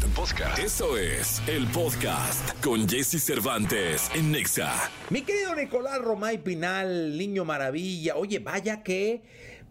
Podcast. 0.00 0.16
Podcast. 0.16 0.58
Eso 0.58 0.96
es 0.96 1.42
el 1.48 1.66
podcast 1.68 2.62
con 2.62 2.88
Jesse 2.88 3.20
Cervantes 3.22 4.10
en 4.14 4.30
Nexa. 4.30 4.72
Mi 5.10 5.22
querido 5.22 5.54
Nicolás 5.54 5.98
Romay 5.98 6.38
Pinal, 6.38 7.16
niño 7.16 7.44
maravilla. 7.44 8.16
Oye, 8.16 8.38
vaya 8.38 8.82
que 8.82 9.22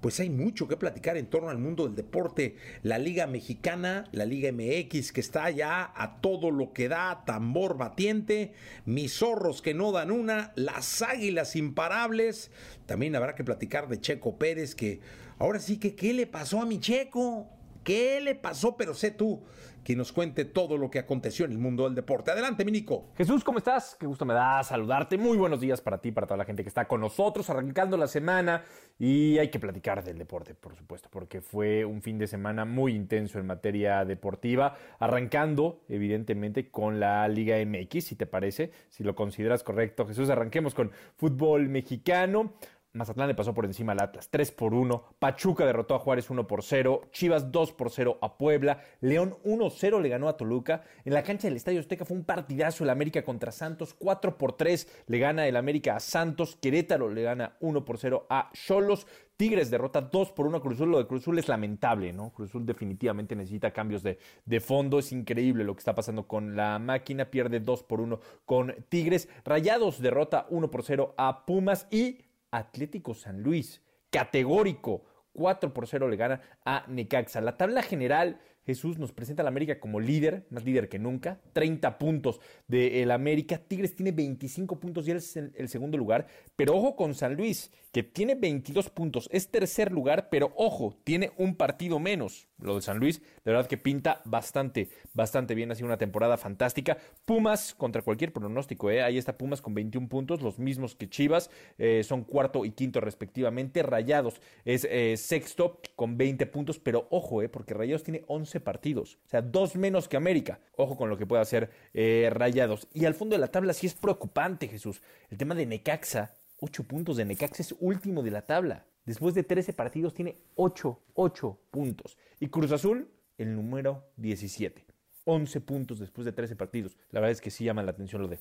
pues 0.01 0.19
hay 0.19 0.29
mucho 0.29 0.67
que 0.67 0.75
platicar 0.75 1.17
en 1.17 1.27
torno 1.27 1.49
al 1.49 1.57
mundo 1.57 1.85
del 1.85 1.95
deporte. 1.95 2.55
La 2.83 2.97
Liga 2.97 3.25
Mexicana, 3.25 4.05
la 4.11 4.25
Liga 4.25 4.51
MX, 4.51 5.11
que 5.11 5.21
está 5.21 5.49
ya 5.49 5.91
a 5.95 6.19
todo 6.19 6.51
lo 6.51 6.73
que 6.73 6.89
da, 6.89 7.23
tambor 7.25 7.77
batiente, 7.77 8.53
mis 8.85 9.13
zorros 9.13 9.61
que 9.61 9.73
no 9.73 9.91
dan 9.91 10.11
una, 10.11 10.51
las 10.55 11.01
águilas 11.01 11.55
imparables. 11.55 12.51
También 12.85 13.15
habrá 13.15 13.33
que 13.35 13.43
platicar 13.43 13.87
de 13.87 14.01
Checo 14.01 14.37
Pérez, 14.37 14.75
que 14.75 14.99
ahora 15.39 15.59
sí 15.59 15.77
que, 15.77 15.95
¿qué 15.95 16.13
le 16.13 16.27
pasó 16.27 16.61
a 16.61 16.65
mi 16.65 16.79
Checo? 16.79 17.47
¿Qué 17.83 18.19
le 18.19 18.35
pasó? 18.35 18.75
Pero 18.75 18.93
sé 18.93 19.11
tú 19.11 19.41
quien 19.87 19.99
nos 19.99 20.11
cuente 20.11 20.43
todo 20.43 20.77
lo 20.77 20.91
que 20.91 20.99
aconteció 20.99 21.45
en 21.45 21.53
el 21.53 21.59
mundo 21.59 21.85
del 21.85 21.95
deporte. 21.95 22.29
Adelante, 22.29 22.65
mi 22.65 22.73
Nico. 22.73 23.07
Jesús, 23.15 23.41
¿cómo 23.45 23.57
estás? 23.57 23.95
Qué 23.97 24.05
gusto 24.05 24.25
me 24.25 24.33
da 24.33 24.61
saludarte. 24.61 25.17
Muy 25.17 25.37
buenos 25.37 25.61
días 25.61 25.79
para 25.79 26.01
ti, 26.01 26.11
para 26.11 26.27
toda 26.27 26.37
la 26.37 26.43
gente 26.43 26.61
que 26.61 26.67
está 26.67 26.89
con 26.89 26.99
nosotros, 26.99 27.49
arrancando 27.49 27.95
la 27.95 28.07
semana. 28.07 28.65
Y 28.99 29.37
hay 29.37 29.49
que 29.49 29.59
platicar 29.59 30.03
del 30.03 30.17
deporte, 30.17 30.55
por 30.55 30.75
supuesto, 30.75 31.07
porque 31.09 31.39
fue 31.39 31.85
un 31.85 32.01
fin 32.01 32.17
de 32.17 32.27
semana 32.27 32.65
muy 32.65 32.95
intenso 32.95 33.39
en 33.39 33.45
materia 33.45 34.03
deportiva, 34.03 34.75
arrancando, 34.99 35.79
evidentemente, 35.87 36.69
con 36.69 36.99
la 36.99 37.25
Liga 37.29 37.55
MX, 37.65 38.03
si 38.03 38.17
te 38.17 38.25
parece, 38.25 38.71
si 38.89 39.05
lo 39.05 39.15
consideras 39.15 39.63
correcto. 39.63 40.05
Jesús, 40.05 40.29
arranquemos 40.29 40.73
con 40.73 40.91
fútbol 41.15 41.69
mexicano. 41.69 42.55
Mazatlán 42.93 43.27
le 43.27 43.35
pasó 43.35 43.53
por 43.53 43.65
encima 43.65 43.91
al 43.91 44.01
Atlas 44.01 44.29
3 44.29 44.51
por 44.51 44.73
1, 44.73 45.15
Pachuca 45.19 45.65
derrotó 45.65 45.95
a 45.95 45.99
Juárez 45.99 46.29
1 46.29 46.47
por 46.47 46.63
0, 46.63 47.01
Chivas 47.11 47.51
2 47.51 47.73
por 47.73 47.91
0 47.91 48.17
a 48.21 48.37
Puebla, 48.37 48.81
León 49.01 49.37
1-0 49.43 50.01
le 50.01 50.09
ganó 50.09 50.27
a 50.27 50.37
Toluca, 50.37 50.83
en 51.05 51.13
la 51.13 51.23
cancha 51.23 51.47
del 51.47 51.57
Estadio 51.57 51.79
Azteca 51.79 52.05
fue 52.05 52.17
un 52.17 52.25
partidazo 52.25 52.83
el 52.83 52.89
América 52.89 53.23
contra 53.23 53.51
Santos, 53.51 53.93
4 53.93 54.37
por 54.37 54.53
3 54.53 55.03
le 55.07 55.19
gana 55.19 55.47
el 55.47 55.55
América 55.55 55.95
a 55.95 55.99
Santos, 55.99 56.55
Querétaro 56.55 57.09
le 57.09 57.23
gana 57.23 57.57
1 57.59 57.85
por 57.85 57.97
0 57.97 58.25
a 58.29 58.49
Cholos, 58.53 59.05
Tigres 59.37 59.69
derrota 59.69 60.01
2 60.01 60.31
por 60.31 60.47
1 60.47 60.57
a 60.57 60.61
Cruzul, 60.61 60.89
lo 60.89 60.97
de 60.97 61.05
Cruzul 61.05 61.37
es 61.37 61.47
lamentable, 61.47 62.11
¿no? 62.11 62.31
Cruzul 62.31 62.65
definitivamente 62.65 63.35
necesita 63.35 63.69
cambios 63.69 64.01
de, 64.01 64.17
de 64.45 64.59
fondo, 64.59 64.97
es 64.97 65.11
increíble 65.11 65.63
lo 65.63 65.75
que 65.75 65.79
está 65.79 65.93
pasando 65.93 66.27
con 66.27 66.55
la 66.55 66.79
máquina, 66.79 67.25
pierde 67.25 67.59
2 67.59 67.83
por 67.83 68.01
1 68.01 68.19
con 68.45 68.73
Tigres, 68.89 69.29
Rayados 69.45 70.01
derrota 70.01 70.47
1 70.49 70.71
por 70.71 70.81
0 70.81 71.13
a 71.17 71.45
Pumas 71.45 71.85
y 71.91 72.26
Atlético 72.51 73.13
San 73.13 73.41
Luis, 73.41 73.81
categórico, 74.09 75.05
4 75.33 75.73
por 75.73 75.87
0 75.87 76.07
le 76.07 76.17
gana 76.17 76.41
a 76.65 76.85
Necaxa. 76.87 77.41
La 77.41 77.57
tabla 77.57 77.81
general 77.83 78.39
Jesús 78.67 78.99
nos 78.99 79.13
presenta 79.13 79.43
al 79.43 79.47
América 79.47 79.79
como 79.79 80.01
líder, 80.01 80.45
más 80.49 80.65
líder 80.65 80.89
que 80.89 80.99
nunca, 80.99 81.39
30 81.53 81.97
puntos 81.97 82.41
del 82.67 83.11
América. 83.11 83.57
Tigres 83.57 83.95
tiene 83.95 84.11
25 84.11 84.77
puntos 84.77 85.07
y 85.07 85.11
él 85.11 85.17
es 85.17 85.37
el 85.37 85.69
segundo 85.69 85.97
lugar. 85.97 86.27
Pero 86.57 86.75
ojo 86.75 86.97
con 86.97 87.15
San 87.15 87.35
Luis, 87.35 87.71
que 87.93 88.03
tiene 88.03 88.35
22 88.35 88.89
puntos, 88.89 89.29
es 89.31 89.49
tercer 89.49 89.91
lugar, 89.91 90.27
pero 90.29 90.51
ojo, 90.55 90.95
tiene 91.03 91.31
un 91.37 91.55
partido 91.55 91.97
menos. 91.97 92.47
Lo 92.59 92.75
de 92.75 92.81
San 92.81 92.97
Luis, 92.97 93.21
de 93.21 93.51
verdad 93.51 93.67
que 93.67 93.77
pinta 93.77 94.21
bastante, 94.25 94.89
bastante 95.13 95.55
bien. 95.55 95.71
Ha 95.71 95.75
sido 95.75 95.87
una 95.87 95.97
temporada 95.97 96.37
fantástica. 96.37 96.97
Pumas 97.25 97.73
contra 97.73 98.01
cualquier 98.01 98.33
pronóstico, 98.33 98.91
¿eh? 98.91 99.01
ahí 99.01 99.17
está 99.17 99.37
Pumas 99.37 99.61
con 99.61 99.73
21 99.73 100.09
puntos, 100.09 100.41
los 100.41 100.59
mismos 100.59 100.95
que 100.95 101.09
Chivas, 101.09 101.49
eh, 101.77 102.03
son 102.03 102.23
cuarto 102.23 102.65
y 102.65 102.71
quinto 102.71 102.99
respectivamente. 102.99 103.81
Rayados 103.81 104.41
es 104.65 104.87
eh, 104.89 105.15
sexto 105.17 105.79
con 105.95 106.17
20 106.17 106.45
puntos, 106.47 106.79
pero 106.79 107.07
ojo, 107.11 107.41
porque 107.49 107.73
Rayados 107.73 108.03
tiene 108.03 108.25
11 108.27 108.56
partidos, 108.59 109.19
o 109.25 109.29
sea, 109.29 109.41
dos 109.41 109.75
menos 109.75 110.07
que 110.07 110.17
América. 110.17 110.59
Ojo 110.75 110.95
con 110.97 111.09
lo 111.09 111.17
que 111.17 111.25
puede 111.25 111.41
hacer 111.41 111.69
eh, 111.93 112.29
Rayados. 112.31 112.87
Y 112.93 113.05
al 113.05 113.13
fondo 113.13 113.35
de 113.35 113.39
la 113.39 113.47
tabla 113.47 113.73
sí 113.73 113.87
es 113.87 113.93
preocupante, 113.93 114.67
Jesús. 114.67 115.01
El 115.29 115.37
tema 115.37 115.55
de 115.55 115.65
Necaxa, 115.65 116.35
ocho 116.59 116.83
puntos 116.83 117.17
de 117.17 117.25
Necaxa 117.25 117.61
es 117.61 117.75
último 117.79 118.23
de 118.23 118.31
la 118.31 118.45
tabla. 118.45 118.85
Después 119.05 119.33
de 119.33 119.43
13 119.43 119.73
partidos 119.73 120.13
tiene 120.13 120.35
8, 120.55 120.99
8 121.13 121.59
puntos. 121.71 122.17
Y 122.39 122.47
Cruz 122.47 122.71
Azul, 122.71 123.09
el 123.37 123.55
número 123.55 124.11
17. 124.17 124.85
11 125.23 125.61
puntos 125.61 125.99
después 125.99 126.25
de 126.25 126.31
13 126.31 126.55
partidos. 126.55 126.97
La 127.11 127.19
verdad 127.19 127.31
es 127.31 127.41
que 127.41 127.51
sí 127.51 127.63
llama 127.63 127.83
la 127.83 127.91
atención 127.91 128.21
lo 128.21 128.27
de 128.27 128.39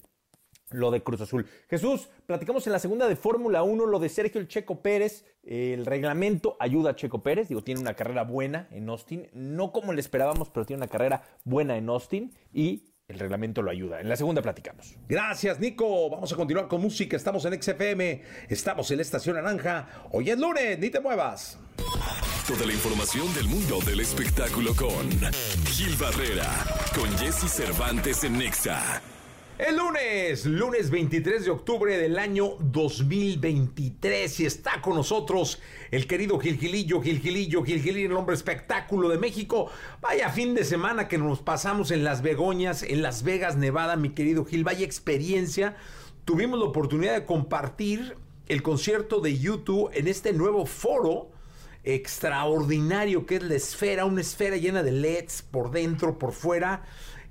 lo 0.71 0.91
de 0.91 1.03
Cruz 1.03 1.21
Azul. 1.21 1.47
Jesús, 1.69 2.09
platicamos 2.27 2.66
en 2.66 2.72
la 2.72 2.78
segunda 2.78 3.09
de 3.09 3.16
Fórmula 3.16 3.62
1 3.62 3.87
lo 3.87 3.99
de 3.99 4.09
Sergio 4.09 4.41
el 4.41 4.49
Checo 4.49 4.81
Pérez. 4.82 5.25
El 5.43 5.87
reglamento 5.87 6.56
ayuda 6.59 6.91
a 6.91 6.97
Checo 6.97 7.22
Pérez, 7.22 7.49
digo, 7.49 7.62
tiene 7.62 7.81
una 7.81 7.94
carrera 7.94 8.25
buena 8.25 8.69
en 8.72 8.88
Austin, 8.88 9.28
no 9.32 9.72
como 9.72 9.93
le 9.93 10.00
esperábamos, 10.00 10.50
pero 10.50 10.66
tiene 10.66 10.82
una 10.82 10.91
carrera 10.91 11.22
buena 11.44 11.76
en 11.76 11.88
Austin 11.88 12.34
y 12.53 12.84
el 13.09 13.21
reglamento 13.21 13.62
lo 13.62 13.71
ayuda. 13.71 14.00
En 14.00 14.09
la 14.09 14.16
segunda 14.16 14.43
platicamos. 14.43 14.97
Gracias, 15.09 15.60
Nico. 15.60 16.10
Vamos 16.10 16.32
a 16.32 16.37
continuar 16.37 16.66
con 16.66 16.81
música. 16.81 17.16
Estamos 17.16 17.44
en 17.44 17.62
XFM, 17.62 18.22
estamos 18.49 18.91
en 18.91 18.97
la 18.97 19.03
Estación 19.03 19.37
Naranja. 19.37 20.09
Hoy 20.10 20.31
es 20.31 20.38
lunes, 20.38 20.78
ni 20.81 20.91
te 20.91 20.99
muevas. 20.99 21.59
Toda 22.49 22.66
la 22.66 22.72
información 22.72 23.32
del 23.34 23.47
mundo 23.47 23.78
del 23.87 24.00
espectáculo 24.00 24.75
con 24.75 25.09
Gil 25.66 25.94
Barrera, 25.97 26.49
con 26.94 27.09
Jesse 27.19 27.49
Cervantes 27.49 28.25
en 28.25 28.38
Nexa. 28.38 29.03
El 29.59 29.78
lunes, 29.78 30.44
lunes 30.44 30.91
23 30.91 31.47
de 31.47 31.50
octubre 31.50 31.97
del 31.97 32.19
año 32.19 32.59
2023 32.61 34.41
y 34.41 34.44
está 34.44 34.83
con 34.83 34.97
nosotros 34.97 35.62
el 35.91 36.06
querido 36.06 36.39
Gilgilillo, 36.39 37.00
Gilgilillo, 37.00 37.65
Gilgilillo, 37.65 38.09
el 38.11 38.17
hombre 38.19 38.34
espectáculo 38.34 39.09
de 39.09 39.17
México. 39.17 39.71
Vaya 40.03 40.28
fin 40.28 40.55
de 40.55 40.62
semana 40.62 41.09
que 41.09 41.17
nos 41.17 41.41
pasamos 41.41 41.91
en 41.91 42.05
Las 42.05 42.21
Begoñas, 42.21 42.83
en 42.83 43.00
Las 43.00 43.22
Vegas, 43.22 43.56
Nevada, 43.56 43.97
mi 43.97 44.11
querido 44.11 44.44
Gil. 44.44 44.62
Vaya 44.62 44.84
experiencia. 44.84 45.75
Tuvimos 46.27 46.59
la 46.59 46.67
oportunidad 46.67 47.15
de 47.15 47.25
compartir 47.25 48.15
el 48.49 48.62
concierto 48.62 49.21
de 49.21 49.38
YouTube 49.38 49.91
en 49.94 50.06
este 50.06 50.34
nuevo 50.34 50.67
foro 50.67 51.31
extraordinario 51.83 53.25
que 53.25 53.37
es 53.37 53.43
la 53.44 53.55
esfera, 53.55 54.05
una 54.05 54.21
esfera 54.21 54.56
llena 54.56 54.83
de 54.83 54.91
LEDs 54.93 55.43
por 55.43 55.71
dentro, 55.71 56.19
por 56.19 56.33
fuera 56.33 56.83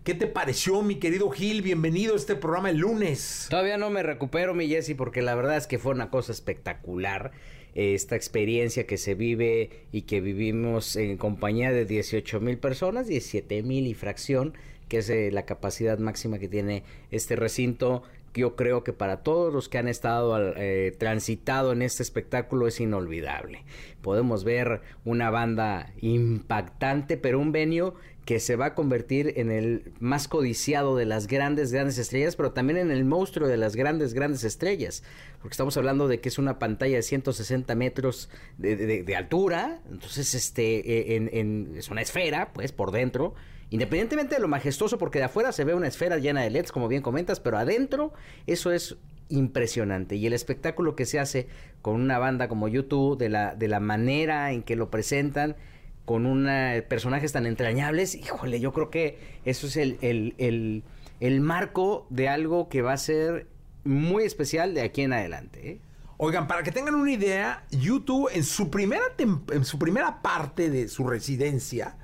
¿Qué 0.05 0.13
te 0.13 0.27
pareció, 0.27 0.83
mi 0.83 0.97
querido 0.97 1.31
Gil? 1.31 1.63
Bienvenido 1.63 2.13
a 2.13 2.17
este 2.17 2.35
programa 2.35 2.69
el 2.69 2.77
lunes. 2.77 3.47
Todavía 3.49 3.79
no 3.79 3.89
me 3.89 4.03
recupero, 4.03 4.53
mi 4.53 4.67
Jesse, 4.67 4.93
porque 4.95 5.23
la 5.23 5.33
verdad 5.33 5.57
es 5.57 5.66
que 5.66 5.79
fue 5.79 5.93
una 5.93 6.11
cosa 6.11 6.31
espectacular 6.31 7.31
eh, 7.73 7.95
esta 7.95 8.15
experiencia 8.15 8.85
que 8.85 8.97
se 8.97 9.15
vive 9.15 9.71
y 9.91 10.03
que 10.03 10.21
vivimos 10.21 10.95
en 10.95 11.17
compañía 11.17 11.71
de 11.71 11.85
18 11.85 12.39
mil 12.39 12.59
personas, 12.59 13.07
17 13.07 13.63
mil 13.63 13.88
y 13.88 13.95
fracción, 13.95 14.53
que 14.89 14.99
es 14.99 15.09
eh, 15.09 15.31
la 15.31 15.47
capacidad 15.47 15.97
máxima 15.97 16.38
que 16.38 16.49
tiene 16.49 16.83
este 17.09 17.35
recinto 17.35 18.03
yo 18.35 18.55
creo 18.55 18.83
que 18.83 18.94
para 18.94 19.23
todos 19.23 19.53
los 19.53 19.69
que 19.69 19.77
han 19.77 19.88
estado 19.88 20.53
eh, 20.57 20.94
transitado 20.97 21.71
en 21.71 21.81
este 21.81 22.03
espectáculo 22.03 22.67
es 22.67 22.79
inolvidable. 22.79 23.63
Podemos 24.01 24.44
ver 24.44 24.81
una 25.05 25.29
banda 25.29 25.94
impactante, 26.01 27.17
pero 27.17 27.39
un 27.39 27.51
venio 27.51 27.95
que 28.25 28.40
se 28.40 28.56
va 28.56 28.68
a 28.68 28.75
convertir 28.75 29.34
en 29.38 29.52
el 29.52 29.94
más 30.00 30.28
codiciado 30.28 30.97
de 30.97 31.06
las 31.06 31.28
grandes, 31.28 31.72
grandes 31.72 32.00
estrellas, 32.00 32.36
pero 32.36 32.52
también 32.52 32.80
en 32.80 32.90
el 32.90 33.06
monstruo 33.06 33.47
de 33.47 33.56
las 33.56 33.75
grandes, 33.75 34.16
grandes 34.16 34.44
estrellas. 34.44 35.03
Porque 35.41 35.53
estamos 35.53 35.78
hablando 35.78 36.08
de 36.08 36.19
que 36.19 36.30
es 36.30 36.40
una 36.40 36.58
pantalla 36.58 36.96
de 36.96 37.03
160 37.03 37.75
metros 37.75 38.30
de, 38.58 39.16
altura, 39.16 39.80
entonces 39.91 40.34
este, 40.34 41.16
eh, 41.16 41.69
es 41.75 41.90
una 41.90 42.02
esfera, 42.02 42.52
pues, 42.52 42.72
por 42.72 42.91
dentro. 42.91 43.36
Independientemente 43.69 44.36
de 44.36 44.42
lo 44.42 44.47
majestuoso, 44.47 44.97
porque 44.97 45.19
de 45.19 45.25
afuera 45.25 45.52
se 45.52 45.63
ve 45.63 45.75
una 45.75 45.88
esfera 45.88 46.18
llena 46.18 46.42
de 46.42 46.50
LEDs, 46.50 46.72
como 46.72 46.88
bien 46.88 47.03
comentas, 47.03 47.40
pero 47.40 47.59
adentro 47.59 48.12
eso 48.47 48.72
es 48.72 48.97
impresionante. 49.30 50.16
Y 50.16 50.25
el 50.25 50.34
espectáculo 50.34 50.96
que 50.96 51.06
se 51.06 51.19
hace 51.19 51.47
con 51.81 51.96
una 51.96 52.18
banda 52.18 52.47
como 52.47 52.68
YouTube, 52.68 53.18
de 53.18 53.30
la, 53.30 53.53
de 53.53 53.68
la 53.68 53.80
manera 53.80 54.52
en 54.52 54.63
que 54.63 54.75
lo 54.75 54.90
presentan, 54.90 55.56
con 56.05 56.25
una, 56.25 56.83
personajes 56.88 57.31
tan 57.31 57.45
entrañables, 57.45 58.16
híjole, 58.16 58.59
yo 58.59 58.71
creo 58.71 58.89
que 58.89 59.17
eso 59.43 59.67
es 59.67 59.75
el, 59.75 59.97
el, 60.01 60.83
el, 61.19 61.41
marco 61.41 62.06
de 62.09 62.30
algo 62.30 62.69
que 62.69 62.81
va 62.81 62.94
a 62.94 62.97
ser 62.97 63.47
muy 63.83 64.24
especial 64.24 64.74
de 64.74 64.81
aquí 64.81 65.01
en 65.01 65.13
adelante. 65.13 65.71
¿eh? 65.71 65.80
Oigan, 66.18 66.47
para 66.47 66.63
que 66.63 66.71
tengan 66.71 66.95
una 66.95 67.12
idea, 67.12 67.65
YouTube 67.71 68.30
en 68.33 68.44
su 68.44 68.69
primera, 68.69 69.03
en 69.18 69.65
su 69.65 69.80
primera 69.80 70.21
parte 70.21 70.69
de 70.69 70.88
su 70.88 71.07
residencia, 71.07 71.97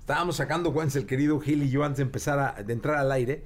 estábamos 0.00 0.36
sacando 0.36 0.72
cuentas 0.72 0.96
el 0.96 1.06
querido 1.06 1.40
Gil 1.40 1.62
y 1.62 1.70
yo 1.70 1.82
antes 1.82 1.98
de 1.98 2.02
empezar 2.04 2.38
a 2.38 2.62
de 2.62 2.72
entrar 2.72 2.96
al 2.96 3.10
aire, 3.10 3.42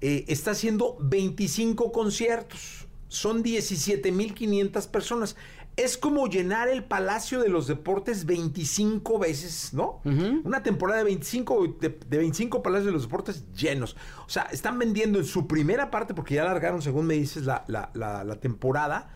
eh, 0.00 0.24
está 0.28 0.52
haciendo 0.52 0.96
25 1.00 1.92
conciertos. 1.92 2.86
Son 3.08 3.42
17.500 3.42 4.88
personas 4.88 5.36
es 5.76 5.96
como 5.96 6.26
llenar 6.26 6.68
el 6.68 6.84
Palacio 6.84 7.40
de 7.40 7.48
los 7.48 7.66
Deportes 7.66 8.26
25 8.26 9.18
veces, 9.18 9.72
¿no? 9.72 10.00
Una 10.44 10.62
temporada 10.62 10.98
de 10.98 11.04
25, 11.04 11.78
de, 11.80 11.88
25 12.08 12.62
Palacios 12.62 12.86
de 12.86 12.92
los 12.92 13.02
Deportes 13.02 13.44
llenos. 13.54 13.96
O 14.26 14.28
sea, 14.28 14.42
están 14.52 14.78
vendiendo 14.78 15.18
en 15.18 15.24
su 15.24 15.46
primera 15.46 15.90
parte, 15.90 16.12
porque 16.12 16.34
ya 16.34 16.44
largaron, 16.44 16.82
según 16.82 17.06
me 17.06 17.14
dices, 17.14 17.44
la, 17.44 17.64
la, 17.68 17.90
la, 17.94 18.24
la 18.24 18.36
temporada. 18.36 19.10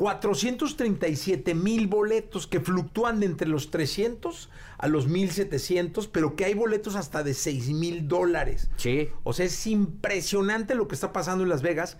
437 0.00 1.54
mil 1.54 1.86
boletos 1.86 2.46
que 2.46 2.60
fluctúan 2.60 3.20
de 3.20 3.26
entre 3.26 3.46
los 3.46 3.70
300 3.70 4.48
a 4.78 4.88
los 4.88 5.08
1700, 5.08 6.06
pero 6.08 6.36
que 6.36 6.46
hay 6.46 6.54
boletos 6.54 6.96
hasta 6.96 7.22
de 7.22 7.34
6 7.34 7.68
mil 7.70 8.08
dólares. 8.08 8.70
Sí. 8.76 9.10
O 9.24 9.34
sea, 9.34 9.44
es 9.44 9.66
impresionante 9.66 10.74
lo 10.74 10.88
que 10.88 10.94
está 10.94 11.12
pasando 11.12 11.44
en 11.44 11.50
Las 11.50 11.60
Vegas. 11.60 11.98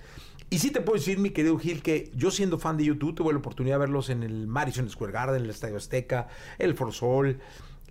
Y 0.50 0.58
sí 0.58 0.72
te 0.72 0.80
puedo 0.80 0.98
decir, 0.98 1.18
mi 1.18 1.30
querido 1.30 1.56
Gil, 1.58 1.80
que 1.80 2.10
yo 2.14 2.32
siendo 2.32 2.58
fan 2.58 2.76
de 2.76 2.84
YouTube, 2.84 3.14
tuve 3.14 3.32
la 3.32 3.38
oportunidad 3.38 3.76
de 3.76 3.80
verlos 3.80 4.10
en 4.10 4.24
el 4.24 4.48
Madison 4.48 4.90
Square 4.90 5.12
Garden, 5.12 5.44
el 5.44 5.50
Estadio 5.50 5.76
Azteca, 5.76 6.26
el 6.58 6.76
Sol. 6.90 7.38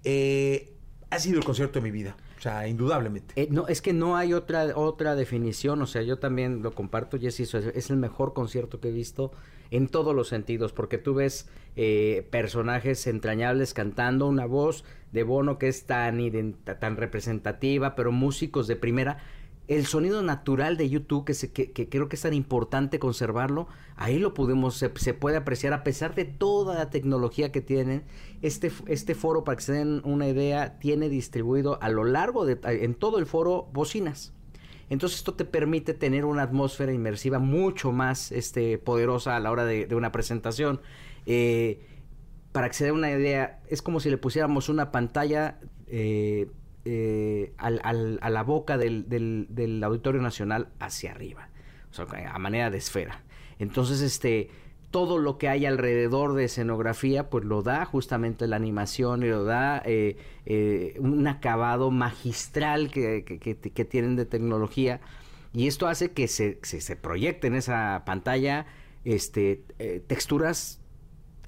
Eh, 0.03 0.73
ha 1.09 1.19
sido 1.19 1.39
el 1.39 1.45
concierto 1.45 1.79
de 1.79 1.83
mi 1.83 1.91
vida. 1.91 2.17
O 2.38 2.41
sea, 2.41 2.67
indudablemente. 2.67 3.33
Eh, 3.41 3.47
no, 3.50 3.67
es 3.67 3.81
que 3.81 3.94
no 3.94 4.17
hay 4.17 4.33
otra, 4.33 4.77
otra 4.77 5.15
definición. 5.15 5.81
O 5.81 5.88
sea, 5.88 6.01
yo 6.01 6.19
también 6.19 6.61
lo 6.61 6.73
comparto, 6.73 7.17
Jesse. 7.17 7.41
Es, 7.41 7.53
es 7.53 7.89
el 7.89 7.97
mejor 7.97 8.33
concierto 8.33 8.81
que 8.81 8.89
he 8.89 8.91
visto 8.91 9.31
en 9.71 9.88
todos 9.88 10.15
los 10.15 10.27
sentidos, 10.27 10.73
porque 10.73 10.97
tú 10.97 11.13
ves 11.13 11.47
eh, 11.75 12.27
personajes 12.29 13.06
entrañables 13.07 13.73
cantando, 13.73 14.27
una 14.27 14.45
voz 14.45 14.83
de 15.11 15.23
Bono 15.23 15.57
que 15.57 15.67
es 15.67 15.85
tan, 15.85 16.19
tan 16.79 16.97
representativa, 16.97 17.95
pero 17.95 18.11
músicos 18.11 18.67
de 18.67 18.75
primera 18.75 19.23
el 19.69 19.86
sonido 19.86 20.24
natural 20.24 20.77
de 20.77 20.89
YouTube, 20.89 21.25
que, 21.25 21.71
que, 21.71 21.89
creo 21.89 22.10
que 22.10 22.16
es 22.16 22.24
tan 22.24 22.33
importante 22.33 22.98
conservarlo, 22.98 23.68
ahí 23.95 24.18
lo 24.18 24.33
podemos, 24.33 24.75
se, 24.75 25.13
puede 25.13 25.38
apreciar 25.38 25.74
a 25.74 25.83
pesar 25.83 26.16
de 26.16 26.25
toda 26.25 26.74
la 26.75 26.89
tecnología 26.89 27.51
que 27.51 27.62
tienen. 27.62 28.04
Este, 28.42 28.71
este 28.88 29.13
foro, 29.13 29.44
para 29.44 29.57
que 29.57 29.62
se 29.62 29.74
den 29.74 30.01
una 30.06 30.27
idea, 30.27 30.80
tiene 30.80 31.07
distribuido 31.07 31.80
a 31.83 31.89
lo 31.89 32.04
largo 32.04 32.48
de, 32.48 32.57
en 32.63 32.95
todo 32.95 33.19
el 33.19 33.27
foro, 33.27 33.69
bocinas. 33.71 34.33
Entonces 34.89 35.19
esto 35.19 35.36
te 35.36 35.45
permite 35.45 35.94
tener 35.94 36.25
una 36.25 36.42
atmósfera 36.42 36.92
inmersiva 36.92 37.38
mucho 37.38 37.92
más 37.92 38.31
este, 38.31 38.80
poderosa 38.80 39.36
a 39.36 39.39
la 39.39 39.51
hora 39.51 39.66
de, 39.66 39.88
una 39.94 40.12
presentación. 40.12 40.81
Eh, 41.27 41.86
para 42.51 42.69
que 42.69 42.74
se 42.74 42.86
den 42.86 42.95
una 42.95 43.12
idea, 43.12 43.62
es 43.68 43.83
como 43.83 44.00
si 44.00 44.10
le 44.10 44.18
pusiéramos 44.18 44.68
una 44.68 44.92
pantalla 44.92 45.60
eh, 45.86 46.50
eh, 46.86 47.54
al, 47.58 48.20
a 48.22 48.30
la 48.30 48.44
boca 48.44 48.78
del, 48.78 49.10
del, 49.10 49.84
Auditorio 49.84 50.22
Nacional 50.22 50.70
hacia 50.80 51.12
arriba, 51.12 51.50
o 51.92 51.94
sea, 51.94 52.06
a 52.34 52.40
manera 52.40 52.70
de 52.70 52.78
esfera. 52.78 53.22
Entonces, 53.60 54.02
este, 54.02 54.50
todo 54.90 55.18
lo 55.18 55.38
que 55.38 55.50
hay 55.50 55.66
alrededor 55.66 56.36
de 56.36 56.46
escenografía, 56.46 57.30
pues 57.30 57.44
lo 57.44 57.64
da 57.64 57.84
justamente 57.86 58.48
la 58.48 58.56
animación 58.56 59.24
y 59.24 59.28
lo 59.28 59.44
da 59.44 59.81
eh, 59.86 60.16
eh, 60.46 60.96
un 61.00 61.28
acabado 61.28 61.92
magistral 61.92 62.90
que, 62.92 63.24
que, 63.26 63.86
tienen 63.86 64.16
de 64.16 64.26
tecnología. 64.26 65.02
Y 65.52 65.68
esto 65.68 65.88
hace 65.88 66.12
que 66.14 66.28
se, 66.28 66.60
se, 66.64 66.80
se 66.80 66.96
proyecte 66.96 67.48
en 67.48 67.56
esa 67.56 68.04
pantalla 68.06 68.68
este, 69.04 69.64
texturas 70.08 70.80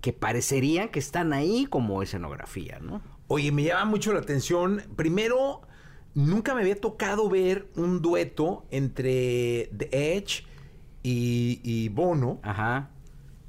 que 0.01 0.11
parecerían 0.11 0.89
que 0.89 0.99
están 0.99 1.31
ahí 1.31 1.67
como 1.67 2.01
escenografía, 2.01 2.79
¿no? 2.79 3.01
Oye, 3.33 3.49
me 3.53 3.63
llama 3.63 3.85
mucho 3.85 4.11
la 4.11 4.19
atención. 4.19 4.83
Primero, 4.97 5.61
nunca 6.15 6.53
me 6.53 6.63
había 6.63 6.75
tocado 6.75 7.29
ver 7.29 7.69
un 7.77 8.01
dueto 8.01 8.65
entre 8.71 9.69
The 9.77 10.17
Edge 10.17 10.43
y, 11.01 11.87
Bono. 11.87 12.41
Ajá. 12.43 12.89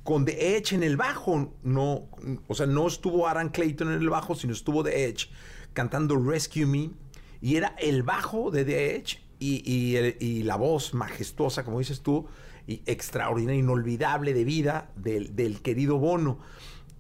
Con 0.05 0.25
The 0.25 0.57
Edge 0.57 0.77
en 0.77 0.85
el 0.85 0.97
bajo. 0.97 1.53
No, 1.65 2.07
o 2.47 2.55
sea, 2.55 2.67
no 2.67 2.87
estuvo 2.87 3.27
Aaron 3.27 3.49
Clayton 3.49 3.89
en 3.89 4.01
el 4.01 4.09
bajo, 4.09 4.37
sino 4.37 4.53
estuvo 4.53 4.85
The 4.85 5.05
Edge 5.05 5.31
cantando 5.73 6.17
Rescue 6.17 6.65
Me. 6.65 6.93
Y 7.41 7.57
era 7.57 7.75
el 7.81 8.05
bajo 8.05 8.53
de 8.53 8.65
The 8.65 8.95
Edge 8.95 9.19
y, 9.41 10.45
la 10.45 10.55
voz 10.55 10.95
majestuosa, 10.95 11.65
como 11.65 11.81
dices 11.81 12.03
tú, 12.03 12.29
y 12.69 12.83
extraordinaria, 12.87 13.59
inolvidable 13.59 14.33
de 14.33 14.45
vida 14.45 14.93
del, 14.95 15.35
del 15.35 15.61
querido 15.61 15.99
Bono. 15.99 16.39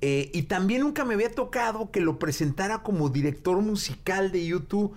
Eh, 0.05 0.31
y 0.35 0.43
también 0.43 0.81
nunca 0.81 1.05
me 1.05 1.15
había 1.15 1.31
tocado 1.31 1.93
que 1.93 2.01
lo 2.01 2.19
presentara 2.19 2.83
como 2.83 3.09
director 3.09 3.57
musical 3.63 4.33
de 4.33 4.45
YouTube. 4.45 4.95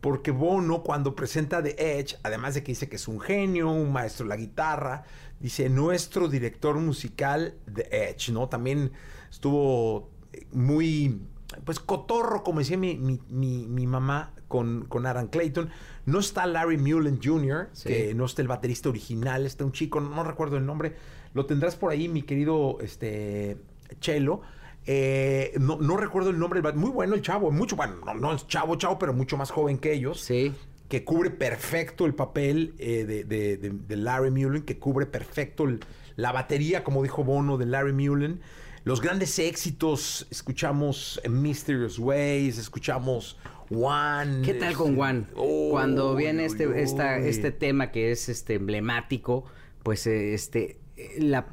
Porque 0.00 0.30
Bono, 0.30 0.82
cuando 0.82 1.14
presenta 1.14 1.62
The 1.62 1.98
Edge, 1.98 2.16
además 2.22 2.54
de 2.54 2.62
que 2.62 2.72
dice 2.72 2.88
que 2.88 2.96
es 2.96 3.08
un 3.08 3.20
genio, 3.20 3.70
un 3.70 3.92
maestro 3.92 4.24
de 4.24 4.28
la 4.30 4.36
guitarra, 4.36 5.04
dice 5.40 5.68
nuestro 5.68 6.28
director 6.28 6.76
musical 6.76 7.54
The 7.72 8.10
Edge, 8.10 8.30
¿no? 8.30 8.48
También 8.48 8.92
estuvo 9.30 10.10
eh, 10.32 10.46
muy, 10.52 11.20
pues, 11.64 11.80
cotorro, 11.80 12.44
como 12.44 12.60
decía 12.60 12.78
mi, 12.78 13.86
mamá 13.86 14.32
con, 14.48 14.84
con 14.86 15.06
Aaron 15.06 15.26
Clayton. 15.28 15.70
No 16.04 16.20
está 16.20 16.46
Larry 16.46 16.78
Mullen 16.78 17.18
Jr., 17.22 17.70
que 17.84 18.14
no 18.14 18.26
está 18.26 18.42
el 18.42 18.48
baterista 18.48 18.88
original, 18.88 19.44
está 19.44 19.64
un 19.64 19.72
chico, 19.72 20.00
no 20.00 20.22
recuerdo 20.22 20.56
el 20.56 20.64
nombre. 20.64 20.94
Lo 21.34 21.46
tendrás 21.46 21.74
por 21.74 21.90
ahí, 21.90 22.08
mi 22.08 22.22
querido 22.22 22.78
este, 22.80 23.58
Chelo. 24.00 24.42
Eh, 24.88 25.52
no, 25.58 25.96
recuerdo 25.96 26.30
el 26.30 26.38
nombre, 26.38 26.62
muy 26.74 26.90
bueno 26.90 27.14
el 27.16 27.22
chavo, 27.22 27.50
mucho, 27.50 27.74
bueno, 27.74 27.96
no, 28.14 28.32
es 28.32 28.46
chavo, 28.46 28.76
chavo, 28.76 28.98
pero 28.98 29.12
mucho 29.12 29.36
más 29.36 29.50
joven 29.50 29.78
que 29.78 29.92
ellos. 29.92 30.20
Sí. 30.20 30.54
Que 30.88 31.04
cubre 31.04 31.30
perfecto 31.30 32.06
el 32.06 32.14
papel 32.14 32.74
eh, 32.78 33.04
de, 33.04 33.96
Larry 33.96 34.30
Mullen, 34.30 34.62
que 34.62 34.78
cubre 34.78 35.06
perfecto 35.06 35.66
la 36.14 36.30
batería, 36.30 36.84
como 36.84 37.02
dijo 37.02 37.24
Bono, 37.24 37.58
de 37.58 37.66
Larry 37.66 37.92
Mullen. 37.92 38.40
Los 38.84 39.00
grandes 39.00 39.36
éxitos, 39.40 40.28
escuchamos 40.30 41.20
Mysterious 41.28 41.98
Ways, 41.98 42.56
escuchamos 42.56 43.36
One. 43.68 44.42
¿Qué 44.42 44.54
tal 44.54 44.74
con 44.74 44.96
One? 44.96 45.24
Cuando 45.70 46.14
viene 46.14 46.44
este, 46.44 46.80
este 46.80 47.50
tema 47.50 47.90
que 47.90 48.12
es 48.12 48.28
este 48.28 48.54
emblemático, 48.54 49.44
pues 49.82 50.06
este 50.06 50.78
la 51.18 51.46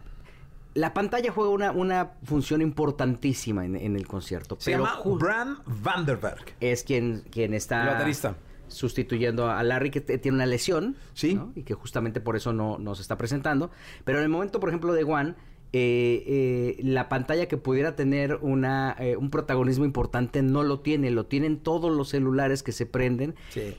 la 0.73 0.93
pantalla 0.93 1.31
juega 1.31 1.51
una, 1.51 1.71
una 1.71 2.11
función 2.23 2.61
importantísima 2.61 3.65
en, 3.65 3.95
el 3.95 4.07
concierto. 4.07 4.57
Se 4.59 4.71
llama 4.71 4.99
Bram 5.05 5.59
Vanderberg. 5.65 6.55
Es 6.59 6.83
quien, 6.83 7.23
quien 7.29 7.53
está... 7.53 7.85
baterista 7.85 8.35
sustituyendo 8.69 9.51
a 9.51 9.61
Larry 9.61 9.91
que 9.91 10.01
tiene 10.01 10.35
una 10.35 10.47
lesión 10.47 10.95
sí 11.13 11.39
y 11.53 11.61
que 11.61 11.75
justamente 11.75 12.21
por 12.21 12.35
eso 12.35 12.53
no, 12.53 12.79
no, 12.79 12.95
se 12.95 13.03
está 13.03 13.17
presentando 13.17 13.69
pero 14.03 14.17
en 14.17 14.23
el 14.23 14.29
momento 14.29 14.59
por 14.59 14.69
ejemplo 14.69 14.93
de 14.93 15.03
Juan 15.03 15.35
eh, 15.75 16.23
eh, 16.27 16.83
la 16.83 17.09
pantalla 17.09 17.47
que 17.47 17.57
pudiera 17.57 17.95
tener 17.95 18.37
una, 18.43 18.95
eh, 18.99 19.17
un 19.17 19.31
protagonismo 19.31 19.85
importante 19.85 20.43
no 20.43 20.61
lo 20.61 20.81
tiene, 20.81 21.09
lo 21.09 21.25
tienen 21.25 21.57
todos 21.57 21.91
los 21.91 22.09
celulares 22.09 22.61
que 22.61 22.71
se 22.71 22.85
prenden 22.85 23.33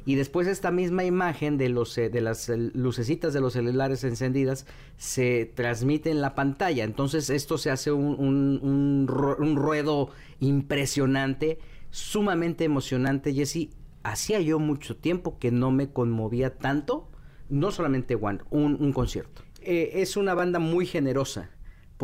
y 0.04 0.16
después 0.16 0.48
esta 0.48 0.72
misma 0.72 1.04
imagen 1.04 1.56
de, 1.56 1.68
los, 1.68 1.94
de 1.94 2.20
las 2.20 2.48
lucecitas 2.48 3.32
de 3.32 3.40
los 3.40 3.52
celulares 3.52 4.02
encendidas 4.02 4.66
se 4.96 5.48
transmite 5.54 6.10
en 6.10 6.20
la 6.20 6.34
pantalla, 6.34 6.82
entonces 6.82 7.30
esto 7.30 7.58
se 7.58 7.70
hace 7.70 7.92
un, 7.92 8.16
un, 8.18 9.08
un, 9.38 9.56
ruedo 9.56 10.10
impresionante, 10.40 11.60
sumamente 11.90 12.64
emocionante, 12.64 13.32
Jesse. 13.32 13.68
Hacía 14.02 14.40
yo 14.40 14.58
mucho 14.58 14.96
tiempo 14.96 15.38
que 15.38 15.52
no 15.52 15.70
me 15.70 15.90
conmovía 15.90 16.56
tanto, 16.56 17.08
no 17.48 17.70
solamente 17.70 18.16
One, 18.16 18.40
un, 18.50 18.82
un 18.82 18.92
concierto. 18.92 19.42
es 19.62 20.16
una 20.16 20.34
banda 20.34 20.58
muy 20.58 20.86
generosa 20.86 21.53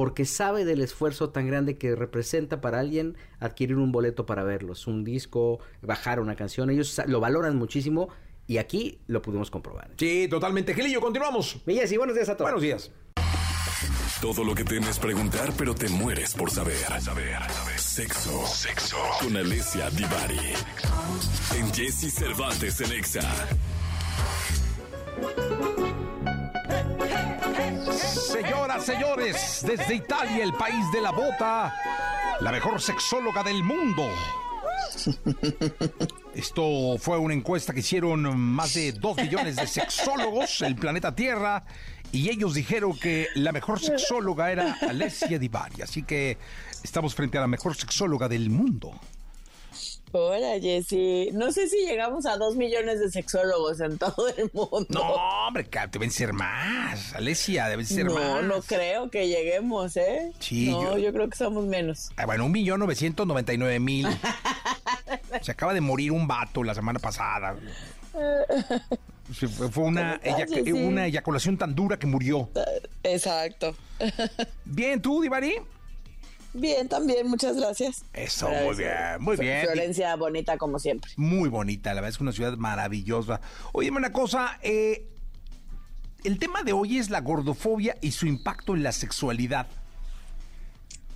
porque 0.01 0.25
sabe 0.25 0.65
del 0.65 0.81
esfuerzo 0.81 1.29
tan 1.29 1.47
grande 1.47 1.77
que 1.77 1.95
representa 1.95 2.63
para 2.63 2.81
alguien 2.81 3.19
adquirir 3.39 3.77
un 3.77 3.93
boleto 3.93 4.25
para 4.25 4.45
verlos, 4.45 4.87
un 4.87 5.05
disco, 5.05 5.59
bajar 5.83 6.21
una 6.21 6.37
canción. 6.37 6.71
Ellos 6.71 7.03
lo 7.05 7.21
valoran 7.21 7.57
muchísimo 7.57 8.09
y 8.47 8.57
aquí 8.57 9.03
lo 9.09 9.21
pudimos 9.21 9.51
comprobar. 9.51 9.91
Sí, 9.99 10.27
totalmente. 10.27 10.73
Gelillo, 10.73 11.03
continuamos. 11.03 11.61
y 11.67 11.97
buenos 11.99 12.17
días 12.17 12.31
a 12.31 12.35
todos. 12.35 12.51
Buenos 12.51 12.63
días. 12.63 12.91
Todo 14.23 14.43
lo 14.43 14.55
que 14.55 14.65
temes 14.65 14.99
preguntar, 14.99 15.53
pero 15.59 15.75
te 15.75 15.91
mueres 15.91 16.33
por 16.33 16.51
saber. 16.51 16.79
Saber, 16.99 17.37
Sexo. 17.77 18.47
Sexo. 18.47 18.97
Con 19.21 19.37
Alessia 19.37 19.91
Divari. 19.91 20.55
En 21.59 21.71
Jesse 21.75 22.11
Cervantes 22.11 22.81
en 22.81 22.93
Exa. 22.93 23.29
Señoras, 28.41 28.87
señores, 28.87 29.65
desde 29.67 29.97
Italia, 29.97 30.43
el 30.43 30.55
país 30.55 30.91
de 30.93 31.03
la 31.03 31.11
bota, 31.11 31.75
la 32.41 32.51
mejor 32.51 32.81
sexóloga 32.81 33.43
del 33.43 33.63
mundo. 33.63 34.09
Esto 36.35 36.97
fue 36.99 37.19
una 37.19 37.35
encuesta 37.35 37.75
que 37.75 37.81
hicieron 37.81 38.39
más 38.39 38.73
de 38.73 38.93
dos 38.93 39.19
millones 39.19 39.57
de 39.57 39.67
sexólogos 39.67 40.63
el 40.63 40.75
planeta 40.75 41.15
Tierra 41.15 41.65
y 42.13 42.31
ellos 42.31 42.55
dijeron 42.55 42.99
que 42.99 43.29
la 43.35 43.53
mejor 43.53 43.79
sexóloga 43.79 44.51
era 44.51 44.79
Alessia 44.89 45.39
Divari. 45.39 45.83
Así 45.83 46.03
que 46.03 46.39
estamos 46.83 47.15
frente 47.15 47.37
a 47.37 47.43
la 47.43 47.47
mejor 47.47 47.77
sexóloga 47.77 48.27
del 48.27 48.49
mundo. 48.49 48.99
Hola, 50.13 50.59
Jessy. 50.61 51.31
No 51.33 51.53
sé 51.53 51.69
si 51.69 51.77
llegamos 51.87 52.27
a 52.27 52.37
dos 52.37 52.57
millones 52.57 52.99
de 52.99 53.11
sexólogos 53.11 53.81
en 53.81 53.97
todo 53.97 54.27
el 54.37 54.51
mundo. 54.53 54.87
No, 54.89 55.03
hombre, 55.47 55.69
deben 55.93 56.11
ser 56.11 56.33
más. 56.33 57.15
Alesia, 57.15 57.69
deben 57.69 57.87
ser 57.87 58.07
más. 58.07 58.15
No, 58.17 58.43
no 58.43 58.61
creo 58.63 59.09
que 59.09 59.29
lleguemos, 59.29 59.97
¿eh? 59.97 60.33
Sí. 60.41 60.71
No, 60.71 60.99
yo, 60.99 61.13
creo 61.13 61.29
que 61.29 61.37
somos 61.37 61.65
menos. 61.65 62.11
Ah, 62.17 62.27
bueno, 62.27 62.47
un 62.47 62.53
millón 62.53 62.81
novecientos 62.81 63.25
noventa 63.27 63.53
y 63.53 63.59
nueve 63.59 63.79
mil. 63.79 64.09
Se 65.43 65.53
acaba 65.53 65.73
de 65.75 65.81
morir 65.81 66.11
un 66.11 66.27
vato 66.27 66.65
la 66.65 66.75
semana 66.75 66.99
pasada. 66.99 67.55
Sí, 69.33 69.47
fue 69.47 69.85
una, 69.85 70.21
eyac- 70.23 70.65
sí. 70.65 70.73
una 70.73 71.07
eyaculación 71.07 71.57
tan 71.57 71.73
dura 71.77 71.97
que 72.01 72.09
murió. 72.09 72.51
Exacto. 73.05 73.77
Bien, 74.65 75.01
¿tú, 75.01 75.23
Divari? 75.23 75.55
Bien, 76.53 76.89
también, 76.89 77.29
muchas 77.29 77.57
gracias. 77.57 78.05
Eso, 78.13 78.49
muy 78.49 78.77
bien, 78.77 78.95
muy 79.21 79.37
bien. 79.37 79.65
Florencia 79.67 80.17
bonita 80.17 80.59
como 80.59 80.79
siempre. 80.79 81.11
Muy 81.17 81.49
bonita, 81.49 81.91
la 81.91 82.01
verdad 82.01 82.11
es 82.11 82.19
que 82.19 82.25
una 82.25 82.33
ciudad 82.33 82.57
maravillosa. 82.57 83.41
Oye, 83.73 83.91
una 83.91 84.13
cosa, 84.13 84.59
eh, 84.63 85.07
el 86.25 86.39
tema 86.39 86.63
de 86.63 86.73
hoy 86.73 86.99
es 86.99 87.11
la 87.11 87.21
gordofobia 87.21 87.97
y 88.01 88.13
su 88.13 88.27
impacto 88.27 88.75
en 88.75 88.83
la 88.83 88.93
sexualidad. 88.93 89.67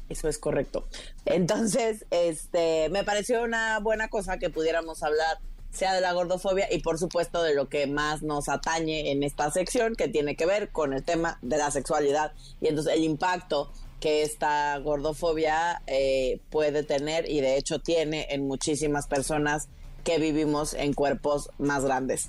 Eso 0.08 0.28
es 0.28 0.38
correcto. 0.38 0.86
Entonces, 1.24 2.06
este, 2.10 2.88
me 2.90 3.04
pareció 3.04 3.42
una 3.42 3.80
buena 3.80 4.08
cosa 4.08 4.38
que 4.38 4.50
pudiéramos 4.50 5.02
hablar 5.02 5.38
sea 5.74 5.92
de 5.92 6.00
la 6.00 6.12
gordofobia 6.12 6.72
y 6.72 6.78
por 6.78 6.98
supuesto 6.98 7.42
de 7.42 7.54
lo 7.54 7.68
que 7.68 7.88
más 7.88 8.22
nos 8.22 8.48
atañe 8.48 9.10
en 9.10 9.24
esta 9.24 9.50
sección 9.50 9.96
que 9.96 10.06
tiene 10.06 10.36
que 10.36 10.46
ver 10.46 10.70
con 10.70 10.92
el 10.92 11.02
tema 11.02 11.38
de 11.42 11.58
la 11.58 11.70
sexualidad 11.72 12.32
y 12.60 12.68
entonces 12.68 12.94
el 12.94 13.02
impacto 13.02 13.72
que 14.04 14.20
esta 14.20 14.76
gordofobia 14.80 15.80
eh, 15.86 16.38
puede 16.50 16.82
tener 16.82 17.26
y 17.26 17.40
de 17.40 17.56
hecho 17.56 17.78
tiene 17.78 18.26
en 18.28 18.46
muchísimas 18.46 19.06
personas 19.06 19.68
que 20.04 20.18
vivimos 20.18 20.74
en 20.74 20.92
cuerpos 20.92 21.48
más 21.56 21.86
grandes. 21.86 22.28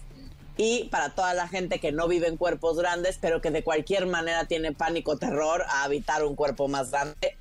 Y 0.56 0.86
para 0.86 1.16
toda 1.16 1.34
la 1.34 1.50
gente 1.50 1.80
que 1.80 1.92
no 1.92 2.08
vive 2.08 2.28
en 2.28 2.38
cuerpos 2.38 2.78
grandes, 2.78 3.18
pero 3.20 3.42
que 3.42 3.52
de 3.52 3.62
cualquier 3.62 4.06
manera 4.06 4.46
tiene 4.46 4.72
pánico, 4.72 5.18
terror 5.18 5.64
a 5.68 5.84
habitar 5.84 6.24
un 6.24 6.38
cuerpo 6.38 6.70
más 6.70 6.92
grande, 6.92 7.36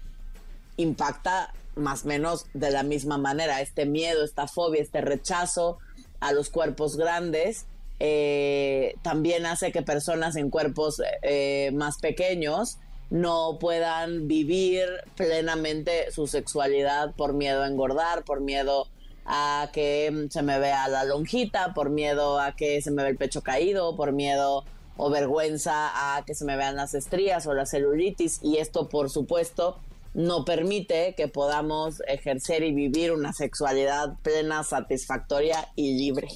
impacta 0.78 1.54
más 1.76 2.04
o 2.04 2.08
menos 2.08 2.46
de 2.54 2.72
la 2.72 2.82
misma 2.82 3.18
manera. 3.18 3.60
Este 3.60 3.86
miedo, 3.86 4.24
esta 4.24 4.48
fobia, 4.48 4.82
este 4.82 5.00
rechazo 5.00 5.78
a 6.18 6.32
los 6.32 6.50
cuerpos 6.50 6.96
grandes 6.96 7.66
eh, 8.00 8.96
también 9.02 9.46
hace 9.46 9.70
que 9.70 9.82
personas 9.82 10.34
en 10.34 10.50
cuerpos 10.50 11.00
eh, 11.22 11.70
más 11.72 11.98
pequeños 11.98 12.78
no 13.10 13.58
puedan 13.60 14.28
vivir 14.28 14.86
plenamente 15.16 16.10
su 16.10 16.26
sexualidad 16.26 17.14
por 17.14 17.32
miedo 17.32 17.62
a 17.62 17.68
engordar, 17.68 18.24
por 18.24 18.40
miedo 18.40 18.88
a 19.26 19.70
que 19.72 20.26
se 20.30 20.42
me 20.42 20.58
vea 20.58 20.88
la 20.88 21.04
lonjita, 21.04 21.74
por 21.74 21.90
miedo 21.90 22.40
a 22.40 22.56
que 22.56 22.82
se 22.82 22.90
me 22.90 23.02
vea 23.02 23.10
el 23.10 23.16
pecho 23.16 23.42
caído, 23.42 23.96
por 23.96 24.12
miedo 24.12 24.64
o 24.96 25.10
vergüenza 25.10 26.16
a 26.16 26.24
que 26.24 26.34
se 26.34 26.44
me 26.44 26.56
vean 26.56 26.76
las 26.76 26.94
estrías 26.94 27.46
o 27.46 27.54
la 27.54 27.66
celulitis 27.66 28.40
y 28.42 28.58
esto 28.58 28.88
por 28.88 29.10
supuesto 29.10 29.78
no 30.14 30.44
permite 30.44 31.14
que 31.16 31.26
podamos 31.26 32.00
ejercer 32.06 32.62
y 32.62 32.72
vivir 32.72 33.12
una 33.12 33.32
sexualidad 33.32 34.16
plena, 34.22 34.62
satisfactoria 34.62 35.68
y 35.74 35.98
libre. 35.98 36.28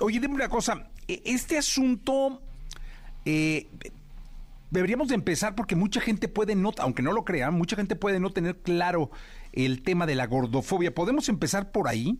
Oye, 0.00 0.18
dime 0.18 0.34
una 0.34 0.48
cosa, 0.48 0.88
e- 1.06 1.20
este 1.26 1.58
asunto 1.58 2.40
eh, 3.26 3.66
deberíamos 4.74 5.08
de 5.08 5.14
empezar 5.14 5.54
porque 5.54 5.76
mucha 5.76 6.00
gente 6.00 6.28
puede 6.28 6.56
no, 6.56 6.72
aunque 6.78 7.02
no 7.02 7.12
lo 7.12 7.24
crean, 7.24 7.54
mucha 7.54 7.76
gente 7.76 7.96
puede 7.96 8.18
no 8.18 8.32
tener 8.32 8.56
claro 8.58 9.10
el 9.52 9.82
tema 9.82 10.04
de 10.04 10.16
la 10.16 10.26
gordofobia. 10.26 10.92
¿Podemos 10.94 11.28
empezar 11.28 11.70
por 11.70 11.88
ahí? 11.88 12.18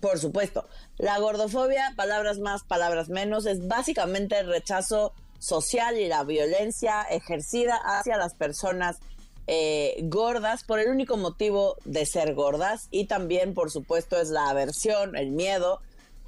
Por 0.00 0.18
supuesto, 0.18 0.68
la 0.98 1.18
gordofobia, 1.18 1.92
palabras 1.96 2.38
más, 2.38 2.62
palabras 2.62 3.08
menos, 3.08 3.44
es 3.46 3.66
básicamente 3.66 4.38
el 4.38 4.46
rechazo 4.46 5.12
social 5.38 5.98
y 5.98 6.06
la 6.06 6.22
violencia 6.24 7.02
ejercida 7.02 7.76
hacia 7.76 8.16
las 8.16 8.34
personas 8.34 8.98
eh, 9.46 9.96
gordas 10.04 10.62
por 10.62 10.78
el 10.78 10.88
único 10.88 11.16
motivo 11.16 11.76
de 11.84 12.06
ser 12.06 12.34
gordas 12.34 12.86
y 12.90 13.06
también, 13.06 13.52
por 13.52 13.70
supuesto, 13.70 14.20
es 14.20 14.28
la 14.28 14.48
aversión, 14.48 15.16
el 15.16 15.32
miedo 15.32 15.80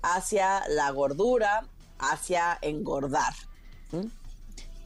hacia 0.02 0.66
la 0.68 0.90
gordura, 0.90 1.66
hacia 1.98 2.58
engordar. 2.62 3.32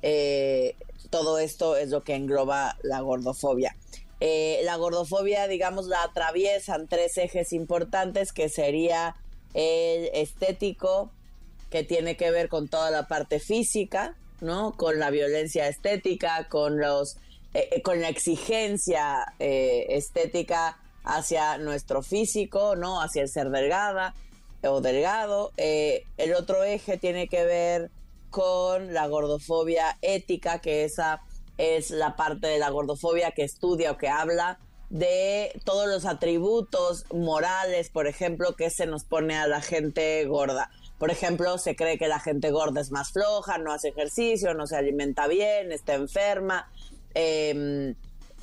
Eh, 0.02 0.76
todo 1.10 1.38
esto 1.38 1.76
es 1.76 1.90
lo 1.90 2.02
que 2.02 2.14
engloba 2.14 2.76
la 2.82 3.00
gordofobia. 3.00 3.76
Eh, 4.20 4.60
la 4.64 4.76
gordofobia, 4.76 5.48
digamos, 5.48 5.86
la 5.86 6.02
atraviesan 6.02 6.88
tres 6.88 7.16
ejes 7.18 7.52
importantes, 7.52 8.32
que 8.32 8.48
sería 8.48 9.16
el 9.54 10.10
estético, 10.12 11.10
que 11.70 11.84
tiene 11.84 12.16
que 12.16 12.30
ver 12.30 12.48
con 12.48 12.68
toda 12.68 12.90
la 12.90 13.08
parte 13.08 13.40
física, 13.40 14.16
¿no? 14.40 14.72
Con 14.76 14.98
la 14.98 15.10
violencia 15.10 15.68
estética, 15.68 16.48
con 16.48 16.78
los, 16.78 17.16
eh, 17.54 17.80
con 17.82 18.00
la 18.00 18.08
exigencia 18.08 19.34
estética 19.38 20.78
hacia 21.04 21.58
nuestro 21.58 22.02
físico, 22.02 22.76
¿no? 22.76 23.00
Hacia 23.00 23.22
el 23.22 23.28
ser 23.28 23.50
delgada 23.50 24.14
o 24.62 24.80
delgado. 24.80 25.52
El 25.56 26.34
otro 26.34 26.62
eje 26.62 26.98
tiene 26.98 27.28
que 27.28 27.44
ver 27.44 27.90
con 28.30 28.94
la 28.94 29.06
gordofobia 29.06 29.98
ética, 30.02 30.60
que 30.60 30.84
esa 30.84 31.20
es 31.58 31.90
la 31.90 32.16
parte 32.16 32.46
de 32.46 32.58
la 32.58 32.70
gordofobia 32.70 33.32
que 33.32 33.42
estudia 33.42 33.92
o 33.92 33.98
que 33.98 34.08
habla 34.08 34.58
de 34.88 35.52
todos 35.64 35.88
los 35.88 36.04
atributos 36.04 37.04
morales, 37.12 37.90
por 37.90 38.06
ejemplo, 38.06 38.56
que 38.56 38.70
se 38.70 38.86
nos 38.86 39.04
pone 39.04 39.36
a 39.36 39.46
la 39.46 39.60
gente 39.60 40.24
gorda. 40.24 40.70
Por 40.98 41.10
ejemplo, 41.10 41.58
se 41.58 41.76
cree 41.76 41.98
que 41.98 42.08
la 42.08 42.18
gente 42.18 42.50
gorda 42.50 42.80
es 42.80 42.90
más 42.90 43.12
floja, 43.12 43.58
no 43.58 43.72
hace 43.72 43.88
ejercicio, 43.88 44.52
no 44.54 44.66
se 44.66 44.76
alimenta 44.76 45.28
bien, 45.28 45.70
está 45.70 45.94
enferma, 45.94 46.68
eh, 47.14 47.94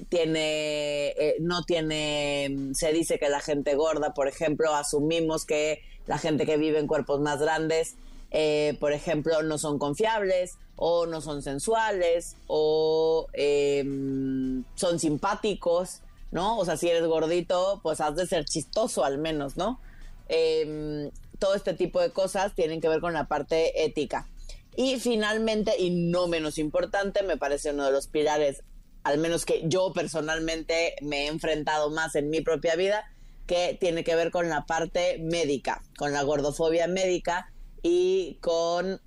tiene, 0.09 1.07
eh, 1.09 1.35
no 1.39 1.63
tiene, 1.63 2.71
se 2.73 2.93
dice 2.93 3.19
que 3.19 3.29
la 3.29 3.41
gente 3.41 3.75
gorda, 3.75 4.13
por 4.13 4.27
ejemplo, 4.27 4.73
asumimos 4.73 5.45
que 5.45 5.81
la 6.05 6.17
gente 6.17 6.45
que 6.45 6.57
vive 6.57 6.79
en 6.79 6.87
cuerpos 6.87 7.19
más 7.19 7.39
grandes, 7.39 7.95
eh, 8.31 8.77
por 8.79 8.91
ejemplo, 8.91 9.41
no 9.43 9.57
son 9.57 9.79
confiables 9.79 10.57
o 10.75 11.05
no 11.05 11.21
son 11.21 11.41
sensuales 11.41 12.35
o 12.47 13.27
eh, 13.33 13.83
son 14.75 14.99
simpáticos, 14.99 16.01
¿no? 16.31 16.57
O 16.57 16.65
sea, 16.65 16.77
si 16.77 16.89
eres 16.89 17.07
gordito, 17.07 17.79
pues 17.83 18.01
has 18.01 18.15
de 18.15 18.27
ser 18.27 18.45
chistoso 18.45 19.03
al 19.03 19.17
menos, 19.17 19.57
¿no? 19.57 19.79
Eh, 20.29 21.09
todo 21.39 21.55
este 21.55 21.73
tipo 21.73 22.01
de 22.01 22.11
cosas 22.11 22.53
tienen 22.53 22.81
que 22.81 22.89
ver 22.89 22.99
con 22.99 23.13
la 23.13 23.27
parte 23.27 23.85
ética. 23.85 24.27
Y 24.75 24.99
finalmente, 24.99 25.73
y 25.79 25.89
no 25.89 26.27
menos 26.27 26.57
importante, 26.57 27.23
me 27.23 27.37
parece 27.37 27.71
uno 27.71 27.85
de 27.85 27.91
los 27.91 28.07
pilares, 28.07 28.63
al 29.03 29.17
menos 29.17 29.45
que 29.45 29.63
yo 29.65 29.93
personalmente 29.93 30.95
me 31.01 31.23
he 31.23 31.27
enfrentado 31.27 31.89
más 31.89 32.15
en 32.15 32.29
mi 32.29 32.41
propia 32.41 32.75
vida, 32.75 33.05
que 33.47 33.77
tiene 33.79 34.03
que 34.03 34.15
ver 34.15 34.29
con 34.29 34.49
la 34.49 34.65
parte 34.65 35.17
médica, 35.19 35.81
con 35.97 36.11
la 36.11 36.21
gordofobia 36.23 36.87
médica 36.87 37.51
y 37.81 38.37
con 38.41 39.01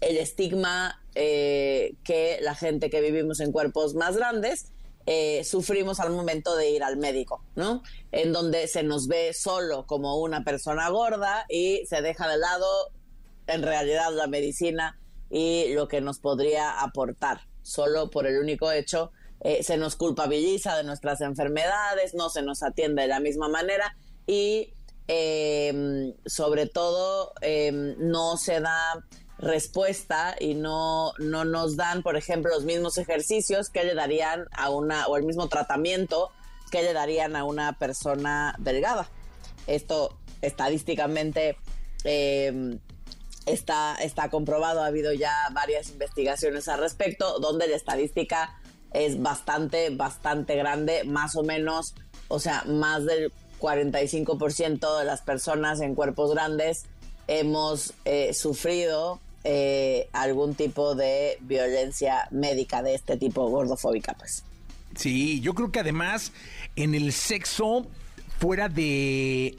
el 0.00 0.16
estigma 0.16 1.02
eh, 1.14 1.94
que 2.04 2.38
la 2.42 2.54
gente 2.54 2.90
que 2.90 3.00
vivimos 3.00 3.40
en 3.40 3.52
cuerpos 3.52 3.94
más 3.94 4.16
grandes 4.16 4.72
eh, 5.06 5.44
sufrimos 5.44 5.98
al 5.98 6.10
momento 6.10 6.54
de 6.56 6.70
ir 6.70 6.82
al 6.82 6.96
médico, 6.96 7.44
¿no? 7.56 7.82
En 8.12 8.32
donde 8.32 8.68
se 8.68 8.82
nos 8.82 9.08
ve 9.08 9.32
solo 9.32 9.86
como 9.86 10.20
una 10.20 10.44
persona 10.44 10.88
gorda 10.90 11.46
y 11.48 11.84
se 11.86 12.02
deja 12.02 12.28
de 12.28 12.38
lado 12.38 12.66
en 13.46 13.62
realidad 13.62 14.12
la 14.12 14.26
medicina 14.26 14.98
y 15.30 15.72
lo 15.72 15.88
que 15.88 16.00
nos 16.00 16.18
podría 16.18 16.80
aportar, 16.80 17.40
solo 17.62 18.10
por 18.10 18.26
el 18.26 18.38
único 18.38 18.70
hecho 18.70 19.10
eh, 19.40 19.62
se 19.62 19.78
nos 19.78 19.96
culpabiliza 19.96 20.76
de 20.76 20.84
nuestras 20.84 21.22
enfermedades, 21.22 22.14
no 22.14 22.28
se 22.28 22.42
nos 22.42 22.62
atiende 22.62 23.02
de 23.02 23.08
la 23.08 23.20
misma 23.20 23.48
manera 23.48 23.96
y 24.26 24.74
eh, 25.12 26.14
sobre 26.24 26.66
todo 26.66 27.32
eh, 27.40 27.72
no 27.98 28.36
se 28.36 28.60
da 28.60 29.04
respuesta 29.38 30.36
y 30.38 30.54
no, 30.54 31.14
no 31.18 31.44
nos 31.44 31.74
dan, 31.74 32.04
por 32.04 32.16
ejemplo, 32.16 32.52
los 32.54 32.62
mismos 32.62 32.96
ejercicios 32.96 33.70
que 33.70 33.82
le 33.82 33.96
darían 33.96 34.44
a 34.52 34.70
una, 34.70 35.08
o 35.08 35.16
el 35.16 35.24
mismo 35.24 35.48
tratamiento 35.48 36.30
que 36.70 36.82
le 36.82 36.92
darían 36.92 37.34
a 37.34 37.42
una 37.42 37.76
persona 37.76 38.54
delgada. 38.58 39.08
Esto 39.66 40.16
estadísticamente 40.42 41.56
eh, 42.04 42.78
está, 43.46 43.96
está 43.96 44.30
comprobado, 44.30 44.80
ha 44.80 44.86
habido 44.86 45.12
ya 45.12 45.34
varias 45.52 45.90
investigaciones 45.90 46.68
al 46.68 46.78
respecto, 46.78 47.40
donde 47.40 47.66
la 47.66 47.74
estadística 47.74 48.60
es 48.92 49.20
bastante, 49.20 49.90
bastante 49.90 50.54
grande, 50.54 51.02
más 51.02 51.34
o 51.34 51.42
menos, 51.42 51.96
o 52.28 52.38
sea, 52.38 52.62
más 52.66 53.04
del 53.06 53.32
45% 53.60 54.98
de 54.98 55.04
las 55.04 55.22
personas 55.22 55.80
en 55.80 55.94
cuerpos 55.94 56.32
grandes 56.32 56.86
hemos 57.28 57.94
eh, 58.04 58.34
sufrido 58.34 59.20
eh, 59.44 60.08
algún 60.12 60.54
tipo 60.54 60.94
de 60.94 61.38
violencia 61.42 62.26
médica 62.30 62.82
de 62.82 62.94
este 62.94 63.16
tipo 63.16 63.48
gordofóbica, 63.48 64.14
pues. 64.14 64.44
Sí, 64.96 65.40
yo 65.40 65.54
creo 65.54 65.70
que 65.70 65.80
además 65.80 66.32
en 66.76 66.94
el 66.94 67.12
sexo, 67.12 67.86
fuera 68.38 68.68
de, 68.68 69.56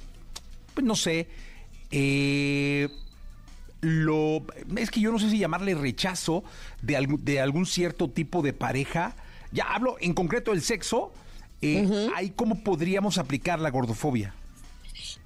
pues 0.74 0.86
no 0.86 0.96
sé, 0.96 1.30
eh, 1.92 2.90
lo, 3.82 4.46
es 4.78 4.92
que 4.92 5.00
yo 5.00 5.12
no 5.12 5.20
sé 5.20 5.30
si 5.30 5.40
llamarle 5.40 5.74
rechazo 5.74 6.44
de, 6.82 7.08
de 7.22 7.40
algún 7.40 7.66
cierto 7.66 8.10
tipo 8.10 8.42
de 8.42 8.54
pareja. 8.54 9.16
Ya 9.52 9.74
hablo 9.74 9.98
en 10.00 10.14
concreto 10.14 10.52
del 10.52 10.62
sexo. 10.62 11.12
Eh, 11.62 12.10
Ahí 12.16 12.32
cómo 12.32 12.64
podríamos 12.64 13.18
aplicar 13.18 13.60
la 13.60 13.70
gordofobia. 13.70 14.34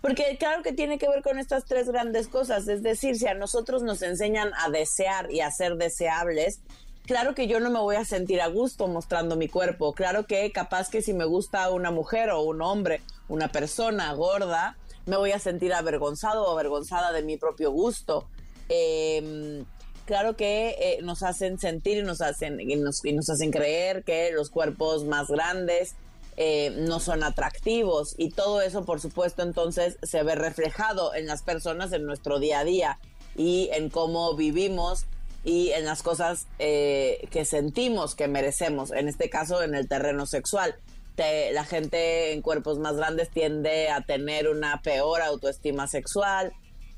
Porque 0.02 0.38
claro 0.38 0.62
que 0.64 0.74
tiene 0.74 0.98
que 0.98 1.10
ver 1.10 1.22
con 1.22 1.40
estas 1.40 1.66
tres 1.66 1.88
grandes 1.90 2.28
cosas, 2.28 2.68
es 2.68 2.84
decir, 2.84 3.18
si 3.18 3.28
a 3.28 3.34
nosotros 3.34 3.84
nos 3.84 4.02
enseñan 4.02 4.52
a 4.56 4.70
desear 4.70 5.32
y 5.32 5.42
a 5.42 5.50
ser 5.52 5.76
deseables, 5.78 6.60
claro 7.06 7.34
que 7.34 7.48
yo 7.48 7.60
no 7.60 7.70
me 7.70 7.80
voy 7.80 7.96
a 7.96 8.06
sentir 8.06 8.42
a 8.42 8.48
gusto 8.48 8.88
mostrando 8.88 9.36
mi 9.36 9.48
cuerpo, 9.48 9.94
claro 9.94 10.26
que 10.26 10.52
capaz 10.52 10.90
que 10.90 11.02
si 11.02 11.14
me 11.14 11.26
gusta 11.26 11.70
una 11.72 11.92
mujer 11.92 12.30
o 12.30 12.42
un 12.42 12.62
hombre, 12.62 13.02
una 13.28 13.48
persona 13.52 14.14
gorda, 14.14 14.78
me 15.06 15.18
voy 15.18 15.32
a 15.32 15.40
sentir 15.40 15.74
avergonzado 15.74 16.46
o 16.46 16.52
avergonzada 16.52 17.12
de 17.12 17.24
mi 17.24 17.38
propio 17.38 17.72
gusto. 17.72 18.28
Em, 18.70 19.66
claro 20.06 20.36
que 20.36 20.76
eh, 20.80 21.00
nos 21.04 21.24
hacen 21.24 21.60
sentir 21.60 22.00
y 22.00 22.04
nos 22.04 22.22
hacen, 22.22 22.60
y 22.60 22.76
nos, 22.76 23.04
hacen 23.30 23.52
creer 23.52 24.04
que 24.04 24.32
los 24.32 24.50
cuerpos 24.50 25.06
más 25.06 25.28
grandes 25.28 25.96
eh, 26.38 26.74
no 26.78 27.00
son 27.00 27.24
atractivos 27.24 28.14
y 28.18 28.32
todo 28.32 28.62
eso 28.62 28.84
por 28.84 29.00
supuesto 29.00 29.42
entonces 29.42 29.98
se 30.04 30.22
ve 30.24 30.36
reflejado 30.36 31.14
en 31.16 31.28
las 31.28 31.44
personas 31.44 31.94
en 31.94 32.06
nuestro 32.06 32.40
día 32.40 32.60
a 32.60 32.64
día 32.66 33.00
y 33.38 33.70
en 33.72 33.90
cómo 33.90 34.36
vivimos 34.36 35.06
y 35.46 35.70
en 35.72 35.86
las 35.86 36.02
cosas 36.02 36.48
eh, 36.60 37.28
que 37.32 37.46
sentimos 37.46 38.16
que 38.16 38.28
merecemos, 38.28 38.92
en 38.92 39.08
este 39.08 39.30
caso 39.30 39.62
en 39.62 39.76
el 39.76 39.88
terreno 39.88 40.26
sexual. 40.26 40.76
la 41.18 41.64
gente 41.64 42.34
en 42.34 42.42
cuerpos 42.42 42.80
más 42.80 42.98
grandes 42.98 43.30
tiende 43.30 43.90
a 43.90 44.02
tener 44.02 44.50
una 44.50 44.82
peor 44.82 45.22
autoestima 45.22 45.88
sexual, 45.88 46.52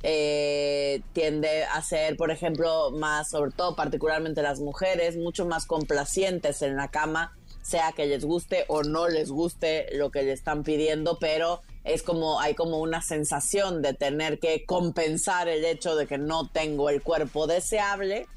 eh, 0.04 1.02
tiende 1.14 1.66
a 1.66 1.82
ser, 1.82 2.18
por 2.18 2.32
ejemplo, 2.32 2.92
más, 2.92 3.30
sobre 3.30 3.52
todo 3.52 3.76
particularmente 3.76 4.42
las 4.42 4.60
mujeres, 4.60 5.18
mucho 5.18 5.46
más 5.46 5.66
complacientes 5.66 6.62
en 6.62 6.78
la 6.78 6.88
cama, 6.88 7.36
sea 7.68 7.92
que 7.92 8.06
les 8.06 8.24
guste 8.24 8.64
o 8.70 8.84
no 8.84 9.10
les 9.10 9.30
guste 9.30 9.88
lo 9.94 10.10
que 10.10 10.24
le 10.24 10.32
están 10.32 10.64
pidiendo, 10.64 11.20
pero 11.20 11.62
es 11.84 12.02
como, 12.02 12.40
hay 12.40 12.56
como 12.56 12.80
una 12.80 13.02
sensación 13.02 13.82
de 13.82 13.94
tener 13.94 14.40
que 14.40 14.66
compensar 14.66 15.50
el 15.50 15.66
hecho 15.66 15.96
de 15.98 16.08
que 16.08 16.18
no 16.18 16.50
tengo 16.50 16.90
el 16.90 17.02
cuerpo 17.02 17.46
deseable. 17.46 18.28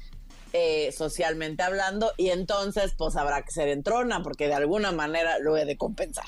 Eh, 0.53 0.91
socialmente 0.91 1.63
hablando 1.63 2.11
y 2.17 2.27
entonces 2.27 2.93
pues 2.97 3.15
habrá 3.15 3.41
que 3.41 3.51
ser 3.51 3.69
en 3.69 3.83
trona 3.83 4.21
porque 4.21 4.47
de 4.49 4.53
alguna 4.55 4.91
manera 4.91 5.39
lo 5.39 5.55
he 5.55 5.63
de 5.63 5.77
compensar. 5.77 6.25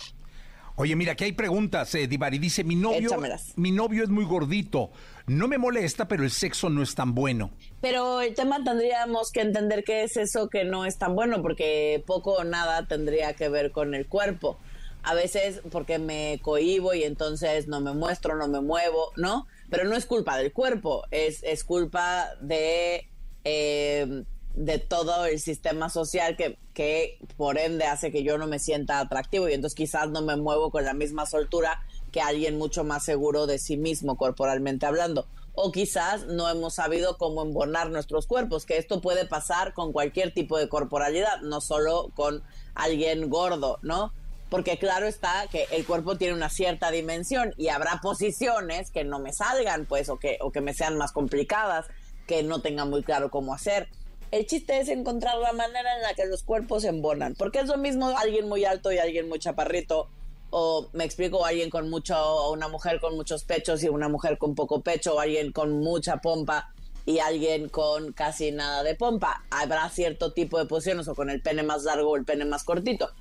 Oye, 0.76 0.96
mira, 0.96 1.14
aquí 1.14 1.26
hay 1.26 1.34
preguntas, 1.34 1.94
eh, 1.94 2.08
Divari. 2.08 2.40
Dice, 2.40 2.64
mi 2.64 2.76
novio, 2.76 3.12
mi 3.58 3.72
novio 3.72 4.04
es 4.04 4.10
muy 4.10 4.26
gordito. 4.26 4.92
No 5.28 5.48
me 5.48 5.60
molesta, 5.60 6.08
pero 6.08 6.24
el 6.24 6.32
sexo 6.32 6.70
no 6.70 6.82
es 6.82 6.96
tan 6.96 7.14
bueno. 7.14 7.52
Pero 7.80 8.22
el 8.22 8.34
tema 8.34 8.64
tendríamos 8.64 9.32
que 9.32 9.42
entender 9.42 9.84
qué 9.84 10.04
es 10.04 10.18
eso 10.18 10.50
que 10.50 10.64
no 10.64 10.86
es 10.86 10.98
tan 10.98 11.16
bueno, 11.16 11.44
porque 11.44 12.04
poco 12.08 12.34
o 12.34 12.44
nada 12.44 12.88
tendría 12.88 13.34
que 13.34 13.50
ver 13.50 13.72
con 13.72 13.94
el 13.94 14.08
cuerpo. 14.08 14.58
A 15.04 15.14
veces 15.14 15.62
porque 15.70 16.00
me 16.00 16.40
cohibo 16.42 16.94
y 16.94 17.04
entonces 17.04 17.68
no 17.68 17.80
me 17.80 17.94
muestro, 17.94 18.36
no 18.36 18.48
me 18.48 18.62
muevo, 18.62 19.12
¿no? 19.16 19.46
Pero 19.70 19.84
no 19.84 19.96
es 19.96 20.06
culpa 20.06 20.38
del 20.38 20.54
cuerpo, 20.54 21.04
es, 21.12 21.44
es 21.44 21.64
culpa 21.64 22.30
de 22.42 23.10
eh, 23.44 24.24
de 24.56 24.78
todo 24.78 25.26
el 25.26 25.40
sistema 25.40 25.90
social 25.90 26.38
que, 26.38 26.58
que 26.74 27.18
por 27.38 27.58
ende 27.58 27.86
hace 27.86 28.12
que 28.12 28.24
yo 28.24 28.38
no 28.38 28.48
me 28.48 28.60
sienta 28.60 29.00
atractivo 29.00 29.50
y 29.50 29.54
entonces 29.54 29.76
quizás 29.76 30.10
no 30.10 30.22
me 30.22 30.36
muevo 30.36 30.70
con 30.70 30.86
la 30.86 30.94
misma 30.94 31.26
soltura 31.26 31.84
que 32.12 32.22
alguien 32.22 32.58
mucho 32.58 32.84
más 32.84 33.04
seguro 33.04 33.48
de 33.48 33.58
sí 33.58 33.78
mismo 33.78 34.16
corporalmente 34.16 34.86
hablando. 34.86 35.28
O 35.56 35.72
quizás 35.72 36.26
no 36.28 36.50
hemos 36.50 36.76
sabido 36.76 37.18
cómo 37.18 37.44
embonar 37.44 37.90
nuestros 37.90 38.28
cuerpos, 38.28 38.66
que 38.66 38.78
esto 38.78 39.02
puede 39.02 39.26
pasar 39.26 39.74
con 39.74 39.92
cualquier 39.92 40.34
tipo 40.34 40.58
de 40.58 40.70
corporalidad, 40.70 41.42
no 41.42 41.62
solo 41.62 42.12
con 42.16 42.44
alguien 42.76 43.30
gordo, 43.30 43.80
¿no? 43.82 44.14
Porque 44.50 44.78
claro 44.78 45.08
está 45.08 45.48
que 45.52 45.66
el 45.72 45.86
cuerpo 45.86 46.18
tiene 46.18 46.36
una 46.36 46.50
cierta 46.50 46.92
dimensión 46.92 47.54
y 47.58 47.70
habrá 47.70 48.00
posiciones 48.02 48.92
que 48.92 49.04
no 49.04 49.20
me 49.20 49.34
salgan, 49.34 49.86
pues, 49.86 50.10
o 50.10 50.18
que, 50.18 50.38
o 50.42 50.52
que 50.52 50.62
me 50.62 50.74
sean 50.74 50.98
más 50.98 51.12
complicadas, 51.12 51.88
que 52.28 52.44
no 52.44 52.62
tenga 52.62 52.86
muy 52.86 53.04
claro 53.04 53.30
cómo 53.30 53.54
hacer 53.54 53.90
el 54.34 54.48
chiste 54.48 54.80
es 54.80 54.90
encontrar 54.90 55.38
la 55.38 55.54
manera 55.54 55.96
en 55.96 56.02
la 56.02 56.16
que 56.16 56.26
los 56.26 56.42
cuerpos 56.42 56.82
se 56.82 56.88
embonan. 56.88 57.36
Porque 57.36 57.60
es 57.60 57.68
lo 57.68 57.78
mismo 57.78 58.18
alguien 58.18 58.50
muy 58.50 58.66
alto 58.66 58.92
y 58.92 58.98
alguien 58.98 59.30
muy 59.30 59.38
chaparrito. 59.38 60.10
O 60.50 60.90
me 60.94 61.04
explico, 61.04 61.46
alguien 61.46 61.70
con 61.70 61.88
mucho, 61.92 62.18
o 62.18 62.52
una 62.52 62.68
mujer 62.68 63.00
con 63.00 63.16
muchos 63.16 63.44
pechos 63.44 63.84
y 63.84 63.90
una 63.90 64.10
mujer 64.10 64.40
con 64.40 64.56
poco 64.56 64.82
pecho, 64.82 65.14
o 65.16 65.20
alguien 65.20 65.52
con 65.52 65.80
mucha 65.82 66.18
pompa 66.18 66.74
y 67.06 67.20
alguien 67.20 67.70
con 67.70 68.12
casi 68.14 68.52
nada 68.52 68.82
de 68.82 68.96
pompa. 68.96 69.44
Habrá 69.52 69.88
cierto 69.90 70.34
tipo 70.34 70.58
de 70.58 70.66
posiciones, 70.66 71.08
o 71.08 71.14
con 71.14 71.30
el 71.30 71.40
pene 71.40 71.62
más 71.62 71.84
largo 71.84 72.10
o 72.10 72.18
el 72.18 72.26
pene 72.26 72.46
más 72.46 72.64
cortito. 72.64 73.12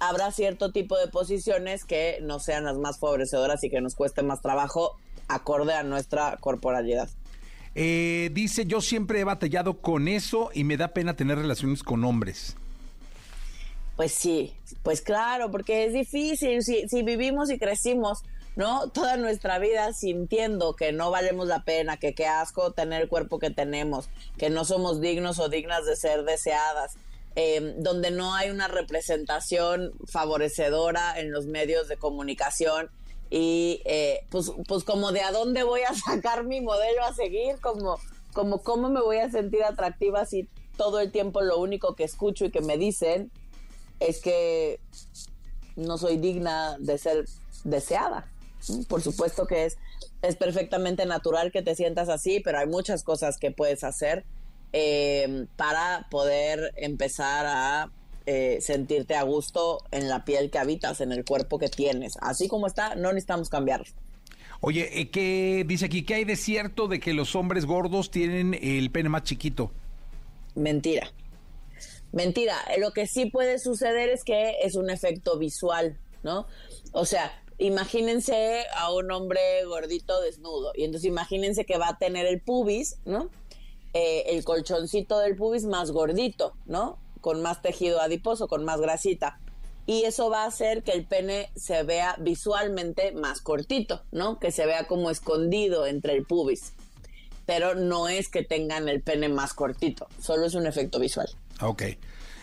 Habrá 0.00 0.32
cierto 0.32 0.70
tipo 0.70 0.98
de 0.98 1.08
posiciones 1.08 1.86
que 1.86 2.18
no 2.20 2.40
sean 2.40 2.64
las 2.64 2.76
más 2.76 2.98
favorecedoras 2.98 3.64
y 3.64 3.70
que 3.70 3.80
nos 3.80 3.94
cueste 3.94 4.22
más 4.22 4.42
trabajo 4.42 4.98
acorde 5.28 5.72
a 5.72 5.82
nuestra 5.82 6.36
corporalidad. 6.38 7.08
Eh, 7.80 8.30
dice, 8.32 8.66
yo 8.66 8.80
siempre 8.80 9.20
he 9.20 9.24
batallado 9.24 9.80
con 9.80 10.08
eso 10.08 10.50
y 10.52 10.64
me 10.64 10.76
da 10.76 10.88
pena 10.88 11.14
tener 11.14 11.38
relaciones 11.38 11.84
con 11.84 12.02
hombres. 12.02 12.56
Pues 13.94 14.10
sí, 14.10 14.52
pues 14.82 15.00
claro, 15.00 15.52
porque 15.52 15.84
es 15.84 15.92
difícil, 15.92 16.64
si, 16.64 16.88
si 16.88 17.04
vivimos 17.04 17.50
y 17.50 17.58
crecimos, 17.60 18.24
¿no? 18.56 18.90
Toda 18.90 19.16
nuestra 19.16 19.60
vida 19.60 19.92
sintiendo 19.92 20.74
que 20.74 20.90
no 20.90 21.12
valemos 21.12 21.46
la 21.46 21.62
pena, 21.62 21.98
que 21.98 22.16
qué 22.16 22.26
asco 22.26 22.72
tener 22.72 23.02
el 23.02 23.08
cuerpo 23.08 23.38
que 23.38 23.50
tenemos, 23.50 24.08
que 24.38 24.50
no 24.50 24.64
somos 24.64 25.00
dignos 25.00 25.38
o 25.38 25.48
dignas 25.48 25.86
de 25.86 25.94
ser 25.94 26.24
deseadas, 26.24 26.96
em, 27.36 27.80
donde 27.80 28.10
no 28.10 28.34
hay 28.34 28.50
una 28.50 28.66
representación 28.66 29.92
favorecedora 30.08 31.20
en 31.20 31.30
los 31.30 31.46
medios 31.46 31.86
de 31.86 31.96
comunicación 31.96 32.90
y 33.30 33.82
eh, 33.84 34.20
pues, 34.30 34.52
pues 34.66 34.84
como 34.84 35.12
de 35.12 35.20
a 35.20 35.32
dónde 35.32 35.62
voy 35.62 35.82
a 35.82 35.94
sacar 36.06 36.44
mi 36.44 36.60
modelo 36.60 37.04
a 37.04 37.14
seguir, 37.14 37.60
como, 37.60 37.98
como 38.32 38.62
cómo 38.62 38.88
me 38.88 39.00
voy 39.00 39.18
a 39.18 39.30
sentir 39.30 39.64
atractiva 39.64 40.24
si 40.24 40.48
todo 40.76 41.00
el 41.00 41.10
tiempo 41.10 41.42
lo 41.42 41.58
único 41.58 41.94
que 41.94 42.04
escucho 42.04 42.44
y 42.44 42.50
que 42.50 42.60
me 42.60 42.78
dicen 42.78 43.30
es 44.00 44.20
que 44.20 44.80
no 45.76 45.98
soy 45.98 46.16
digna 46.18 46.76
de 46.78 46.98
ser 46.98 47.24
deseada. 47.64 48.30
Por 48.88 49.02
supuesto 49.02 49.46
que 49.46 49.66
es, 49.66 49.76
es 50.22 50.36
perfectamente 50.36 51.06
natural 51.06 51.52
que 51.52 51.62
te 51.62 51.74
sientas 51.74 52.08
así, 52.08 52.40
pero 52.40 52.58
hay 52.58 52.66
muchas 52.66 53.02
cosas 53.02 53.38
que 53.38 53.50
puedes 53.50 53.84
hacer 53.84 54.24
eh, 54.72 55.46
para 55.56 56.06
poder 56.10 56.72
empezar 56.76 57.46
a 57.46 57.90
eh, 58.30 58.60
sentirte 58.60 59.14
a 59.14 59.22
gusto 59.22 59.82
en 59.90 60.10
la 60.10 60.26
piel 60.26 60.50
que 60.50 60.58
habitas, 60.58 61.00
en 61.00 61.12
el 61.12 61.24
cuerpo 61.24 61.58
que 61.58 61.70
tienes. 61.70 62.18
Así 62.20 62.46
como 62.46 62.66
está, 62.66 62.94
no 62.94 63.10
necesitamos 63.10 63.48
cambiarlo. 63.48 63.86
Oye, 64.60 65.00
eh, 65.00 65.08
¿qué 65.08 65.64
dice 65.66 65.86
aquí? 65.86 66.04
¿Qué 66.04 66.16
hay 66.16 66.24
de 66.26 66.36
cierto 66.36 66.88
de 66.88 67.00
que 67.00 67.14
los 67.14 67.34
hombres 67.34 67.64
gordos 67.64 68.10
tienen 68.10 68.52
el 68.60 68.90
pene 68.90 69.08
más 69.08 69.22
chiquito? 69.22 69.70
Mentira. 70.54 71.10
Mentira. 72.12 72.54
Lo 72.76 72.90
que 72.90 73.06
sí 73.06 73.30
puede 73.30 73.58
suceder 73.58 74.10
es 74.10 74.24
que 74.24 74.56
es 74.62 74.74
un 74.74 74.90
efecto 74.90 75.38
visual, 75.38 75.96
¿no? 76.22 76.46
O 76.92 77.06
sea, 77.06 77.32
imagínense 77.56 78.66
a 78.76 78.92
un 78.92 79.10
hombre 79.10 79.40
gordito 79.64 80.20
desnudo 80.20 80.72
y 80.74 80.84
entonces 80.84 81.08
imagínense 81.08 81.64
que 81.64 81.78
va 81.78 81.88
a 81.88 81.96
tener 81.96 82.26
el 82.26 82.42
pubis, 82.42 82.98
¿no? 83.06 83.30
Eh, 83.94 84.24
el 84.26 84.44
colchoncito 84.44 85.18
del 85.18 85.34
pubis 85.34 85.64
más 85.64 85.92
gordito, 85.92 86.52
¿no? 86.66 86.98
Con 87.20 87.42
más 87.42 87.62
tejido 87.62 88.00
adiposo, 88.00 88.48
con 88.48 88.64
más 88.64 88.80
grasita. 88.80 89.38
Y 89.86 90.04
eso 90.04 90.28
va 90.28 90.44
a 90.44 90.48
hacer 90.48 90.82
que 90.82 90.92
el 90.92 91.06
pene 91.06 91.50
se 91.56 91.82
vea 91.82 92.16
visualmente 92.18 93.12
más 93.12 93.40
cortito, 93.40 94.02
¿no? 94.12 94.38
Que 94.38 94.52
se 94.52 94.66
vea 94.66 94.86
como 94.86 95.10
escondido 95.10 95.86
entre 95.86 96.14
el 96.14 96.24
pubis. 96.24 96.72
Pero 97.46 97.74
no 97.74 98.08
es 98.08 98.28
que 98.28 98.44
tengan 98.44 98.88
el 98.88 99.00
pene 99.00 99.30
más 99.30 99.54
cortito, 99.54 100.06
solo 100.20 100.44
es 100.44 100.54
un 100.54 100.66
efecto 100.66 100.98
visual. 100.98 101.28
Ok. 101.62 101.82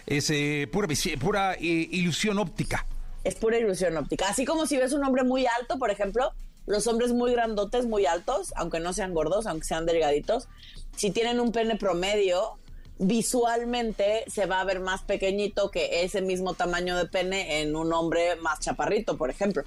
Es 0.07 0.29
eh, 0.29 0.67
pura, 0.71 0.87
pura 1.19 1.53
eh, 1.53 1.59
ilusión 1.61 2.39
óptica. 2.39 2.87
Es 3.23 3.35
pura 3.35 3.57
ilusión 3.57 3.95
óptica. 3.97 4.27
Así 4.29 4.45
como 4.45 4.65
si 4.65 4.77
ves 4.77 4.93
un 4.93 5.03
hombre 5.03 5.23
muy 5.23 5.45
alto, 5.45 5.77
por 5.77 5.91
ejemplo, 5.91 6.31
los 6.67 6.87
hombres 6.87 7.13
muy 7.13 7.31
grandotes, 7.31 7.85
muy 7.85 8.05
altos, 8.05 8.53
aunque 8.55 8.79
no 8.79 8.93
sean 8.93 9.13
gordos, 9.13 9.45
aunque 9.45 9.65
sean 9.67 9.85
delgaditos, 9.85 10.47
si 10.95 11.11
tienen 11.11 11.39
un 11.39 11.51
pene 11.51 11.75
promedio, 11.75 12.57
visualmente 12.97 14.23
se 14.27 14.45
va 14.45 14.61
a 14.61 14.63
ver 14.63 14.79
más 14.79 15.01
pequeñito 15.01 15.69
que 15.71 16.03
ese 16.03 16.21
mismo 16.21 16.53
tamaño 16.53 16.97
de 16.97 17.05
pene 17.05 17.61
en 17.61 17.75
un 17.75 17.91
hombre 17.93 18.35
más 18.37 18.59
chaparrito, 18.59 19.17
por 19.17 19.29
ejemplo. 19.29 19.63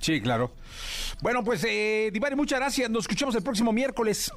Sí, 0.00 0.20
claro. 0.20 0.52
Bueno, 1.22 1.42
pues, 1.42 1.64
eh, 1.64 2.10
Divari, 2.12 2.36
muchas 2.36 2.60
gracias. 2.60 2.90
Nos 2.90 3.04
escuchamos 3.04 3.34
el 3.34 3.42
próximo 3.42 3.72
miércoles. 3.72 4.30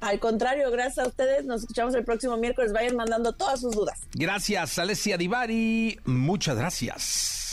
Al 0.00 0.20
contrario, 0.20 0.70
gracias 0.70 1.04
a 1.04 1.08
ustedes. 1.08 1.44
Nos 1.44 1.62
escuchamos 1.62 1.94
el 1.94 2.04
próximo 2.04 2.36
miércoles. 2.36 2.72
Vayan 2.72 2.96
mandando 2.96 3.32
todas 3.32 3.60
sus 3.60 3.74
dudas. 3.74 3.98
Gracias, 4.12 4.78
Alessia 4.78 5.18
Divari. 5.18 5.98
Muchas 6.04 6.56
gracias 6.56 7.48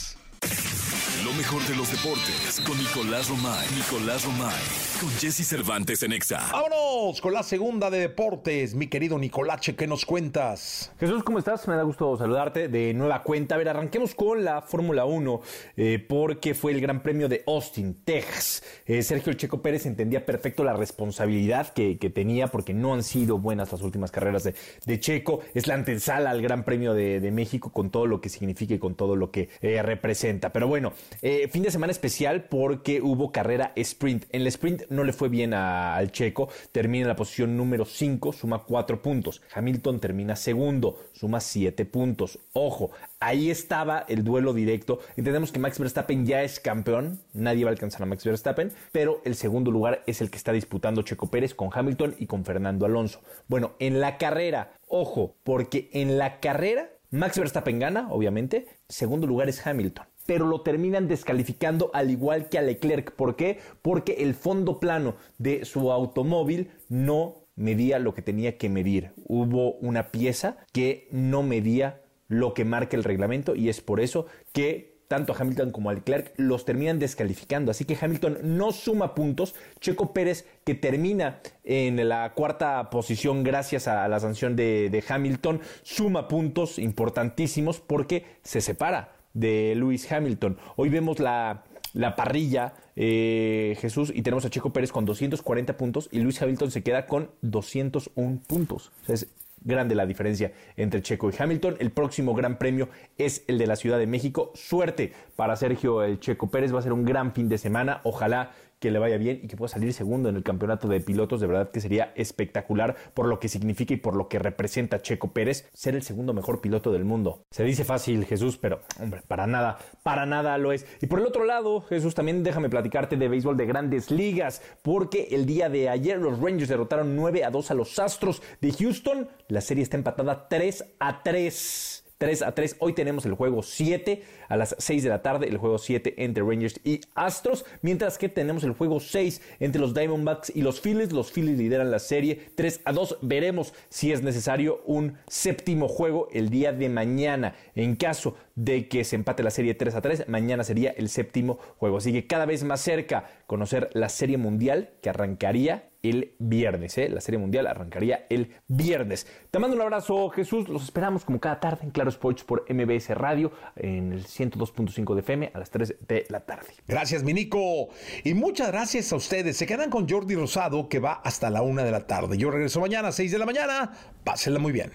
mejor 1.35 1.61
de 1.67 1.75
los 1.75 1.91
deportes 1.91 2.61
con 2.65 2.77
Nicolás 2.77 3.27
Romay. 3.27 3.67
Nicolás 3.75 4.23
Romay. 4.23 4.61
Con 5.05 5.13
Jesse 5.19 5.45
Cervantes 5.45 6.01
en 6.01 6.13
Exa. 6.13 6.49
Vámonos 6.51 7.21
con 7.21 7.31
la 7.31 7.43
segunda 7.43 7.91
de 7.91 7.99
deportes, 7.99 8.73
mi 8.73 8.87
querido 8.87 9.19
Nicolache, 9.19 9.75
¿qué 9.75 9.85
nos 9.85 10.03
cuentas? 10.03 10.91
Jesús, 10.99 11.23
¿cómo 11.23 11.37
estás? 11.37 11.67
Me 11.67 11.75
da 11.75 11.83
gusto 11.83 12.17
saludarte 12.17 12.69
de 12.69 12.91
nueva 12.95 13.21
cuenta. 13.21 13.53
A 13.53 13.59
ver, 13.59 13.69
arranquemos 13.69 14.15
con 14.15 14.43
la 14.43 14.63
Fórmula 14.63 15.05
1, 15.05 15.41
eh, 15.77 16.03
porque 16.09 16.55
fue 16.55 16.71
el 16.71 16.81
Gran 16.81 17.03
Premio 17.03 17.29
de 17.29 17.43
Austin, 17.45 18.01
Texas. 18.03 18.63
Eh, 18.87 19.03
Sergio 19.03 19.33
Checo 19.33 19.61
Pérez 19.61 19.85
entendía 19.85 20.25
perfecto 20.25 20.63
la 20.63 20.73
responsabilidad 20.73 21.71
que, 21.71 21.99
que, 21.99 22.09
tenía, 22.09 22.47
porque 22.47 22.73
no 22.73 22.95
han 22.95 23.03
sido 23.03 23.37
buenas 23.37 23.71
las 23.71 23.83
últimas 23.83 24.09
carreras 24.09 24.43
de, 24.43 24.55
de 24.87 24.99
Checo. 24.99 25.41
Es 25.53 25.67
la 25.67 25.75
antesala 25.75 26.31
al 26.31 26.41
Gran 26.41 26.63
Premio 26.63 26.95
de, 26.95 27.19
de, 27.19 27.29
México, 27.29 27.71
con 27.71 27.91
todo 27.91 28.07
lo 28.07 28.21
que 28.21 28.29
significa 28.29 28.73
y 28.73 28.79
con 28.79 28.95
todo 28.95 29.15
lo 29.15 29.29
que 29.29 29.49
eh, 29.61 29.83
representa. 29.83 30.51
Pero 30.51 30.67
bueno, 30.67 30.93
eh, 31.21 31.47
fin 31.51 31.61
de 31.61 31.69
semana 31.69 31.91
especial 31.91 32.45
porque 32.45 33.01
hubo 33.03 33.31
carrera 33.31 33.71
sprint. 33.75 34.25
En 34.31 34.41
el 34.41 34.47
sprint 34.47 34.94
no 34.95 35.03
le 35.03 35.13
fue 35.13 35.29
bien 35.29 35.53
al 35.53 36.11
Checo, 36.11 36.49
termina 36.71 37.03
en 37.03 37.07
la 37.09 37.15
posición 37.15 37.55
número 37.57 37.85
5, 37.85 38.33
suma 38.33 38.63
4 38.63 39.01
puntos. 39.01 39.41
Hamilton 39.53 39.99
termina 39.99 40.35
segundo, 40.35 40.99
suma 41.13 41.39
7 41.39 41.85
puntos. 41.85 42.39
Ojo, 42.53 42.91
ahí 43.19 43.49
estaba 43.49 44.05
el 44.07 44.23
duelo 44.23 44.53
directo. 44.53 44.99
Entendemos 45.17 45.51
que 45.51 45.59
Max 45.59 45.79
Verstappen 45.79 46.25
ya 46.25 46.43
es 46.43 46.59
campeón, 46.59 47.19
nadie 47.33 47.63
va 47.63 47.69
a 47.69 47.73
alcanzar 47.73 48.03
a 48.03 48.05
Max 48.05 48.23
Verstappen, 48.23 48.71
pero 48.91 49.21
el 49.25 49.35
segundo 49.35 49.71
lugar 49.71 50.03
es 50.07 50.21
el 50.21 50.31
que 50.31 50.37
está 50.37 50.51
disputando 50.51 51.01
Checo 51.01 51.29
Pérez 51.29 51.53
con 51.53 51.69
Hamilton 51.71 52.15
y 52.19 52.27
con 52.27 52.45
Fernando 52.45 52.85
Alonso. 52.85 53.21
Bueno, 53.47 53.73
en 53.79 53.99
la 53.99 54.17
carrera, 54.17 54.73
ojo, 54.87 55.35
porque 55.43 55.89
en 55.93 56.17
la 56.17 56.39
carrera 56.39 56.89
Max 57.11 57.37
Verstappen 57.39 57.79
gana, 57.79 58.07
obviamente, 58.11 58.67
segundo 58.89 59.27
lugar 59.27 59.47
es 59.49 59.65
Hamilton 59.65 60.05
pero 60.25 60.45
lo 60.45 60.61
terminan 60.61 61.07
descalificando 61.07 61.91
al 61.93 62.09
igual 62.09 62.49
que 62.49 62.57
a 62.57 62.61
Leclerc. 62.61 63.11
¿Por 63.11 63.35
qué? 63.35 63.59
Porque 63.81 64.17
el 64.19 64.33
fondo 64.33 64.79
plano 64.79 65.15
de 65.37 65.65
su 65.65 65.91
automóvil 65.91 66.71
no 66.89 67.45
medía 67.55 67.99
lo 67.99 68.13
que 68.13 68.21
tenía 68.21 68.57
que 68.57 68.69
medir. 68.69 69.11
Hubo 69.25 69.73
una 69.75 70.11
pieza 70.11 70.57
que 70.73 71.07
no 71.11 71.43
medía 71.43 72.01
lo 72.27 72.53
que 72.53 72.65
marca 72.65 72.97
el 72.97 73.03
reglamento 73.03 73.55
y 73.55 73.69
es 73.69 73.81
por 73.81 73.99
eso 73.99 74.25
que 74.51 74.95
tanto 75.07 75.33
a 75.33 75.37
Hamilton 75.37 75.69
como 75.69 75.91
a 75.91 75.93
Leclerc 75.93 76.33
los 76.37 76.65
terminan 76.65 76.97
descalificando. 76.97 77.69
Así 77.69 77.85
que 77.85 77.97
Hamilton 77.99 78.39
no 78.41 78.71
suma 78.71 79.13
puntos. 79.13 79.53
Checo 79.79 80.13
Pérez, 80.13 80.47
que 80.63 80.73
termina 80.73 81.39
en 81.63 82.09
la 82.09 82.33
cuarta 82.33 82.89
posición 82.89 83.43
gracias 83.43 83.87
a 83.87 84.07
la 84.07 84.19
sanción 84.19 84.55
de, 84.55 84.89
de 84.89 85.03
Hamilton, 85.07 85.61
suma 85.83 86.27
puntos 86.27 86.79
importantísimos 86.79 87.79
porque 87.79 88.25
se 88.41 88.61
separa 88.61 89.14
de 89.35 89.75
Lewis 89.75 90.11
Hamilton. 90.11 90.57
Hoy 90.75 90.89
vemos 90.89 91.19
la, 91.19 91.63
la 91.93 92.15
parrilla, 92.15 92.73
eh, 92.95 93.77
Jesús, 93.79 94.11
y 94.13 94.23
tenemos 94.23 94.45
a 94.45 94.49
Checo 94.49 94.73
Pérez 94.73 94.91
con 94.91 95.05
240 95.05 95.77
puntos 95.77 96.09
y 96.11 96.19
Lewis 96.19 96.41
Hamilton 96.41 96.71
se 96.71 96.81
queda 96.81 97.05
con 97.05 97.29
201 97.41 98.39
puntos. 98.47 98.91
O 99.03 99.05
sea, 99.05 99.15
es 99.15 99.27
grande 99.65 99.95
la 99.95 100.05
diferencia 100.05 100.53
entre 100.77 101.01
Checo 101.01 101.29
y 101.29 101.33
Hamilton. 101.37 101.75
El 101.79 101.91
próximo 101.91 102.33
gran 102.33 102.57
premio 102.57 102.87
es 103.17 103.43
el 103.47 103.57
de 103.57 103.67
la 103.67 103.75
Ciudad 103.75 103.97
de 103.97 104.07
México. 104.07 104.51
Suerte 104.55 105.11
para 105.35 105.55
Sergio 105.55 106.03
el 106.03 106.19
Checo 106.19 106.49
Pérez. 106.49 106.73
Va 106.73 106.79
a 106.79 106.83
ser 106.83 106.93
un 106.93 107.03
gran 107.03 107.33
fin 107.33 107.49
de 107.49 107.57
semana. 107.57 107.99
Ojalá 108.03 108.51
que 108.85 108.91
le 108.91 108.99
vaya 108.99 109.17
bien 109.17 109.39
y 109.41 109.47
que 109.47 109.57
pueda 109.57 109.69
salir 109.69 109.93
segundo 109.93 110.29
en 110.29 110.35
el 110.35 110.43
campeonato 110.43 110.87
de 110.87 110.99
pilotos. 111.01 111.41
De 111.41 111.47
verdad 111.47 111.71
que 111.71 111.81
sería 111.81 112.13
espectacular 112.15 112.95
por 113.15 113.25
lo 113.25 113.39
que 113.39 113.49
significa 113.49 113.95
y 113.95 113.97
por 113.97 114.15
lo 114.15 114.27
que 114.27 114.37
representa 114.37 115.01
Checo 115.01 115.33
Pérez 115.33 115.67
ser 115.73 115.95
el 115.95 116.03
segundo 116.03 116.35
mejor 116.35 116.61
piloto 116.61 116.91
del 116.91 117.03
mundo. 117.03 117.45
Se 117.49 117.63
dice 117.63 117.83
fácil, 117.83 118.25
Jesús, 118.25 118.57
pero 118.57 118.81
hombre, 119.01 119.23
para 119.27 119.47
nada, 119.47 119.79
para 120.03 120.27
nada 120.27 120.55
lo 120.59 120.71
es. 120.71 120.85
Y 121.01 121.07
por 121.07 121.19
el 121.19 121.25
otro 121.25 121.45
lado, 121.45 121.81
Jesús, 121.81 122.13
también 122.13 122.43
déjame 122.43 122.69
platicarte 122.69 123.17
de 123.17 123.27
béisbol 123.27 123.57
de 123.57 123.65
grandes 123.65 124.11
ligas, 124.11 124.61
porque 124.83 125.29
el 125.31 125.47
día 125.47 125.67
de 125.67 125.89
ayer 125.89 126.19
los 126.19 126.39
Rangers 126.39 126.69
derrotaron 126.69 127.15
9 127.15 127.43
a 127.43 127.49
2 127.49 127.71
a 127.71 127.73
los 127.73 127.97
Astros 127.97 128.43
de 128.61 128.71
Houston. 128.71 129.27
La 129.47 129.61
serie 129.61 129.81
está 129.81 129.97
empatada 129.97 130.47
3 130.47 130.93
a 130.99 131.23
3. 131.23 132.04
3 132.25 132.41
a 132.41 132.55
3. 132.55 132.77
Hoy 132.79 132.93
tenemos 132.93 133.27
el 133.27 133.35
juego 133.35 133.61
7 133.61 134.23
a 134.49 134.57
las 134.57 134.75
6 134.79 135.03
de 135.03 135.09
la 135.09 135.21
tarde, 135.21 135.47
el 135.47 135.57
juego 135.57 135.77
7 135.77 136.15
entre 136.17 136.41
Rangers 136.43 136.79
y 136.83 137.01
Astros, 137.13 137.65
mientras 137.83 138.17
que 138.17 138.29
tenemos 138.29 138.63
el 138.63 138.71
juego 138.71 138.99
6 138.99 139.43
entre 139.59 139.79
los 139.79 139.93
Diamondbacks 139.93 140.51
y 140.55 140.63
los 140.63 140.81
Phillies. 140.81 141.11
Los 141.11 141.31
Phillies 141.31 141.59
lideran 141.59 141.91
la 141.91 141.99
serie 141.99 142.49
3 142.55 142.81
a 142.83 142.93
2. 142.93 143.19
Veremos 143.21 143.75
si 143.89 144.11
es 144.11 144.23
necesario 144.23 144.81
un 144.87 145.19
séptimo 145.27 145.87
juego 145.87 146.27
el 146.31 146.49
día 146.49 146.73
de 146.73 146.89
mañana. 146.89 147.53
En 147.75 147.95
caso 147.95 148.35
de 148.55 148.87
que 148.87 149.03
se 149.03 149.15
empate 149.15 149.43
la 149.43 149.51
serie 149.51 149.75
3 149.75 149.95
a 149.95 150.01
3, 150.01 150.27
mañana 150.27 150.63
sería 150.63 150.91
el 150.91 151.09
séptimo 151.09 151.59
juego. 151.77 151.97
Así 151.97 152.11
que 152.11 152.25
cada 152.25 152.45
vez 152.45 152.63
más 152.63 152.81
cerca 152.81 153.25
conocer 153.47 153.89
la 153.93 154.09
serie 154.09 154.37
mundial 154.37 154.91
que 155.01 155.09
arrancaría 155.09 155.89
el 156.09 156.35
viernes. 156.39 156.97
¿eh? 156.97 157.09
La 157.09 157.21
Serie 157.21 157.37
Mundial 157.37 157.67
arrancaría 157.67 158.25
el 158.29 158.55
viernes. 158.67 159.27
Te 159.51 159.59
mando 159.59 159.75
un 159.75 159.81
abrazo, 159.81 160.29
Jesús. 160.29 160.67
Los 160.69 160.83
esperamos 160.83 161.25
como 161.25 161.39
cada 161.39 161.59
tarde 161.59 161.79
en 161.83 161.91
Claro 161.91 162.09
Sports 162.09 162.43
por 162.43 162.65
MBS 162.69 163.09
Radio 163.09 163.51
en 163.75 164.13
el 164.13 164.25
102.5 164.25 165.13
de 165.13 165.19
FM 165.21 165.51
a 165.53 165.59
las 165.59 165.69
3 165.69 165.95
de 166.07 166.25
la 166.29 166.41
tarde. 166.41 166.67
Gracias, 166.87 167.23
Minico. 167.23 167.89
Y 168.23 168.33
muchas 168.33 168.67
gracias 168.67 169.11
a 169.11 169.15
ustedes. 169.15 169.57
Se 169.57 169.65
quedan 169.65 169.89
con 169.89 170.07
Jordi 170.07 170.35
Rosado, 170.35 170.89
que 170.89 170.99
va 170.99 171.13
hasta 171.13 171.49
la 171.49 171.61
1 171.61 171.83
de 171.83 171.91
la 171.91 172.05
tarde. 172.05 172.37
Yo 172.37 172.51
regreso 172.51 172.79
mañana 172.79 173.09
a 173.09 173.11
6 173.11 173.31
de 173.31 173.37
la 173.39 173.45
mañana. 173.45 173.91
Pásenla 174.23 174.59
muy 174.59 174.71
bien. 174.71 174.91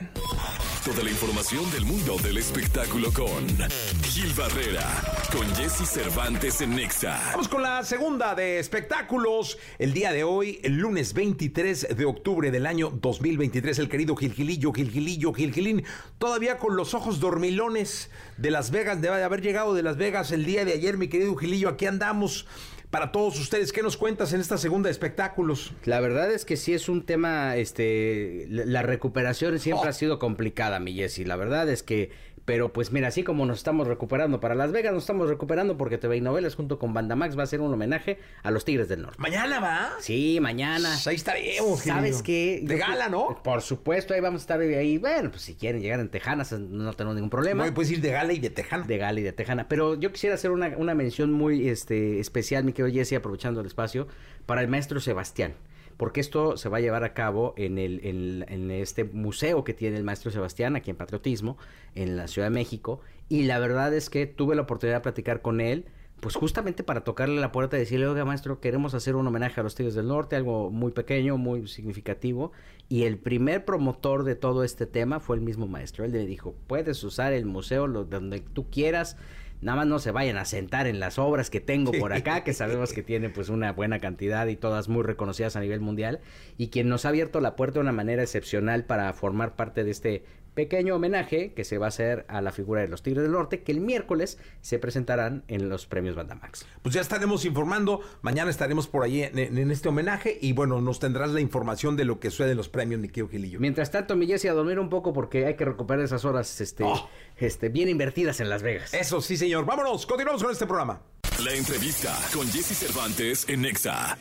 Toda 0.84 1.02
la 1.02 1.10
información 1.10 1.70
del 1.72 1.84
mundo 1.84 2.16
del 2.18 2.38
espectáculo 2.38 3.12
con 3.12 3.46
Gil 3.50 4.32
Barrera, 4.36 4.86
con 5.32 5.44
Jesse 5.56 5.84
Cervantes 5.88 6.60
en 6.60 6.76
Nexa. 6.76 7.20
Vamos 7.32 7.48
con 7.48 7.62
la 7.62 7.82
segunda 7.82 8.36
de 8.36 8.60
espectáculos. 8.60 9.58
El 9.80 9.92
día 9.92 10.12
de 10.12 10.22
hoy, 10.22 10.60
el 10.62 10.76
lunes 10.76 11.14
23 11.14 11.96
de 11.96 12.04
octubre 12.04 12.52
del 12.52 12.64
año 12.66 12.90
2023, 12.90 13.80
el 13.80 13.88
querido 13.88 14.14
Gilgilillo, 14.14 14.72
Gilgilillo, 14.72 15.32
Gilgilín, 15.32 15.82
todavía 16.18 16.58
con 16.58 16.76
los 16.76 16.94
ojos 16.94 17.18
dormilones 17.18 18.10
de 18.36 18.52
Las 18.52 18.70
Vegas, 18.70 19.00
debe 19.02 19.16
de 19.16 19.24
haber 19.24 19.42
llegado 19.42 19.74
de 19.74 19.82
Las 19.82 19.96
Vegas 19.96 20.30
el 20.30 20.44
día 20.44 20.64
de 20.64 20.74
ayer, 20.74 20.96
mi 20.96 21.08
querido 21.08 21.34
Gilillo, 21.34 21.70
aquí 21.70 21.86
andamos 21.86 22.46
para 22.90 23.12
todos 23.12 23.38
ustedes. 23.38 23.72
¿Qué 23.72 23.82
nos 23.82 23.96
cuentas 23.96 24.32
en 24.32 24.40
esta 24.40 24.58
segunda 24.58 24.88
de 24.88 24.92
espectáculos? 24.92 25.72
La 25.84 26.00
verdad 26.00 26.30
es 26.32 26.44
que 26.44 26.56
sí 26.56 26.74
es 26.74 26.88
un 26.88 27.04
tema, 27.06 27.56
este, 27.56 28.46
la 28.48 28.82
recuperación 28.82 29.58
siempre 29.60 29.86
Oh. 29.86 29.90
ha 29.90 29.92
sido 29.92 30.18
complicada, 30.18 30.80
mi 30.80 30.94
Jessy. 30.94 31.24
La 31.24 31.36
verdad 31.36 31.68
es 31.68 31.84
que, 31.84 32.10
pero 32.50 32.72
pues 32.72 32.90
mira, 32.90 33.06
así 33.06 33.22
como 33.22 33.46
nos 33.46 33.58
estamos 33.58 33.86
recuperando 33.86 34.40
para 34.40 34.56
Las 34.56 34.72
Vegas, 34.72 34.92
nos 34.92 35.04
estamos 35.04 35.28
recuperando 35.28 35.76
porque 35.76 35.98
TV 35.98 36.20
Novelas 36.20 36.56
junto 36.56 36.80
con 36.80 36.92
Bandamax 36.92 37.38
va 37.38 37.44
a 37.44 37.46
ser 37.46 37.60
un 37.60 37.72
homenaje 37.72 38.18
a 38.42 38.50
los 38.50 38.64
Tigres 38.64 38.88
del 38.88 39.02
Norte. 39.02 39.18
Mañana 39.20 39.60
va. 39.60 39.92
Sí, 40.00 40.40
mañana. 40.42 40.88
Pues 40.88 41.06
ahí 41.06 41.14
estaremos. 41.14 41.78
¿Sabes 41.78 42.24
qué? 42.24 42.58
De 42.64 42.76
gala, 42.76 43.08
¿no? 43.08 43.40
Por 43.44 43.62
supuesto, 43.62 44.14
ahí 44.14 44.20
vamos 44.20 44.40
a 44.40 44.42
estar 44.42 44.60
ahí. 44.60 44.98
Bueno, 44.98 45.30
pues 45.30 45.42
si 45.42 45.54
quieren 45.54 45.80
llegar 45.80 46.00
en 46.00 46.08
Tejanas, 46.08 46.50
no 46.50 46.92
tenemos 46.94 47.14
ningún 47.14 47.30
problema. 47.30 47.66
No, 47.66 47.72
puedes 47.72 47.92
ir 47.92 48.00
de 48.00 48.10
gala 48.10 48.32
y 48.32 48.40
de 48.40 48.50
tejano. 48.50 48.84
de 48.84 48.98
Gali 48.98 49.22
de 49.22 49.32
Tejana. 49.32 49.68
Pero 49.68 49.94
yo 49.94 50.10
quisiera 50.10 50.34
hacer 50.34 50.50
una, 50.50 50.76
una 50.76 50.96
mención 50.96 51.30
muy 51.30 51.68
este, 51.68 52.18
especial, 52.18 52.64
mi 52.64 52.72
querido 52.72 52.92
Jesse, 52.92 53.12
aprovechando 53.12 53.60
el 53.60 53.68
espacio, 53.68 54.08
para 54.46 54.60
el 54.60 54.66
maestro 54.66 54.98
Sebastián. 54.98 55.54
Porque 56.00 56.20
esto 56.22 56.56
se 56.56 56.70
va 56.70 56.78
a 56.78 56.80
llevar 56.80 57.04
a 57.04 57.12
cabo 57.12 57.52
en, 57.58 57.76
el, 57.76 58.00
en, 58.48 58.70
este 58.70 59.04
museo 59.04 59.64
que 59.64 59.74
tiene 59.74 59.98
el 59.98 60.02
maestro 60.02 60.30
Sebastián, 60.30 60.74
aquí 60.74 60.88
en 60.88 60.96
Patriotismo, 60.96 61.58
en 61.94 62.16
la 62.16 62.26
Ciudad 62.26 62.46
de 62.46 62.54
México. 62.54 63.02
Y 63.28 63.42
la 63.42 63.58
verdad 63.58 63.92
es 63.92 64.08
que 64.08 64.24
tuve 64.24 64.56
la 64.56 64.62
oportunidad 64.62 64.96
de 64.96 65.02
platicar 65.02 65.42
con 65.42 65.60
él, 65.60 65.84
pues 66.20 66.36
justamente 66.36 66.84
para 66.84 67.04
tocarle 67.04 67.38
la 67.38 67.52
puerta 67.52 67.76
y 67.76 67.80
decirle, 67.80 68.06
oiga 68.06 68.24
maestro, 68.24 68.60
queremos 68.60 68.94
hacer 68.94 69.14
un 69.14 69.26
homenaje 69.26 69.60
a 69.60 69.62
los 69.62 69.74
Tigres 69.74 69.94
del 69.94 70.08
Norte, 70.08 70.36
algo 70.36 70.70
muy 70.70 70.92
pequeño, 70.92 71.36
muy 71.36 71.68
significativo. 71.68 72.52
Y 72.88 73.02
el 73.02 73.18
primer 73.18 73.66
promotor 73.66 74.24
de 74.24 74.36
todo 74.36 74.64
este 74.64 74.86
tema 74.86 75.20
fue 75.20 75.36
el 75.36 75.42
mismo 75.42 75.66
maestro. 75.66 76.06
Él 76.06 76.12
le 76.12 76.24
dijo, 76.24 76.54
puedes 76.66 77.04
usar 77.04 77.34
el 77.34 77.44
museo 77.44 77.86
lo- 77.86 78.06
donde 78.06 78.40
tú 78.40 78.70
quieras, 78.70 79.18
nada 79.60 79.76
más 79.76 79.86
no 79.86 79.98
se 79.98 80.10
vayan 80.10 80.36
a 80.36 80.44
sentar 80.44 80.86
en 80.86 81.00
las 81.00 81.18
obras 81.18 81.50
que 81.50 81.60
tengo 81.60 81.92
por 81.92 82.12
acá, 82.12 82.44
que 82.44 82.54
sabemos 82.54 82.92
que 82.92 83.02
tiene 83.02 83.28
pues 83.28 83.48
una 83.48 83.72
buena 83.72 83.98
cantidad 83.98 84.46
y 84.46 84.56
todas 84.56 84.88
muy 84.88 85.02
reconocidas 85.02 85.56
a 85.56 85.60
nivel 85.60 85.80
mundial, 85.80 86.20
y 86.56 86.68
quien 86.68 86.88
nos 86.88 87.04
ha 87.04 87.10
abierto 87.10 87.40
la 87.40 87.56
puerta 87.56 87.74
de 87.74 87.80
una 87.80 87.92
manera 87.92 88.22
excepcional 88.22 88.84
para 88.84 89.12
formar 89.12 89.56
parte 89.56 89.84
de 89.84 89.90
este 89.90 90.24
pequeño 90.54 90.96
homenaje 90.96 91.52
que 91.54 91.64
se 91.64 91.78
va 91.78 91.86
a 91.86 91.88
hacer 91.88 92.24
a 92.28 92.40
la 92.40 92.52
figura 92.52 92.80
de 92.80 92.88
los 92.88 93.02
Tigres 93.02 93.22
del 93.22 93.32
Norte, 93.32 93.62
que 93.62 93.72
el 93.72 93.80
miércoles 93.80 94.38
se 94.60 94.78
presentarán 94.78 95.44
en 95.48 95.68
los 95.68 95.86
premios 95.86 96.16
Bandamax. 96.16 96.66
Pues 96.82 96.94
ya 96.94 97.00
estaremos 97.00 97.44
informando. 97.44 98.00
Mañana 98.22 98.50
estaremos 98.50 98.86
por 98.88 99.04
ahí 99.04 99.22
en, 99.22 99.38
en 99.38 99.70
este 99.70 99.88
homenaje. 99.88 100.38
Y 100.40 100.52
bueno, 100.52 100.80
nos 100.80 100.98
tendrás 101.00 101.30
la 101.30 101.40
información 101.40 101.96
de 101.96 102.04
lo 102.04 102.20
que 102.20 102.30
sucede 102.30 102.52
en 102.52 102.56
los 102.56 102.68
premios, 102.68 103.00
mi 103.00 103.08
querido 103.08 103.28
Gilillo. 103.28 103.60
Mientras 103.60 103.90
tanto, 103.90 104.16
mi 104.16 104.26
Jessy, 104.26 104.48
a 104.48 104.52
dormir 104.52 104.78
un 104.78 104.88
poco 104.90 105.12
porque 105.12 105.46
hay 105.46 105.54
que 105.54 105.64
recuperar 105.64 106.04
esas 106.04 106.24
horas 106.24 106.60
este, 106.60 106.84
Oh. 106.84 107.08
este, 107.36 107.68
bien 107.68 107.88
invertidas 107.88 108.40
en 108.40 108.48
Las 108.48 108.62
Vegas. 108.62 108.92
Eso 108.94 109.20
sí, 109.20 109.36
señor. 109.36 109.64
Vámonos, 109.64 110.06
continuamos 110.06 110.42
con 110.42 110.52
este 110.52 110.66
programa. 110.66 111.00
La 111.44 111.54
entrevista 111.54 112.14
con 112.34 112.46
Jesse 112.48 112.76
Cervantes 112.76 113.48
en 113.48 113.62
Nexa. 113.62 114.18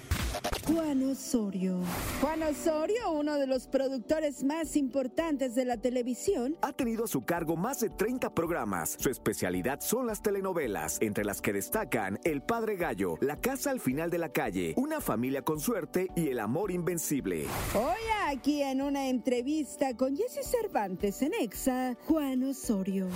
Juan 0.65 1.03
Osorio. 1.09 1.79
Juan 2.21 2.43
Osorio, 2.43 3.11
uno 3.11 3.35
de 3.35 3.47
los 3.47 3.67
productores 3.67 4.43
más 4.43 4.77
importantes 4.77 5.55
de 5.55 5.65
la 5.65 5.77
televisión, 5.77 6.55
Ha 6.61 6.71
tenido 6.71 7.05
a 7.05 7.07
su 7.07 7.25
cargo 7.25 7.57
más 7.57 7.79
de 7.81 7.89
30 7.89 8.33
programas. 8.33 8.95
Su 8.99 9.09
especialidad 9.09 9.81
son 9.81 10.05
las 10.07 10.21
telenovelas, 10.21 10.97
entre 11.01 11.25
las 11.25 11.41
que 11.41 11.51
destacan 11.51 12.19
El 12.23 12.41
Padre 12.41 12.77
Gallo, 12.77 13.17
La 13.19 13.41
Casa 13.41 13.71
al 13.71 13.79
Final 13.79 14.09
de 14.11 14.19
la 14.19 14.29
Calle, 14.29 14.73
Una 14.77 15.01
Familia 15.01 15.41
con 15.41 15.59
Suerte 15.59 16.07
y 16.15 16.27
El 16.29 16.39
Amor 16.39 16.71
Invencible. 16.71 17.47
hoy 17.73 18.01
aquí 18.27 18.61
en 18.61 18.81
una 18.81 19.09
entrevista 19.09 19.97
con 19.97 20.15
Jesse 20.15 20.45
Cervantes 20.45 21.21
en 21.23 21.33
Exa, 21.33 21.97
Juan 22.07 22.43
Osorio. 22.43 23.07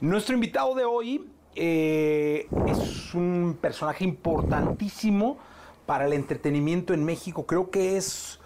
Nuestro 0.00 0.34
invitado 0.36 0.76
de 0.76 0.84
hoy 0.84 1.28
eh, 1.58 2.48
es 2.66 3.14
un 3.14 3.58
personaje 3.60 4.04
importantísimo 4.04 5.38
para 5.86 6.06
el 6.06 6.12
entretenimiento 6.12 6.94
en 6.94 7.04
México. 7.04 7.46
Creo 7.46 7.70
que 7.70 7.96
es 7.96 8.38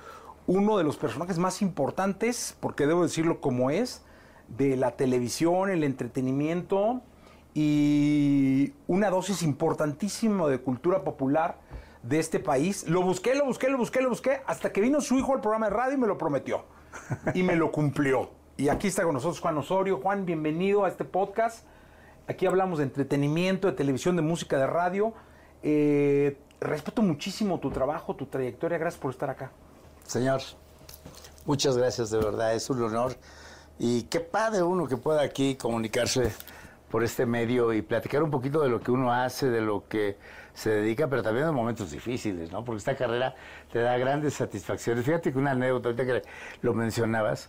uno 0.46 0.78
de 0.78 0.84
los 0.84 0.96
personajes 0.96 1.38
más 1.38 1.60
importantes, 1.62 2.56
porque 2.60 2.86
debo 2.86 3.02
decirlo 3.02 3.40
como 3.40 3.70
es, 3.70 4.02
de 4.48 4.76
la 4.76 4.92
televisión, 4.92 5.70
el 5.70 5.84
entretenimiento 5.84 7.02
y 7.54 8.72
una 8.86 9.10
dosis 9.10 9.42
importantísima 9.42 10.48
de 10.48 10.60
cultura 10.60 11.04
popular 11.04 11.58
de 12.02 12.18
este 12.18 12.40
país. 12.40 12.88
Lo 12.88 13.02
busqué, 13.02 13.34
lo 13.34 13.44
busqué, 13.44 13.68
lo 13.68 13.78
busqué, 13.78 14.00
lo 14.00 14.08
busqué, 14.08 14.40
hasta 14.46 14.72
que 14.72 14.80
vino 14.80 15.00
su 15.00 15.18
hijo 15.18 15.34
al 15.34 15.40
programa 15.40 15.68
de 15.68 15.74
radio 15.74 15.94
y 15.94 15.98
me 15.98 16.06
lo 16.06 16.18
prometió. 16.18 16.64
Y 17.34 17.42
me 17.42 17.56
lo 17.56 17.72
cumplió. 17.72 18.30
Y 18.56 18.68
aquí 18.68 18.86
está 18.88 19.02
con 19.02 19.14
nosotros 19.14 19.40
Juan 19.40 19.56
Osorio. 19.58 19.98
Juan, 20.00 20.26
bienvenido 20.26 20.84
a 20.84 20.88
este 20.88 21.04
podcast. 21.04 21.66
Aquí 22.28 22.46
hablamos 22.46 22.78
de 22.78 22.84
entretenimiento, 22.84 23.66
de 23.68 23.74
televisión, 23.74 24.16
de 24.16 24.22
música, 24.22 24.56
de 24.58 24.66
radio. 24.66 25.12
Eh, 25.62 26.36
respeto 26.60 27.02
muchísimo 27.02 27.58
tu 27.60 27.70
trabajo, 27.70 28.14
tu 28.16 28.26
trayectoria. 28.26 28.78
Gracias 28.78 29.00
por 29.00 29.10
estar 29.10 29.28
acá. 29.30 29.50
Señor, 30.06 30.40
muchas 31.44 31.76
gracias, 31.76 32.10
de 32.10 32.18
verdad, 32.18 32.54
es 32.54 32.68
un 32.70 32.82
honor. 32.82 33.14
Y 33.78 34.02
qué 34.04 34.20
padre 34.20 34.62
uno 34.62 34.86
que 34.86 34.96
pueda 34.96 35.22
aquí 35.22 35.56
comunicarse 35.56 36.32
por 36.90 37.02
este 37.02 37.24
medio 37.26 37.72
y 37.72 37.82
platicar 37.82 38.22
un 38.22 38.30
poquito 38.30 38.60
de 38.60 38.68
lo 38.68 38.80
que 38.80 38.90
uno 38.92 39.12
hace, 39.12 39.48
de 39.48 39.60
lo 39.62 39.88
que 39.88 40.18
se 40.52 40.68
dedica, 40.70 41.08
pero 41.08 41.22
también 41.22 41.46
de 41.46 41.52
momentos 41.52 41.90
difíciles, 41.90 42.52
¿no? 42.52 42.62
Porque 42.64 42.78
esta 42.78 42.94
carrera 42.94 43.34
te 43.72 43.80
da 43.80 43.96
grandes 43.96 44.34
satisfacciones. 44.34 45.04
Fíjate 45.04 45.32
que 45.32 45.38
una 45.38 45.52
anécdota, 45.52 45.88
ahorita 45.88 46.04
que 46.04 46.22
lo 46.60 46.74
mencionabas, 46.74 47.48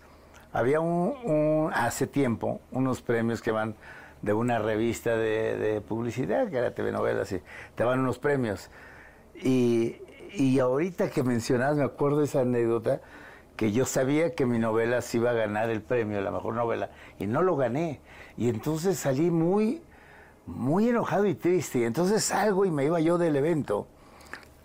había 0.53 0.79
un, 0.79 1.13
un- 1.25 1.71
hace 1.73 2.07
tiempo 2.07 2.61
unos 2.71 3.01
premios 3.01 3.41
que 3.41 3.51
van 3.51 3.75
de 4.23 4.33
una 4.33 4.57
revista 4.57 5.15
de, 5.15 5.57
de 5.57 5.81
publicidad, 5.81 6.49
que 6.49 6.57
era 6.57 6.73
TV 6.73 6.91
Novelas, 6.91 7.31
y 7.31 7.41
te 7.75 7.83
van 7.83 7.99
unos 7.99 8.17
premios. 8.17 8.71
Y, 9.35 9.97
y 10.33 10.57
ahorita 10.59 11.09
que 11.11 11.23
mencionabas, 11.23 11.77
me 11.77 11.83
acuerdo 11.83 12.19
de 12.19 12.25
esa 12.25 12.41
anécdota, 12.41 13.01
que 13.55 13.71
yo 13.71 13.85
sabía 13.85 14.33
que 14.33 14.45
mi 14.45 14.57
novela 14.57 15.01
se 15.01 15.17
iba 15.17 15.29
a 15.29 15.33
ganar 15.33 15.69
el 15.69 15.81
premio, 15.81 16.21
la 16.21 16.31
mejor 16.31 16.55
novela, 16.55 16.89
y 17.19 17.27
no 17.27 17.43
lo 17.43 17.55
gané. 17.55 17.99
Y 18.37 18.49
entonces 18.49 18.97
salí 18.97 19.29
muy, 19.29 19.83
muy 20.45 20.89
enojado 20.89 21.27
y 21.27 21.35
triste. 21.35 21.79
Y 21.79 21.83
entonces 21.83 22.23
salgo 22.23 22.65
y 22.65 22.71
me 22.71 22.85
iba 22.85 22.99
yo 23.01 23.17
del 23.17 23.35
evento, 23.35 23.87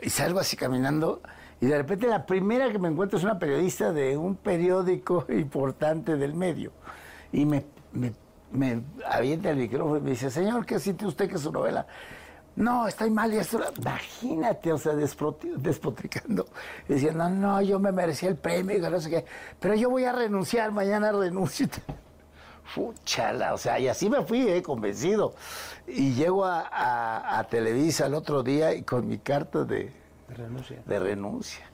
y 0.01 0.09
salgo 0.11 0.39
así 0.39 0.57
caminando, 0.57 1.21
y 1.61 1.67
de 1.67 1.77
repente 1.77 2.07
la 2.07 2.25
primera 2.25 2.71
que 2.71 2.79
me 2.79 2.89
encuentro 2.89 3.19
es 3.19 3.25
una 3.25 3.41
periodista 3.41 3.93
de 3.93 4.17
un 4.17 4.37
periódico 4.37 5.27
importante 5.31 6.17
del 6.17 6.35
medio. 6.35 6.71
Y 7.33 7.45
me, 7.45 7.65
me, 7.93 8.13
me 8.53 8.83
avienta 9.07 9.51
el 9.51 9.57
micrófono 9.57 9.99
y 9.99 10.01
me 10.01 10.11
dice, 10.11 10.31
señor, 10.31 10.65
¿qué 10.67 10.79
siente 10.79 11.07
usted 11.07 11.29
que 11.29 11.37
es 11.37 11.41
su 11.43 11.53
novela? 11.53 11.87
No, 12.57 12.89
estoy 12.89 13.11
mal 13.11 13.33
y 13.33 13.37
esto, 13.37 13.61
imagínate, 13.79 14.73
o 14.73 14.79
sea, 14.79 14.95
despotricando. 14.95 16.47
Y 16.89 16.95
decía, 16.95 17.13
no, 17.13 17.29
no, 17.31 17.63
yo 17.63 17.79
me 17.79 17.93
merecía 17.93 18.29
el 18.29 18.37
premio, 18.37 18.77
y 18.77 18.81
no 18.81 19.01
sé 19.01 19.11
qué, 19.11 19.25
pero 19.61 19.75
yo 19.77 19.91
voy 19.91 20.05
a 20.05 20.13
renunciar, 20.13 20.73
mañana 20.73 21.13
renuncio. 21.13 21.69
Fuchala, 22.65 23.55
o 23.55 23.59
sea, 23.59 23.79
y 23.79 23.89
así 23.89 24.11
me 24.11 24.23
fui, 24.25 24.47
eh, 24.49 24.63
convencido. 24.63 25.35
Y 25.87 26.13
llego 26.15 26.45
a, 26.45 26.61
a- 26.69 27.39
a 27.39 27.45
Televisa 27.49 28.07
el 28.07 28.15
otro 28.15 28.43
día 28.43 28.75
y 28.75 28.83
con 28.83 29.07
mi 29.09 29.19
carta 29.19 29.65
de, 29.65 29.91
Renuncia. 30.29 30.83
de 30.85 30.99
renuncia. 30.99 31.65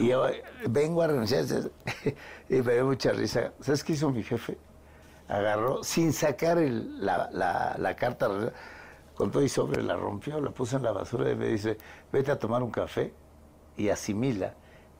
Y 0.00 0.08
yo 0.08 0.24
vengo 0.68 1.02
a 1.02 1.06
renunciar. 1.06 1.44
Y 2.48 2.54
me 2.62 2.74
dio 2.74 2.86
mucha 2.86 3.12
risa. 3.12 3.52
¿Sabes 3.60 3.84
qué 3.84 3.92
hizo 3.92 4.10
mi 4.10 4.24
jefe? 4.24 4.58
Agarró, 5.30 5.84
sin 5.84 6.12
sacar 6.12 6.58
la, 6.58 7.30
la- 7.78 7.96
carta, 7.96 8.28
con 9.14 9.30
todo 9.30 9.42
y 9.44 9.48
sobre, 9.48 9.80
la 9.82 9.94
rompió, 9.94 10.40
la 10.40 10.50
puso 10.50 10.76
en 10.76 10.82
la 10.82 10.90
basura 10.92 11.30
y 11.30 11.36
me 11.36 11.46
dice, 11.46 11.78
vete 12.12 12.32
a 12.32 12.38
tomar 12.38 12.62
un 12.64 12.70
café 12.70 13.12
y 13.76 13.88
asimila 13.90 14.54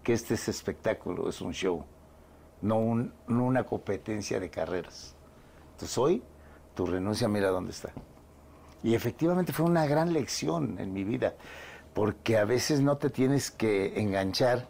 que 0.05 0.13
este 0.13 0.35
es 0.35 0.49
espectáculo, 0.49 1.29
es 1.29 1.41
un 1.41 1.53
show, 1.53 1.85
no, 2.63 2.79
un- 2.79 3.13
no 3.27 3.45
una 3.45 3.65
competencia 3.65 4.39
de 4.39 4.51
carreras. 4.51 5.17
Entonces 5.73 5.99
hoy 5.99 6.23
tu 6.75 6.87
renuncia 6.87 7.27
mira 7.27 7.49
dónde 7.49 7.73
está. 7.73 7.91
Y 8.85 8.95
efectivamente 8.95 9.53
fue 9.53 9.67
una 9.67 9.85
gran 9.87 10.13
lección 10.13 10.79
en 10.79 10.93
mi 10.93 11.03
vida, 11.03 11.35
porque 11.93 12.39
a 12.39 12.45
veces 12.45 12.81
no 12.81 12.99
te 12.99 13.11
tienes 13.11 13.51
que 13.51 14.01
enganchar 14.01 14.69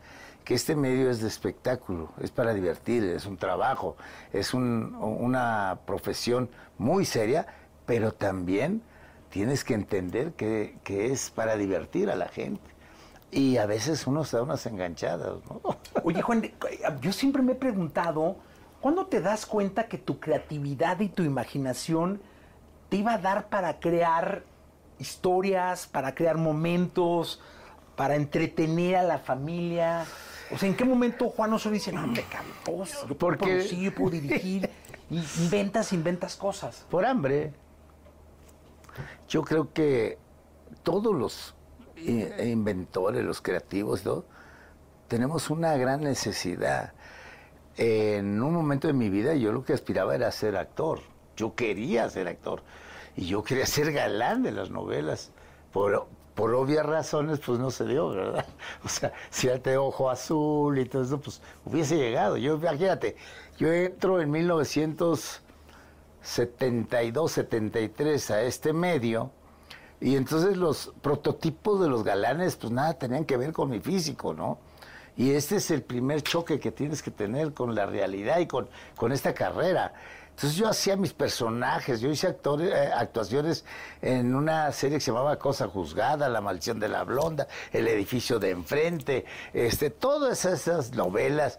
que 0.50 0.56
este 0.56 0.74
medio 0.74 1.12
es 1.12 1.20
de 1.20 1.28
espectáculo, 1.28 2.08
es 2.20 2.32
para 2.32 2.52
divertir, 2.52 3.04
es 3.04 3.24
un 3.24 3.36
trabajo, 3.36 3.96
es 4.32 4.52
un- 4.52 4.96
una 5.00 5.78
profesión 5.86 6.50
muy 6.76 7.04
seria, 7.04 7.46
pero 7.86 8.10
también 8.10 8.82
tienes 9.28 9.62
que 9.62 9.74
entender 9.74 10.32
que, 10.32 10.76
que 10.82 11.12
es 11.12 11.30
para 11.30 11.54
divertir 11.54 12.10
a 12.10 12.16
la 12.16 12.26
gente. 12.26 12.68
Y 13.30 13.58
a 13.58 13.66
veces 13.66 14.08
uno 14.08 14.24
se 14.24 14.38
da 14.38 14.42
unas 14.42 14.66
enganchadas, 14.66 15.36
¿no? 15.48 15.60
Oye, 16.02 16.20
Juan, 16.20 16.50
yo 17.00 17.12
siempre 17.12 17.42
me 17.42 17.52
he 17.52 17.54
preguntado, 17.54 18.34
¿cuándo 18.80 19.06
te 19.06 19.20
das 19.20 19.46
cuenta 19.46 19.86
que 19.86 19.98
tu 19.98 20.18
creatividad 20.18 20.98
y 20.98 21.10
tu 21.10 21.22
imaginación 21.22 22.20
te 22.88 22.96
iba 22.96 23.14
a 23.14 23.18
dar 23.18 23.50
para 23.50 23.78
crear 23.78 24.42
historias, 24.98 25.86
para 25.86 26.12
crear 26.16 26.38
momentos, 26.38 27.40
para 27.94 28.16
entretener 28.16 28.96
a 28.96 29.04
la 29.04 29.18
familia? 29.20 30.06
O 30.52 30.58
sea, 30.58 30.68
¿en 30.68 30.76
qué 30.76 30.84
momento 30.84 31.28
Juan 31.30 31.52
Osorio 31.52 31.74
dice, 31.74 31.92
no, 31.92 32.06
me 32.06 32.22
cabrón, 32.22 32.54
yo 32.64 33.16
puedo 33.16 33.16
Porque- 33.18 33.44
producir, 33.46 33.78
yo 33.78 33.94
puedo 33.94 34.10
dirigir, 34.10 34.68
y 35.10 35.18
inventas, 35.42 35.92
inventas 35.92 36.36
cosas? 36.36 36.86
por 36.90 37.04
hambre. 37.06 37.52
Yo 39.28 39.42
creo 39.42 39.72
que 39.72 40.18
todos 40.82 41.14
los 41.14 41.54
eh, 41.96 42.48
inventores, 42.50 43.24
los 43.24 43.40
creativos, 43.40 44.04
¿no? 44.04 44.24
tenemos 45.10 45.50
una 45.50 45.76
gran 45.76 46.02
necesidad. 46.02 46.92
En 47.76 48.40
un 48.42 48.52
momento 48.54 48.86
de 48.86 48.92
mi 48.92 49.10
vida 49.10 49.34
yo 49.34 49.52
lo 49.52 49.64
que 49.64 49.72
aspiraba 49.72 50.14
era 50.14 50.30
ser 50.30 50.56
actor. 50.56 51.00
Yo 51.36 51.54
quería 51.54 52.08
ser 52.10 52.28
actor. 52.28 52.62
Y 53.16 53.26
yo 53.26 53.42
quería 53.42 53.66
ser 53.66 53.92
galán 53.92 54.42
de 54.42 54.52
las 54.52 54.70
novelas. 54.70 55.32
Por, 55.72 56.06
por 56.40 56.52
obvias 56.54 56.86
razones, 56.86 57.38
pues 57.38 57.58
no 57.58 57.70
se 57.70 57.84
dio, 57.84 58.08
¿verdad? 58.08 58.46
O 58.82 58.88
sea, 58.88 59.12
si 59.28 59.48
de 59.48 59.76
ojo 59.76 60.08
azul 60.08 60.78
y 60.78 60.86
todo 60.86 61.02
eso, 61.02 61.20
pues 61.20 61.42
hubiese 61.66 61.98
llegado. 61.98 62.38
Yo, 62.38 62.54
imagínate, 62.54 63.14
yo 63.58 63.70
entro 63.70 64.22
en 64.22 64.30
1972, 64.30 67.30
73 67.30 68.30
a 68.30 68.40
este 68.40 68.72
medio. 68.72 69.30
Y 70.00 70.16
entonces 70.16 70.56
los 70.56 70.94
prototipos 71.02 71.78
de 71.78 71.90
los 71.90 72.04
galanes, 72.04 72.56
pues 72.56 72.72
nada 72.72 72.94
tenían 72.94 73.26
que 73.26 73.36
ver 73.36 73.52
con 73.52 73.68
mi 73.68 73.80
físico, 73.80 74.32
¿no? 74.32 74.56
Y 75.18 75.32
este 75.32 75.56
es 75.56 75.70
el 75.70 75.82
primer 75.82 76.22
choque 76.22 76.58
que 76.58 76.72
tienes 76.72 77.02
que 77.02 77.10
tener 77.10 77.52
con 77.52 77.74
la 77.74 77.84
realidad 77.84 78.38
y 78.38 78.46
con, 78.46 78.66
con 78.96 79.12
esta 79.12 79.34
carrera. 79.34 79.92
Entonces 80.40 80.58
yo 80.58 80.68
hacía 80.68 80.96
mis 80.96 81.12
personajes, 81.12 82.00
yo 82.00 82.08
hice 82.08 82.28
eh, 82.28 82.90
actuaciones 82.96 83.62
en 84.00 84.34
una 84.34 84.72
serie 84.72 84.96
que 84.96 85.02
se 85.02 85.10
llamaba 85.10 85.38
Cosa 85.38 85.68
Juzgada, 85.68 86.30
La 86.30 86.40
Maldición 86.40 86.80
de 86.80 86.88
la 86.88 87.04
Blonda, 87.04 87.46
El 87.70 87.86
Edificio 87.86 88.38
de 88.38 88.48
Enfrente, 88.48 89.26
este, 89.52 89.90
todas 89.90 90.46
esas 90.46 90.92
novelas, 90.92 91.58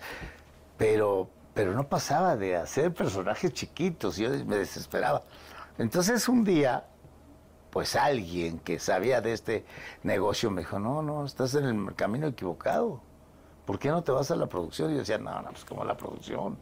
pero, 0.79 1.29
pero 1.53 1.73
no 1.73 1.87
pasaba 1.87 2.35
de 2.35 2.55
hacer 2.55 2.91
personajes 2.91 3.53
chiquitos, 3.53 4.17
yo 4.17 4.31
me 4.47 4.55
desesperaba. 4.55 5.21
Entonces 5.77 6.27
un 6.27 6.43
día 6.43 6.83
pues 7.69 7.95
alguien 7.95 8.57
que 8.57 8.79
sabía 8.79 9.21
de 9.21 9.33
este 9.33 9.63
negocio 10.01 10.49
me 10.49 10.61
dijo, 10.61 10.79
no, 10.79 11.03
no, 11.03 11.23
estás 11.23 11.53
en 11.53 11.65
el 11.65 11.93
camino 11.93 12.25
equivocado. 12.25 12.99
¿Por 13.63 13.77
qué 13.77 13.89
no 13.89 14.03
te 14.03 14.11
vas 14.11 14.31
a 14.31 14.35
la 14.35 14.47
producción? 14.47 14.89
Y 14.89 14.93
yo 14.93 14.99
decía, 15.01 15.19
no, 15.19 15.39
no, 15.39 15.51
pues 15.51 15.65
como 15.65 15.85
la 15.85 15.95
producción. 15.95 16.57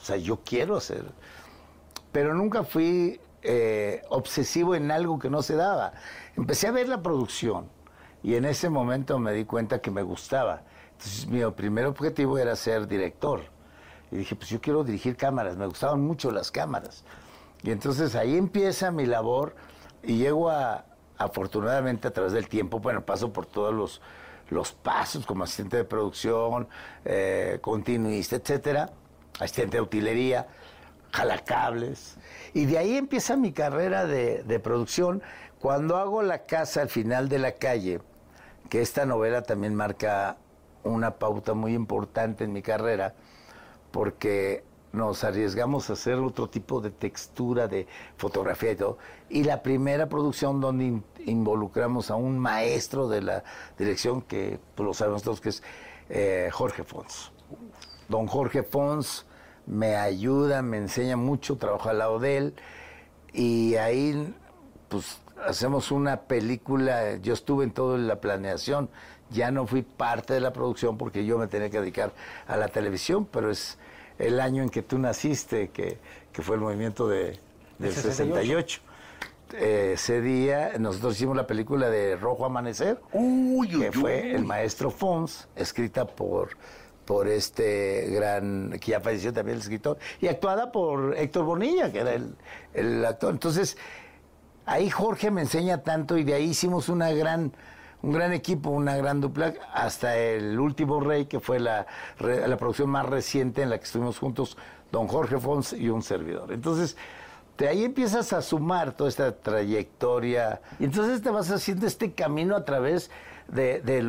O 0.00 0.02
sea, 0.02 0.16
yo 0.16 0.40
quiero 0.42 0.78
hacer. 0.78 1.04
Pero 2.12 2.34
nunca 2.34 2.64
fui 2.64 3.20
eh, 3.42 4.02
obsesivo 4.08 4.74
en 4.74 4.90
algo 4.90 5.18
que 5.18 5.30
no 5.30 5.42
se 5.42 5.56
daba. 5.56 5.92
Empecé 6.36 6.68
a 6.68 6.72
ver 6.72 6.88
la 6.88 7.02
producción 7.02 7.68
y 8.22 8.34
en 8.34 8.44
ese 8.44 8.68
momento 8.68 9.18
me 9.18 9.32
di 9.32 9.44
cuenta 9.44 9.80
que 9.80 9.90
me 9.90 10.02
gustaba. 10.02 10.62
Entonces 10.92 11.26
mi 11.26 11.42
primer 11.52 11.86
objetivo 11.86 12.38
era 12.38 12.54
ser 12.56 12.86
director. 12.86 13.42
Y 14.10 14.16
dije, 14.16 14.34
pues 14.34 14.50
yo 14.50 14.60
quiero 14.60 14.84
dirigir 14.84 15.16
cámaras, 15.16 15.56
me 15.56 15.66
gustaban 15.66 16.00
mucho 16.00 16.30
las 16.30 16.50
cámaras. 16.50 17.04
Y 17.62 17.70
entonces 17.70 18.14
ahí 18.14 18.36
empieza 18.36 18.90
mi 18.90 19.06
labor 19.06 19.54
y 20.02 20.16
llego 20.16 20.50
a, 20.50 20.84
afortunadamente 21.16 22.08
a 22.08 22.12
través 22.12 22.32
del 22.32 22.48
tiempo, 22.48 22.80
bueno, 22.80 23.04
paso 23.04 23.32
por 23.32 23.46
todos 23.46 23.74
los, 23.74 24.00
los 24.48 24.72
pasos 24.72 25.26
como 25.26 25.44
asistente 25.44 25.76
de 25.76 25.84
producción, 25.84 26.68
eh, 27.04 27.58
continuista, 27.60 28.36
etcétera, 28.36 28.90
asistente 29.38 29.76
de 29.76 29.82
utilería, 29.82 30.48
jalacables. 31.12 32.16
Y 32.54 32.66
de 32.66 32.78
ahí 32.78 32.96
empieza 32.96 33.36
mi 33.36 33.52
carrera 33.52 34.06
de, 34.06 34.42
de 34.42 34.60
producción. 34.60 35.22
Cuando 35.58 35.96
hago 35.96 36.22
La 36.22 36.44
Casa 36.46 36.82
al 36.82 36.88
final 36.88 37.28
de 37.28 37.38
la 37.38 37.52
calle, 37.52 38.00
que 38.68 38.80
esta 38.80 39.04
novela 39.04 39.42
también 39.42 39.74
marca 39.74 40.36
una 40.84 41.16
pauta 41.18 41.54
muy 41.54 41.74
importante 41.74 42.44
en 42.44 42.52
mi 42.52 42.62
carrera, 42.62 43.14
porque 43.90 44.64
nos 44.92 45.22
arriesgamos 45.22 45.88
a 45.90 45.92
hacer 45.92 46.14
otro 46.14 46.48
tipo 46.48 46.80
de 46.80 46.90
textura 46.90 47.68
de 47.68 47.86
fotografía 48.16 48.72
y 48.72 48.76
todo. 48.76 48.98
Y 49.28 49.44
la 49.44 49.62
primera 49.62 50.08
producción 50.08 50.60
donde 50.60 50.84
in- 50.84 51.04
involucramos 51.26 52.10
a 52.10 52.16
un 52.16 52.38
maestro 52.38 53.08
de 53.08 53.22
la 53.22 53.44
dirección, 53.78 54.22
que 54.22 54.58
pues, 54.74 54.84
lo 54.86 54.94
sabemos 54.94 55.22
todos, 55.22 55.40
que 55.40 55.50
es 55.50 55.62
eh, 56.08 56.48
Jorge 56.52 56.82
Fons. 56.82 57.30
Don 58.08 58.26
Jorge 58.26 58.62
Fons 58.62 59.26
me 59.70 59.96
ayuda, 59.96 60.62
me 60.62 60.78
enseña 60.78 61.16
mucho, 61.16 61.56
trabajo 61.56 61.88
al 61.88 61.98
lado 61.98 62.18
de 62.18 62.36
él. 62.36 62.54
Y 63.32 63.76
ahí, 63.76 64.34
pues, 64.88 65.18
hacemos 65.46 65.92
una 65.92 66.22
película. 66.22 67.16
Yo 67.18 67.32
estuve 67.34 67.64
en 67.64 67.70
toda 67.70 67.96
la 67.96 68.20
planeación. 68.20 68.90
Ya 69.30 69.52
no 69.52 69.66
fui 69.66 69.82
parte 69.82 70.34
de 70.34 70.40
la 70.40 70.52
producción 70.52 70.98
porque 70.98 71.24
yo 71.24 71.38
me 71.38 71.46
tenía 71.46 71.70
que 71.70 71.78
dedicar 71.78 72.12
a 72.48 72.56
la 72.56 72.66
televisión, 72.66 73.28
pero 73.30 73.50
es 73.50 73.78
el 74.18 74.40
año 74.40 74.64
en 74.64 74.70
que 74.70 74.82
tú 74.82 74.98
naciste, 74.98 75.68
que, 75.68 75.98
que 76.32 76.42
fue 76.42 76.56
el 76.56 76.62
movimiento 76.62 77.06
de, 77.06 77.38
del 77.78 77.92
68. 77.92 78.80
Eh, 79.52 79.92
ese 79.94 80.20
día 80.20 80.72
nosotros 80.78 81.14
hicimos 81.16 81.36
la 81.36 81.46
película 81.46 81.90
de 81.90 82.16
Rojo 82.16 82.44
Amanecer, 82.44 83.00
que 83.78 83.92
fue 83.92 84.34
el 84.34 84.44
maestro 84.44 84.90
Fons, 84.90 85.48
escrita 85.56 86.06
por, 86.06 86.50
por 87.10 87.26
este 87.26 88.08
gran, 88.08 88.78
que 88.80 88.92
ya 88.92 89.00
falleció 89.00 89.32
también 89.32 89.56
el 89.56 89.62
escritor, 89.62 89.98
y 90.20 90.28
actuada 90.28 90.70
por 90.70 91.16
Héctor 91.18 91.44
Bonilla, 91.44 91.90
que 91.90 91.98
era 91.98 92.12
el, 92.12 92.36
el 92.72 93.04
actor. 93.04 93.32
Entonces, 93.32 93.76
ahí 94.64 94.88
Jorge 94.90 95.32
me 95.32 95.40
enseña 95.40 95.82
tanto 95.82 96.16
y 96.16 96.22
de 96.22 96.34
ahí 96.34 96.50
hicimos 96.50 96.88
una 96.88 97.10
gran 97.10 97.52
un 98.02 98.12
gran 98.12 98.32
equipo, 98.32 98.70
una 98.70 98.96
gran 98.96 99.20
dupla, 99.20 99.54
hasta 99.74 100.16
el 100.16 100.60
último 100.60 101.00
rey, 101.00 101.26
que 101.26 101.40
fue 101.40 101.58
la, 101.58 101.84
la 102.20 102.56
producción 102.56 102.88
más 102.88 103.06
reciente 103.06 103.60
en 103.62 103.70
la 103.70 103.78
que 103.78 103.84
estuvimos 103.86 104.16
juntos, 104.16 104.56
don 104.92 105.08
Jorge 105.08 105.40
Fons 105.40 105.72
y 105.72 105.88
un 105.88 106.02
servidor. 106.02 106.52
Entonces, 106.52 106.96
de 107.58 107.66
ahí 107.66 107.82
empiezas 107.82 108.32
a 108.32 108.40
sumar 108.40 108.92
toda 108.92 109.10
esta 109.10 109.36
trayectoria 109.36 110.62
y 110.78 110.84
entonces 110.84 111.22
te 111.22 111.30
vas 111.30 111.50
haciendo 111.50 111.88
este 111.88 112.12
camino 112.12 112.54
a 112.54 112.64
través 112.64 113.10
de, 113.52 113.80
de, 113.80 114.02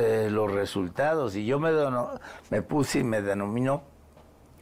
de 0.00 0.30
los 0.30 0.52
resultados. 0.52 1.36
Y 1.36 1.46
yo 1.46 1.58
me, 1.58 1.70
me 2.50 2.62
puse 2.62 3.00
y 3.00 3.04
me 3.04 3.22
denomino 3.22 3.82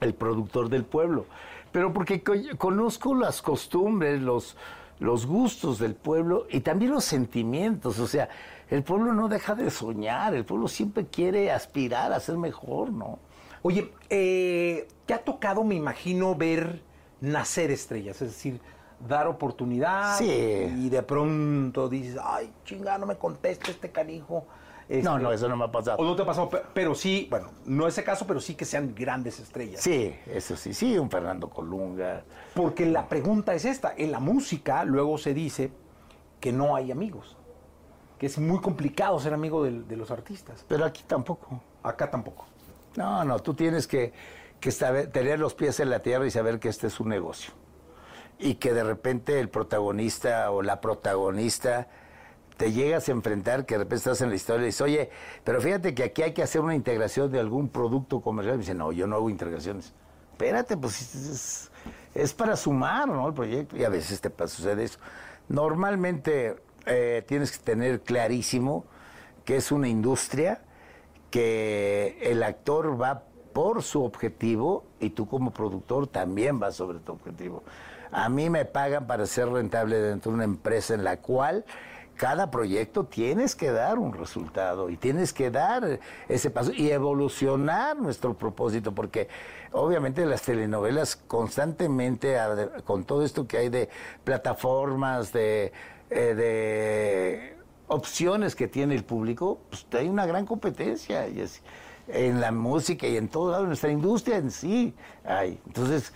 el 0.01 0.15
productor 0.15 0.69
del 0.69 0.85
pueblo. 0.85 1.27
Pero 1.73 1.93
porque 1.93 2.23
co- 2.23 2.35
conozco 2.59 3.15
las 3.15 3.43
costumbres, 3.43 4.21
los, 4.21 4.57
los 4.99 5.27
gustos 5.27 5.79
del 5.79 5.95
pueblo 5.95 6.47
y 6.51 6.61
también 6.61 6.91
los 6.91 7.05
sentimientos. 7.05 7.99
O 7.99 8.07
sea, 8.07 8.29
el 8.69 8.83
pueblo 8.83 9.13
no 9.15 9.29
deja 9.29 9.55
de 9.55 9.71
soñar, 9.71 10.35
el 10.35 10.45
pueblo 10.45 10.69
siempre 10.69 11.07
quiere 11.07 11.51
aspirar 11.51 12.13
a 12.13 12.21
ser 12.21 12.37
mejor, 12.37 12.93
¿no? 12.93 13.19
Oye, 13.63 13.93
eh, 14.09 14.89
¿te 15.07 15.13
ha 15.15 15.19
tocado, 15.19 15.65
me 15.65 15.75
imagino, 15.75 16.35
ver 16.35 16.81
nacer 17.21 17.71
estrellas? 17.71 18.23
Es 18.23 18.31
decir, 18.31 18.61
dar 19.07 19.27
oportunidad 19.27 20.19
Sí. 20.19 20.27
y 20.31 20.89
de 20.91 21.03
pronto 21.03 21.89
dices, 21.89 22.19
ay, 22.23 22.53
chinga, 22.65 22.99
no 22.99 23.07
me 23.07 23.17
contesta 23.17 23.71
este 23.71 23.91
canijo. 23.91 24.47
Este, 24.89 25.05
No, 25.05 25.19
no, 25.21 25.31
eso 25.33 25.49
no 25.49 25.57
me 25.57 25.65
ha 25.65 25.71
pasado. 25.71 25.99
O 25.99 26.05
no 26.05 26.17
te 26.17 26.23
ha 26.23 26.27
pasado, 26.27 26.49
pe- 26.49 26.63
pero 26.75 26.95
sí, 26.97 27.29
bueno, 27.31 27.51
no 27.65 27.87
ese 27.87 28.03
caso, 28.03 28.27
pero 28.27 28.41
sí 28.41 28.57
que 28.57 28.65
sean 28.65 28.93
grandes 28.95 29.39
estrellas. 29.39 29.81
Sí, 29.81 30.15
eso 30.27 30.57
sí, 30.57 30.75
sí, 30.75 30.99
un 30.99 31.09
Fernando 31.09 31.49
Colunga. 31.49 32.25
Porque 32.55 32.87
la 32.87 33.09
pregunta 33.09 33.55
es 33.55 33.65
esta, 33.65 33.95
en 33.97 34.11
la 34.11 34.19
música 34.19 34.85
luego 34.85 35.17
se 35.17 35.33
dice 35.33 35.71
que 36.41 36.53
no 36.53 36.75
hay 36.75 36.91
amigos, 36.91 37.37
que 38.19 38.27
es 38.27 38.37
muy 38.39 38.59
complicado 38.61 39.19
ser 39.21 39.33
amigo 39.33 39.63
del- 39.63 39.87
de, 39.87 39.97
los 39.97 40.11
artistas. 40.11 40.65
Pero 40.67 40.85
aquí 40.85 41.05
tampoco. 41.07 41.61
Acá 41.85 42.11
tampoco. 42.11 42.47
No, 42.97 43.25
no, 43.25 43.39
tú 43.39 43.55
tienes 43.55 43.87
que, 43.87 44.13
que 44.59 44.73
saber- 44.73 45.07
tener 45.13 45.39
los 45.39 45.55
pies 45.55 45.79
en 45.79 45.89
la 45.91 46.01
tierra 46.01 46.27
y 46.27 46.33
saber 46.33 46.59
que 46.59 46.69
este 46.69 46.89
es 46.89 46.99
un 46.99 47.09
negocio. 47.11 47.53
Y 48.41 48.55
que 48.55 48.73
de 48.73 48.83
repente 48.83 49.39
el 49.39 49.49
protagonista 49.49 50.51
o 50.51 50.63
la 50.63 50.81
protagonista 50.81 51.89
te 52.57 52.73
llegas 52.73 53.09
a 53.09 53.13
enfrentar, 53.13 53.65
que 53.65 53.75
de 53.75 53.85
repente 53.85 53.97
estás 53.97 54.21
en 54.21 54.31
la 54.31 54.35
historia 54.35 54.63
y 54.63 54.67
dices, 54.67 54.81
oye, 54.83 55.11
pero 55.45 55.61
fíjate 55.61 55.95
que 55.95 56.05
aquí 56.05 56.23
hay 56.23 56.33
que 56.33 56.43
hacer 56.43 56.61
una 56.61 56.75
integración 56.75 57.31
de 57.31 57.41
algún 57.41 57.69
producto 57.69 58.21
comercial. 58.21 58.57
Y 58.57 58.59
me 58.59 58.63
dice, 58.63 58.75
no, 58.75 58.93
yo 58.93 59.07
no 59.07 59.17
hago 59.17 59.31
integraciones. 59.31 59.95
Espérate, 60.33 60.77
pues 60.77 61.71
es, 62.15 62.33
para 62.35 62.57
sumar, 62.57 63.09
¿no? 63.09 63.29
El 63.29 63.35
proyecto. 63.35 63.77
Y 63.77 63.85
a 63.85 63.89
veces 63.89 64.21
te 64.21 64.49
sucede 64.49 64.85
eso. 64.85 64.99
Normalmente 65.49 66.57
eh, 66.87 67.25
tienes 67.27 67.57
que 67.57 67.65
tener 67.65 68.01
clarísimo 68.01 68.85
que 69.45 69.57
es 69.57 69.73
una 69.73 69.89
industria 69.89 70.63
que 71.31 72.19
el 72.23 72.43
actor 72.43 73.01
va 73.01 73.25
por 73.53 73.83
su 73.83 74.05
objetivo 74.05 74.85
y 75.01 75.11
tú 75.11 75.27
como 75.27 75.51
productor 75.51 76.07
también 76.07 76.59
vas 76.59 76.77
sobre 76.77 76.99
tu 77.01 77.13
objetivo. 77.13 77.63
A 78.13 78.29
mí 78.29 78.51
me 78.51 78.65
pagan 78.65 79.07
para 79.07 79.27
ser 79.27 79.49
rentable 79.49 80.01
dentro 80.01 80.33
de 80.33 80.37
una 80.37 80.45
empresa 80.45 80.95
en 80.95 81.05
la 81.05 81.19
cual 81.19 81.65
cada 82.21 82.51
proyecto 82.51 83.05
tienes 83.05 83.57
que 83.57 83.71
dar 83.71 83.99
un 83.99 84.13
resultado 84.13 84.91
y 84.91 84.99
tienes 84.99 85.33
que 85.33 85.51
dar 85.51 86.01
ese 86.29 86.51
paso 86.51 86.71
y 86.71 86.91
evolucionar 86.91 87.97
nuestro 87.97 88.35
propósito, 88.35 88.93
porque 88.93 89.27
obviamente 89.73 90.27
las 90.27 90.43
telenovelas 90.43 91.17
constantemente, 91.17 92.37
con 92.85 93.05
todo 93.05 93.25
esto 93.25 93.49
que 93.49 93.57
hay 93.57 93.69
de 93.71 93.89
plataformas, 94.23 95.33
de, 95.33 95.73
eh, 96.11 96.35
de 96.35 97.57
opciones 97.89 98.55
que 98.55 98.69
tiene 98.69 98.95
el 98.95 99.05
público, 99.05 99.59
pues 99.71 99.87
hay 99.93 100.11
una 100.11 100.27
gran 100.27 100.45
competencia 100.45 101.27
en 102.07 102.39
la 102.39 102.53
música 102.53 103.07
y 103.07 103.17
en 103.17 103.29
todo 103.29 103.53
lado, 103.53 103.65
nuestra 103.65 103.91
industria 103.91 104.37
en 104.37 104.51
sí 104.51 104.95
hay. 105.25 105.59
Entonces, 105.67 106.13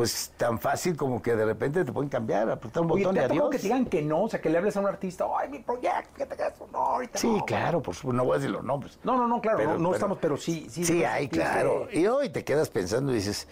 pues 0.00 0.32
tan 0.38 0.58
fácil 0.58 0.96
como 0.96 1.20
que 1.20 1.36
de 1.36 1.44
repente 1.44 1.84
te 1.84 1.92
pueden 1.92 2.08
cambiar, 2.08 2.50
apretar 2.50 2.82
un 2.82 2.90
Oye, 2.92 3.02
botón 3.04 3.16
¿te 3.16 3.20
y 3.20 3.24
ha 3.24 3.28
tocado 3.28 3.48
adiós. 3.48 3.50
que 3.50 3.58
te 3.58 3.62
digan 3.64 3.84
que 3.84 4.00
no? 4.00 4.22
O 4.22 4.28
sea, 4.30 4.40
que 4.40 4.48
le 4.48 4.56
hables 4.56 4.74
a 4.74 4.80
un 4.80 4.86
artista, 4.86 5.26
ay, 5.38 5.50
mi 5.50 5.58
proyecto, 5.58 6.08
que 6.16 6.24
te 6.24 6.32
hagas, 6.42 6.54
no, 6.72 6.78
ahorita 6.78 7.18
Sí, 7.18 7.26
no". 7.28 7.44
claro, 7.44 7.82
por 7.82 7.94
supuesto, 7.94 8.16
no 8.16 8.24
voy 8.24 8.36
a 8.36 8.38
decir 8.38 8.50
los 8.50 8.64
nombres. 8.64 8.98
No, 9.04 9.18
no, 9.18 9.28
no, 9.28 9.42
claro, 9.42 9.58
Pero- 9.58 9.70
no, 9.72 9.78
no 9.78 9.84
pero- 9.90 9.94
estamos, 9.96 10.18
pero 10.22 10.36
sí, 10.38 10.68
sí. 10.70 10.86
Sí, 10.86 11.04
hay, 11.04 11.28
claro. 11.28 11.86
Y 11.92 12.06
hoy 12.06 12.30
te 12.30 12.44
quedas 12.44 12.70
pensando 12.70 13.12
y 13.12 13.16
dices, 13.16 13.46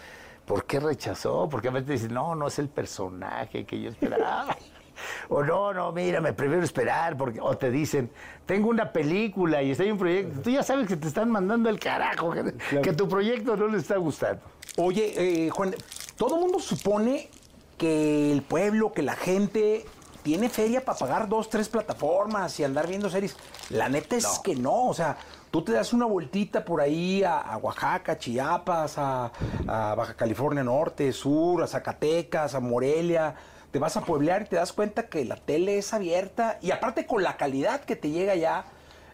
¿por 0.46 0.64
qué 0.64 0.80
rechazó? 0.80 1.50
Porque 1.50 1.68
a 1.68 1.70
veces 1.70 1.87
dices, 1.88 2.11
no, 2.11 2.34
no 2.34 2.46
es 2.46 2.58
el 2.58 2.70
personaje 2.70 3.66
que 3.66 3.82
yo 3.82 3.90
esperaba. 3.90 4.56
o 5.28 5.42
no, 5.44 5.74
no, 5.74 5.92
mira, 5.92 6.22
me 6.22 6.32
prefiero 6.32 6.64
esperar. 6.64 7.14
porque 7.18 7.42
O 7.42 7.58
te 7.58 7.70
dicen, 7.70 8.11
tengo 8.46 8.70
una 8.70 8.90
película 8.90 9.62
y 9.62 9.72
está 9.72 9.84
en 9.84 9.92
un 9.92 9.98
proyecto. 9.98 10.40
Tú 10.40 10.48
ya 10.48 10.62
sabes 10.62 10.88
que 10.88 10.96
te 10.96 11.08
están 11.08 11.30
mandando 11.30 11.68
el 11.68 11.78
carajo, 11.78 12.30
que, 12.30 12.54
que 12.80 12.92
tu 12.94 13.06
proyecto 13.06 13.54
no 13.54 13.66
le 13.68 13.76
está 13.76 13.98
gustando. 13.98 14.40
Oye, 14.78 15.46
eh, 15.46 15.50
Juan, 15.50 15.74
todo 16.18 16.35
el 16.35 16.42
mundo 16.42 16.59
supone 16.59 17.31
que 17.78 18.33
el 18.33 18.42
pueblo, 18.42 18.92
que 18.92 19.02
la 19.02 19.14
gente 19.14 19.87
tiene 20.24 20.48
feria 20.50 20.85
para 20.85 20.98
pagar 20.98 21.28
dos, 21.28 21.48
tres 21.48 21.68
plataformas 21.68 22.59
y 22.59 22.64
andar 22.64 22.88
viendo 22.88 23.09
series. 23.09 23.37
La 23.70 23.88
neta 23.88 24.16
es 24.16 24.40
que 24.40 24.57
no, 24.57 24.88
o 24.88 24.94
sea, 24.94 25.16
tú 25.50 25.62
te 25.62 25.72
das 25.72 25.92
una 25.92 26.07
vueltita 26.07 26.64
por 26.64 26.81
ahí 26.81 27.22
a, 27.22 27.38
a 27.38 27.57
Oaxaca, 27.57 28.18
Chiapas, 28.18 28.98
a, 28.98 29.31
a 29.66 29.94
Baja 29.94 30.14
California 30.14 30.64
Norte, 30.64 31.12
Sur, 31.12 31.62
a 31.62 31.66
Zacatecas, 31.68 32.54
a 32.54 32.61
Morelia. 32.61 33.37
Te 33.70 33.78
vas 33.78 33.96
a 33.96 34.00
pueblear 34.00 34.42
y 34.42 34.46
te 34.46 34.57
das 34.57 34.72
cuenta 34.72 35.09
que 35.09 35.24
la 35.24 35.37
tele 35.37 35.78
es 35.78 35.94
abierta 35.94 36.59
y 36.61 36.72
aparte 36.72 37.07
con 37.07 37.22
la 37.22 37.37
calidad 37.37 37.83
que 37.83 37.96
te 37.96 38.11
llega 38.11 38.35
ya. 38.35 38.66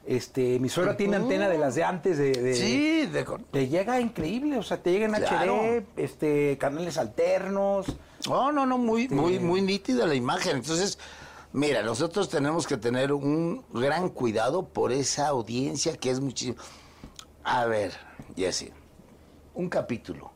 Este, 0.07 0.59
mi 0.59 0.69
suegra 0.69 0.97
tiene 0.99 1.17
antena 1.17 1.49
de 1.49 1.57
las 1.57 1.75
de 1.75 1.85
antes 1.85 2.19
de, 2.19 2.33
de- 2.33 2.55
Sí, 2.55 3.07
de 3.07 3.25
te 3.51 3.69
llega 3.69 3.99
increíble, 4.01 4.59
o 4.59 4.63
sea, 4.63 4.83
te 4.83 4.93
llega 4.93 5.07
en 5.07 5.15
Claro. 5.15 5.57
HD, 5.57 5.87
este, 5.97 6.59
canales 6.59 6.99
alternos. 6.99 7.87
No, 8.29 8.53
no, 8.53 8.67
no, 8.67 8.77
muy, 8.77 9.09
muy, 9.09 9.39
muy 9.39 9.63
nítida 9.63 10.07
la 10.07 10.15
imagen. 10.15 10.57
Entonces, 10.59 10.99
mira, 11.55 11.83
nosotros 11.83 12.29
tenemos 12.29 12.67
que 12.67 12.77
tener 12.77 13.13
un 13.15 13.65
gran 13.73 14.11
cuidado 14.11 14.67
por 14.69 14.93
esa 14.93 15.29
audiencia 15.29 15.97
que 15.97 16.11
es 16.11 16.21
muchísimo. 16.21 16.59
A 17.43 17.65
ver, 17.65 17.93
Jesse, 18.37 18.73
un 19.55 19.71
capítulo 19.71 20.33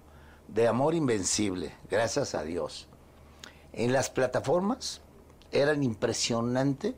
de 0.48 0.66
Amor 0.66 0.94
Invencible, 0.94 1.74
gracias 1.90 2.34
a 2.34 2.42
Dios. 2.42 2.88
En 3.74 3.92
las 3.92 4.08
plataformas 4.08 5.02
eran 5.52 5.82
impresionantes 5.82 6.94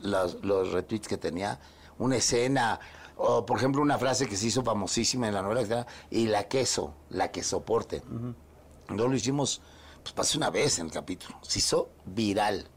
los, 0.00 0.42
los 0.44 0.72
retweets 0.72 1.08
que 1.08 1.16
tenía, 1.18 1.58
una 1.98 2.16
escena, 2.16 2.78
o 3.16 3.44
por 3.46 3.58
ejemplo 3.58 3.80
una 3.82 3.98
frase 3.98 4.26
que 4.26 4.36
se 4.36 4.46
hizo 4.48 4.62
famosísima 4.62 5.28
en 5.28 5.34
la 5.34 5.42
novela, 5.42 5.86
y 6.10 6.26
la 6.26 6.48
queso, 6.48 6.94
la 7.10 7.30
que 7.30 7.42
soporte. 7.42 8.02
No 8.88 9.08
lo 9.08 9.14
hicimos, 9.14 9.60
pues 10.02 10.12
pasó 10.12 10.38
una 10.38 10.50
vez 10.50 10.78
en 10.78 10.86
el 10.86 10.92
capítulo. 10.92 11.36
Se 11.42 11.58
hizo 11.58 11.90
viral. 12.04 12.68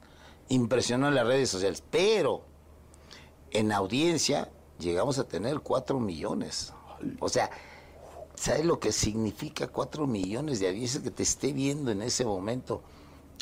Impresionó 0.47 1.07
en 1.09 1.15
las 1.15 1.27
redes 1.27 1.49
sociales. 1.49 1.83
Pero 1.91 2.43
en 3.51 3.71
audiencia 3.71 4.49
llegamos 4.79 5.19
a 5.19 5.25
tener 5.27 5.59
4 5.59 5.99
millones. 5.99 6.73
O 7.19 7.29
sea, 7.29 7.51
¿sabes 8.33 8.65
lo 8.65 8.79
que 8.79 8.91
significa 8.91 9.67
4 9.67 10.07
millones 10.07 10.59
de 10.59 10.69
audiencia 10.69 11.03
que 11.03 11.11
te 11.11 11.21
esté 11.23 11.53
viendo 11.53 11.91
en 11.91 12.01
ese 12.01 12.25
momento? 12.25 12.81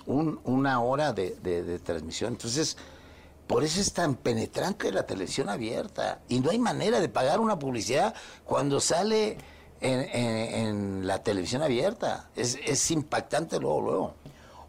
Un- 0.06 0.40
una 0.44 0.82
hora 0.82 1.14
de 1.14 1.80
transmisión. 1.80 2.34
Entonces, 2.34 2.76
por 3.48 3.64
eso 3.64 3.80
es 3.82 3.94
tan 3.94 4.16
penetrante 4.16 4.92
la 4.92 5.06
televisión 5.06 5.50
abierta. 5.50 6.20
Y 6.30 6.40
no 6.42 6.50
hay 6.52 6.60
manera 6.60 7.00
de 7.00 7.10
pagar 7.10 7.40
una 7.40 7.58
publicidad 7.58 8.14
cuando 8.46 8.80
sale 8.80 9.38
en, 9.82 10.00
en- 10.02 10.56
en 10.68 11.08
la 11.08 11.24
televisión 11.24 11.64
abierta. 11.64 12.30
Es, 12.36 12.58
es 12.66 12.92
impactante 12.92 13.60
luego, 13.60 13.82
luego. 13.82 14.14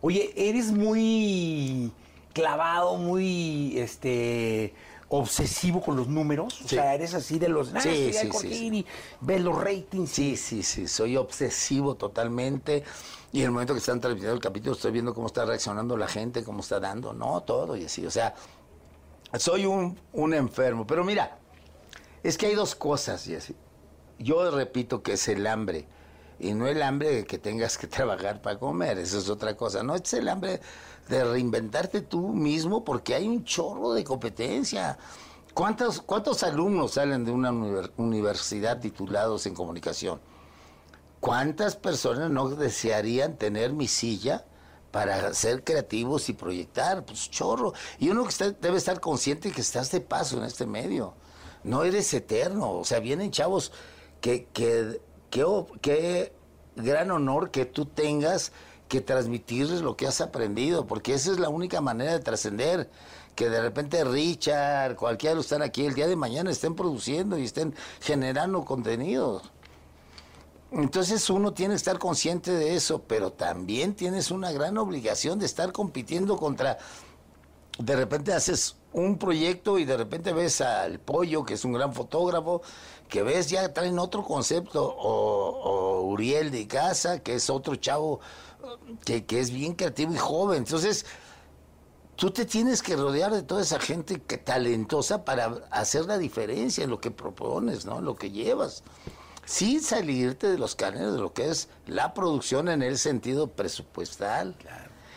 Oye, 0.01 0.33
eres 0.37 0.71
muy 0.71 1.91
clavado, 2.33 2.97
muy 2.99 3.77
este 3.79 4.75
obsesivo 5.09 5.81
con 5.81 5.97
los 5.97 6.07
números. 6.07 6.61
O 6.65 6.69
sea, 6.69 6.95
eres 6.95 7.15
así 7.15 7.39
de 7.39 7.49
los. 7.49 7.75
Ah, 7.75 7.81
Sí, 7.81 8.13
sí, 8.13 8.31
sí. 8.33 8.47
y 8.79 8.87
ves 9.21 9.41
los 9.41 9.57
ratings. 9.61 10.11
Sí, 10.11 10.37
sí, 10.37 10.63
sí, 10.63 10.87
soy 10.87 11.17
obsesivo 11.17 11.95
totalmente. 11.97 12.85
Y 13.33 13.41
en 13.41 13.47
el 13.47 13.51
momento 13.51 13.73
que 13.75 13.81
están 13.81 14.01
transmitiendo 14.01 14.35
el 14.35 14.41
capítulo, 14.41 14.75
estoy 14.75 14.93
viendo 14.93 15.13
cómo 15.15 15.27
está 15.27 15.45
reaccionando 15.45 15.97
la 15.97 16.07
gente, 16.09 16.45
cómo 16.45 16.61
está 16.61 16.79
dando, 16.81 17.13
no, 17.13 17.43
todo 17.43 17.77
y 17.77 17.85
así. 17.87 18.07
O 18.07 18.11
sea, 18.11 18.35
soy 19.37 19.67
un, 19.67 19.99
un 20.13 20.35
enfermo. 20.35 20.87
Pero 20.87 21.05
mira, 21.05 21.39
es 22.23 22.39
que 22.39 22.47
hay 22.47 22.55
dos 22.55 22.75
cosas. 22.75 23.29
Yo 24.19 24.51
repito 24.51 25.03
que 25.03 25.15
es 25.15 25.29
el 25.29 25.47
hambre. 25.47 25.87
Y 26.41 26.53
no 26.55 26.69
el 26.69 26.83
hambre 26.83 27.11
de 27.11 27.25
que 27.25 27.39
tengas 27.39 27.77
que 27.79 27.87
trabajar 27.89 28.41
para 28.41 28.59
comer, 28.59 28.99
eso 28.99 29.19
es 29.19 29.29
otra 29.29 29.57
cosa. 29.57 29.83
No, 29.83 29.95
es 29.97 30.13
el 30.15 30.29
hambre 30.29 30.61
de 31.09 31.25
reinventarte 31.25 32.01
tú 32.03 32.29
mismo 32.29 32.85
porque 32.85 33.15
hay 33.15 33.27
un 33.27 33.45
chorro 33.45 33.93
de 33.93 34.05
competencia. 34.05 34.99
¿Cuántos, 35.55 36.01
cuántos 36.01 36.45
alumnos 36.45 36.93
salen 36.93 37.25
de 37.25 37.33
una 37.33 37.51
univer- 37.51 37.91
universidad 37.97 38.79
titulados 38.79 39.47
en 39.47 39.55
comunicación? 39.55 40.21
¿Cuántas 41.21 41.75
personas 41.75 42.31
no 42.31 42.49
desearían 42.51 43.37
tener 43.37 43.73
mi 43.73 43.89
silla 43.89 44.45
para 44.91 45.35
ser 45.35 45.65
creativos 45.65 46.29
y 46.29 46.33
proyectar? 46.33 47.05
Pues 47.05 47.31
chorro. 47.31 47.73
Y 47.99 48.09
uno 48.11 48.27
que 48.27 48.53
debe 48.61 48.79
estar 48.79 49.01
consciente 49.01 49.53
que 49.53 49.61
estás 49.61 49.91
de 49.91 50.01
paso 50.01 50.39
en 50.39 50.45
este 50.45 50.67
medio. 50.67 51.15
No 51.65 51.85
eres 51.85 52.13
eterno. 52.15 52.73
O 52.73 52.85
sea, 52.85 53.01
vienen 53.01 53.31
chavos 53.31 53.73
que, 54.21 54.49
que, 54.53 55.45
oh, 55.45 55.69
gran 56.77 57.11
honor 57.11 57.51
que 57.51 57.67
tú 57.67 57.87
tengas 57.87 58.53
que 58.89 59.01
transmitirles 59.01 59.83
lo 59.83 59.97
que 59.97 60.07
has 60.07 60.21
aprendido, 60.21 60.87
porque 60.87 61.13
esa 61.13 61.31
es 61.31 61.39
la 61.39 61.51
única 61.51 61.81
manera 61.81 62.13
de 62.13 62.21
trascender. 62.21 62.91
Que 63.35 63.49
de 63.49 63.61
repente 63.61 64.03
Richard, 64.03 64.97
cualquiera 64.97 65.31
de 65.33 65.37
los 65.37 65.47
están 65.47 65.63
aquí 65.63 65.85
el 65.87 65.95
día 65.95 66.09
de 66.09 66.17
mañana 66.17 66.51
estén 66.51 66.75
produciendo 66.75 67.39
y 67.39 67.45
estén 67.45 67.73
generando 68.01 68.65
contenidos. 68.65 69.53
Entonces 70.71 71.31
uno 71.31 71.55
tiene 71.55 71.73
que 71.73 71.79
estar 71.79 71.99
consciente 71.99 72.51
de 72.51 72.75
eso, 72.75 73.03
pero 73.07 73.33
también 73.33 73.95
tienes 73.95 74.31
una 74.31 74.53
gran 74.53 74.77
obligación 74.79 75.39
de 75.39 75.47
estar 75.47 75.73
compitiendo 75.73 76.37
contra... 76.37 76.79
De 77.79 77.95
repente 77.95 78.33
haces 78.33 78.77
un 78.93 79.19
proyecto 79.19 79.79
y 79.79 79.85
de 79.85 79.97
repente 79.97 80.33
ves 80.33 80.61
al 80.61 80.99
pollo, 80.99 81.45
que 81.45 81.55
es 81.55 81.65
un 81.65 81.73
gran 81.73 81.95
fotógrafo, 81.95 82.61
que 83.09 83.23
ves 83.23 83.49
ya 83.49 83.73
traen 83.73 83.99
otro 83.99 84.25
concepto, 84.25 84.85
o, 84.85 86.03
Uriel 86.03 86.51
de 86.51 86.67
casa, 86.67 87.21
que 87.21 87.35
es 87.35 87.49
otro 87.51 87.77
chavo 87.77 88.21
que, 89.05 89.25
que 89.25 89.41
es 89.41 89.51
bien 89.51 89.75
creativo 89.75 90.13
y 90.13 90.19
joven. 90.19 90.59
Entonces, 90.59 91.07
tú 92.17 92.33
te 92.33 92.45
tienes 92.45 92.83
que 92.83 92.97
rodear 92.97 93.33
de 93.33 93.43
toda 93.43 93.63
esa 93.63 93.79
gente 93.79 94.21
que 94.21 94.39
talentosa 94.39 95.25
para 95.25 95.63
hacer 95.71 96.07
la 96.07 96.19
diferencia 96.19 96.83
en 96.83 96.91
lo 96.91 97.01
que 97.01 97.13
propones, 97.13 97.87
¿no? 97.87 98.01
Lo 98.01 98.17
que 98.17 98.33
llevas. 98.33 98.83
Sin 99.49 99.81
salirte 99.81 100.47
de 100.47 100.59
los 100.59 100.75
cánones 100.75 101.13
de 101.13 101.19
lo 101.19 101.33
que 101.33 101.49
es 101.49 101.71
la 101.87 102.13
producción 102.13 102.69
en 102.69 102.83
el 102.83 102.99
sentido 102.99 103.47
presupuestal. 103.47 104.55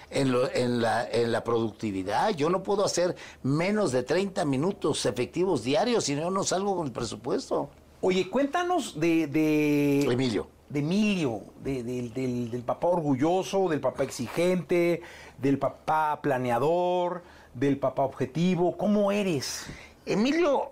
En, 0.10 0.32
lo- 0.32 0.50
en 0.54 0.82
la, 0.82 1.06
en 1.10 1.32
la 1.34 1.44
productividad. 1.44 2.30
Yo 2.32 2.50
no 2.50 2.64
puedo 2.64 2.86
hacer 2.86 3.16
menos 3.44 3.92
de 3.92 4.04
30 4.04 4.44
minutos 4.46 5.06
efectivos 5.06 5.64
diarios 5.64 6.06
si 6.06 6.16
no, 6.16 6.32
no 6.32 6.44
salgo 6.46 6.78
con 6.78 6.88
el 6.88 6.94
presupuesto. 6.94 7.70
Oye, 8.00 8.30
cuéntanos 8.30 8.98
de. 9.00 9.28
de 9.28 10.02
Emilio. 10.04 10.48
De 10.70 10.80
Emilio, 10.80 11.42
de- 11.62 11.84
del- 11.84 12.14
del, 12.14 12.52
del 12.52 12.62
papá 12.62 12.88
orgulloso, 12.88 13.68
del 13.68 13.82
papá 13.82 14.04
exigente, 14.04 15.02
del 15.38 15.58
papá 15.60 16.20
planeador, 16.22 17.22
del 17.54 17.78
papá 17.78 18.04
objetivo. 18.04 18.78
¿Cómo 18.78 19.12
eres? 19.12 19.66
Emilio 20.06 20.72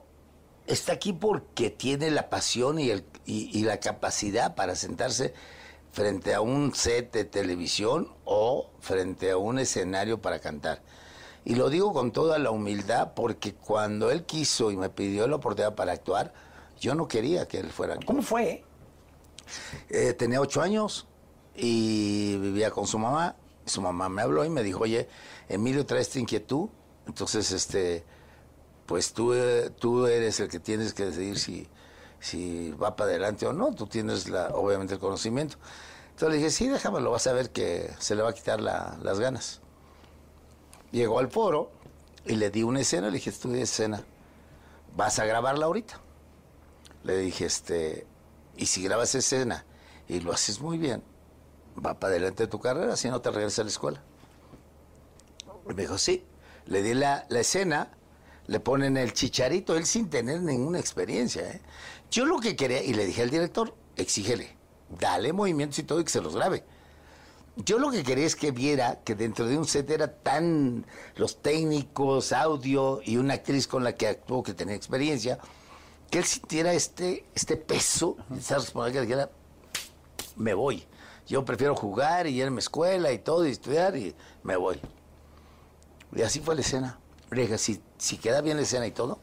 está 0.70 0.94
aquí 0.94 1.14
porque 1.14 1.70
tiene 1.70 2.12
la 2.12 2.30
pasión 2.30 2.80
y, 2.80 2.90
el, 2.90 3.04
y, 3.26 3.58
y 3.58 3.64
la 3.64 3.80
capacidad 3.80 4.56
para 4.56 4.76
sentarse 4.76 5.34
frente 5.92 6.34
a 6.36 6.42
un 6.42 6.74
set 6.76 7.12
de 7.12 7.26
televisión 7.26 8.14
o 8.24 8.70
frente 8.80 9.32
a 9.32 9.38
un 9.38 9.60
escenario 9.60 10.22
para 10.22 10.40
cantar. 10.40 10.82
Y 11.44 11.56
lo 11.56 11.70
digo 11.70 11.94
con 11.94 12.12
toda 12.12 12.38
la 12.38 12.52
humildad 12.52 13.14
porque 13.16 13.56
cuando 13.56 14.12
él 14.12 14.26
quiso 14.26 14.72
y 14.72 14.78
me 14.78 14.90
pidió 14.90 15.28
la 15.28 15.38
oportunidad 15.38 15.76
para 15.76 15.94
actuar, 15.94 16.34
yo 16.80 16.94
no 16.96 17.08
quería 17.08 17.48
que 17.48 17.60
él 17.60 17.72
fuera. 17.72 17.98
¿Cómo 18.06 18.22
fue? 18.22 18.64
Eh, 19.90 20.14
tenía 20.14 20.40
ocho 20.40 20.62
años 20.62 21.08
y 21.56 22.38
vivía 22.38 22.70
con 22.70 22.86
su 22.86 23.00
mamá. 23.00 23.36
Su 23.66 23.82
mamá 23.82 24.10
me 24.10 24.22
habló 24.22 24.46
y 24.46 24.50
me 24.50 24.64
dijo, 24.64 24.84
oye, 24.84 25.08
Emilio 25.48 25.86
trae 25.86 26.02
esta 26.02 26.20
inquietud, 26.20 26.70
entonces, 27.08 27.52
este, 27.52 28.04
pues 28.90 29.14
tú, 29.14 29.36
eh, 29.36 29.70
tú 29.70 30.08
eres 30.08 30.40
el 30.40 30.50
que 30.50 30.60
tienes 30.60 30.96
que 30.96 31.06
decidir 31.06 31.38
si, 31.38 31.68
si 32.20 32.72
va 32.72 32.96
para 32.96 33.12
adelante 33.12 33.46
o 33.46 33.54
no. 33.54 33.72
Tú 33.76 33.86
tienes, 33.86 34.28
la, 34.30 34.48
obviamente, 34.48 34.96
el 34.96 35.00
conocimiento. 35.00 35.58
Entonces 36.10 36.30
le 36.30 36.36
dije, 36.38 36.50
sí, 36.50 36.68
déjamelo, 36.70 37.12
vas 37.12 37.28
a 37.28 37.34
ver 37.34 37.52
que 37.52 37.94
se 38.00 38.16
le 38.16 38.24
va 38.24 38.32
a 38.32 38.34
quitar 38.34 38.60
la- 38.60 38.98
las 39.04 39.20
ganas. 39.20 39.62
Llegó 40.92 41.20
al 41.20 41.30
foro 41.30 41.70
y 42.26 42.36
le 42.36 42.50
di 42.50 42.64
una 42.64 42.80
escena, 42.80 43.10
le 43.10 43.14
dije, 43.14 43.30
estudia 43.30 43.62
escena, 43.62 44.04
vas 44.96 45.20
a 45.20 45.26
grabarla 45.26 45.68
ahorita. 45.68 46.02
Le 47.04 47.16
dije, 47.16 47.46
este, 47.46 48.08
y 48.58 48.66
si 48.66 48.82
grabas 48.82 49.14
escena 49.14 49.66
y 50.08 50.20
lo 50.20 50.34
haces 50.34 50.62
muy 50.62 50.80
bien, 50.80 51.04
va 51.78 52.00
para 52.00 52.14
adelante 52.14 52.48
tu 52.48 52.60
carrera, 52.60 52.98
si 52.98 53.08
no 53.12 53.22
te 53.22 53.30
regresas 53.30 53.60
a 53.60 53.64
la 53.66 53.70
escuela. 53.70 54.02
Y 55.70 55.76
me 55.76 55.84
dijo, 55.84 56.00
sí. 56.00 56.26
Le 56.66 56.82
di 56.82 56.96
la, 56.96 57.28
la 57.30 57.40
escena, 57.40 57.92
le 58.50 58.60
ponen 58.60 58.98
el 58.98 59.14
chicharito, 59.14 59.76
él 59.78 59.86
sin 59.86 60.10
tener 60.10 60.42
ninguna 60.42 60.80
experiencia. 60.80 61.44
¿eh? 61.44 61.62
Yo 62.10 62.26
lo 62.26 62.40
que 62.40 62.56
quería, 62.56 62.84
y 62.84 62.94
le 62.94 63.06
dije 63.06 63.22
al 63.22 63.30
director, 63.30 63.76
exígele, 63.96 64.58
dale 65.00 65.32
movimientos 65.34 65.78
y 65.78 65.84
todo 65.84 66.00
y 66.00 66.04
que 66.04 66.10
se 66.10 66.22
los 66.22 66.36
grabe. 66.36 66.64
Yo 67.58 67.78
lo 67.78 67.92
que 67.92 68.02
quería 68.04 68.26
es 68.26 68.36
que 68.36 68.52
viera 68.52 69.02
que 69.04 69.14
dentro 69.14 69.46
de 69.46 69.56
un 69.56 69.66
set 69.66 69.90
era 69.92 70.12
tan 70.12 70.88
los 71.16 71.44
técnicos, 71.44 72.34
audio 72.34 73.02
y 73.06 73.18
una 73.18 73.36
actriz 73.36 73.68
con 73.68 73.84
la 73.84 73.94
que 73.94 74.08
actuó 74.08 74.42
que 74.42 74.56
tenía 74.56 74.74
experiencia, 74.74 75.38
que 76.10 76.18
él 76.18 76.26
sintiera 76.26 76.74
este, 76.74 77.26
este 77.36 77.56
peso, 77.56 78.18
esa 78.36 78.56
responsabilidad 78.56 79.02
que 79.02 79.08
dijera, 79.08 79.32
me 80.38 80.56
voy. 80.56 80.88
Yo 81.28 81.46
prefiero 81.46 81.76
jugar 81.76 82.26
y 82.26 82.42
ir 82.42 82.48
a 82.48 82.50
mi 82.50 82.60
escuela 82.60 83.12
y 83.12 83.20
todo, 83.20 83.46
y 83.46 83.52
estudiar, 83.52 83.96
y 83.96 84.16
me 84.42 84.56
voy. 84.56 84.80
Y 86.16 86.24
así 86.24 86.40
fue 86.40 86.56
la 86.56 86.62
escena. 86.62 87.00
Dije, 87.32 87.58
si, 87.58 87.82
si 87.98 88.18
queda 88.18 88.42
bien 88.42 88.58
la 88.58 88.64
escena 88.64 88.88
y 88.88 88.92
todo, 88.92 89.20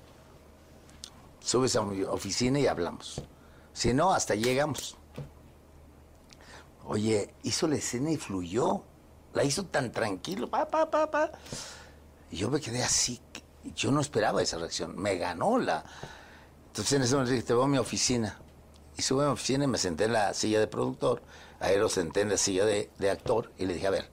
subes 1.40 1.74
a 1.76 1.82
mi 1.82 2.02
oficina 2.02 2.58
y 2.58 2.66
hablamos. 2.66 3.22
Si 3.72 3.92
no, 3.92 4.12
hasta 4.12 4.34
llegamos. 4.34 4.96
Oye, 6.84 7.34
hizo 7.42 7.66
la 7.66 7.76
escena 7.76 8.10
y 8.10 8.16
fluyó. 8.16 8.82
La 9.34 9.44
hizo 9.44 9.66
tan 9.66 9.92
tranquilo, 9.92 10.48
pa, 10.48 10.66
pa, 10.66 10.90
pa, 10.90 11.10
pa. 11.10 11.30
Y 12.30 12.36
yo 12.36 12.50
me 12.50 12.60
quedé 12.60 12.82
así. 12.82 13.20
Yo 13.74 13.90
no 13.90 14.00
esperaba 14.00 14.40
esa 14.40 14.56
reacción. 14.56 14.96
Me 14.96 15.16
ganó 15.16 15.58
la. 15.58 15.84
Entonces 16.68 16.92
en 16.94 17.02
ese 17.02 17.14
momento 17.14 17.32
dije, 17.32 17.44
te 17.44 17.54
voy 17.54 17.64
a 17.64 17.68
mi 17.68 17.78
oficina. 17.78 18.38
Y 18.96 19.02
sube 19.02 19.24
a 19.24 19.26
mi 19.26 19.32
oficina 19.32 19.64
y 19.64 19.68
me 19.68 19.78
senté 19.78 20.04
en 20.04 20.14
la 20.14 20.32
silla 20.32 20.58
de 20.60 20.68
productor. 20.68 21.22
A 21.60 21.70
él 21.70 21.80
lo 21.80 21.88
senté 21.88 22.22
en 22.22 22.30
la 22.30 22.38
silla 22.38 22.64
de, 22.64 22.90
de 22.98 23.10
actor. 23.10 23.52
Y 23.58 23.66
le 23.66 23.74
dije, 23.74 23.88
a 23.88 23.90
ver, 23.90 24.10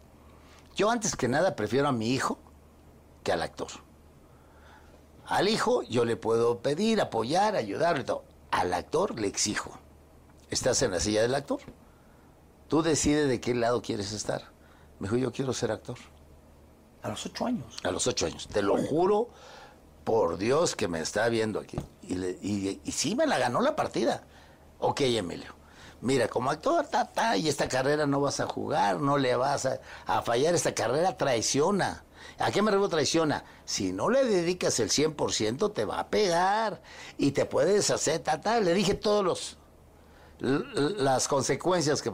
yo 0.76 0.90
antes 0.90 1.16
que 1.16 1.28
nada 1.28 1.56
prefiero 1.56 1.88
a 1.88 1.92
mi 1.92 2.10
hijo 2.10 2.38
que 3.24 3.32
al 3.32 3.42
actor. 3.42 3.70
Al 5.26 5.48
hijo 5.48 5.84
yo 5.84 6.06
le 6.06 6.18
puedo 6.18 6.60
pedir, 6.60 7.00
apoyar, 7.02 7.56
ayudar 7.56 8.00
y 8.00 8.04
todo. 8.04 8.26
Al 8.52 8.74
actor 8.74 9.20
le 9.20 9.28
exijo. 9.28 9.72
¿Estás 10.50 10.82
en 10.82 10.92
la 10.92 11.00
silla 11.00 11.22
del 11.22 11.34
actor? 11.36 11.60
Tú 12.68 12.82
decides 12.84 13.28
de 13.28 13.40
qué 13.40 13.56
lado 13.56 13.82
quieres 13.82 14.12
estar. 14.12 14.44
Me 15.00 15.08
dijo, 15.08 15.18
yo 15.18 15.32
quiero 15.32 15.54
ser 15.54 15.72
actor. 15.72 15.98
A 17.02 17.10
los 17.10 17.26
ocho 17.26 17.46
años. 17.46 17.78
A 17.84 17.92
los 17.92 18.06
ocho 18.08 18.26
años. 18.26 18.48
Te 18.48 18.62
lo 18.62 18.78
juro 18.78 19.30
por 20.04 20.38
Dios 20.38 20.76
que 20.76 20.88
me 20.88 21.00
está 21.00 21.28
viendo 21.30 21.60
aquí. 21.60 21.80
Y, 22.04 22.16
le- 22.16 22.38
y- 22.42 22.82
y 22.84 22.92
sí 22.92 23.16
me 23.16 23.26
la 23.26 23.40
ganó 23.40 23.62
la 23.62 23.76
partida. 23.76 24.24
Ok, 24.80 25.02
Emilio. 25.02 25.54
Mira, 26.02 26.28
como 26.28 26.52
actor, 26.52 26.86
ta, 26.88 27.06
ta, 27.06 27.38
y 27.38 27.48
esta 27.48 27.70
carrera 27.70 28.06
no 28.06 28.20
vas 28.20 28.42
a 28.42 28.46
jugar, 28.48 29.00
no 29.00 29.18
le 29.18 29.36
vas 29.38 29.66
a, 29.66 29.80
a 30.06 30.22
fallar, 30.22 30.54
esta 30.54 30.74
carrera 30.76 31.16
traiciona. 31.18 32.04
¿A 32.44 32.52
qué 32.52 32.62
me 32.62 32.72
refiero 32.72 32.90
traiciona? 32.90 33.46
Si 33.64 33.94
no 33.94 34.10
le 34.10 34.26
dedicas 34.26 34.80
el 34.80 34.90
100%, 34.90 35.74
te 35.74 35.86
va 35.86 36.00
a 36.00 36.08
pegar 36.10 36.82
y 37.18 37.32
te 37.32 37.46
puede 37.46 37.74
deshacer, 37.74 38.20
ta, 38.20 38.60
Le 38.60 38.74
dije 38.74 38.96
todos 38.96 39.24
los 39.24 39.58
las 40.40 41.30
consecuencias 41.30 42.02
que. 42.02 42.12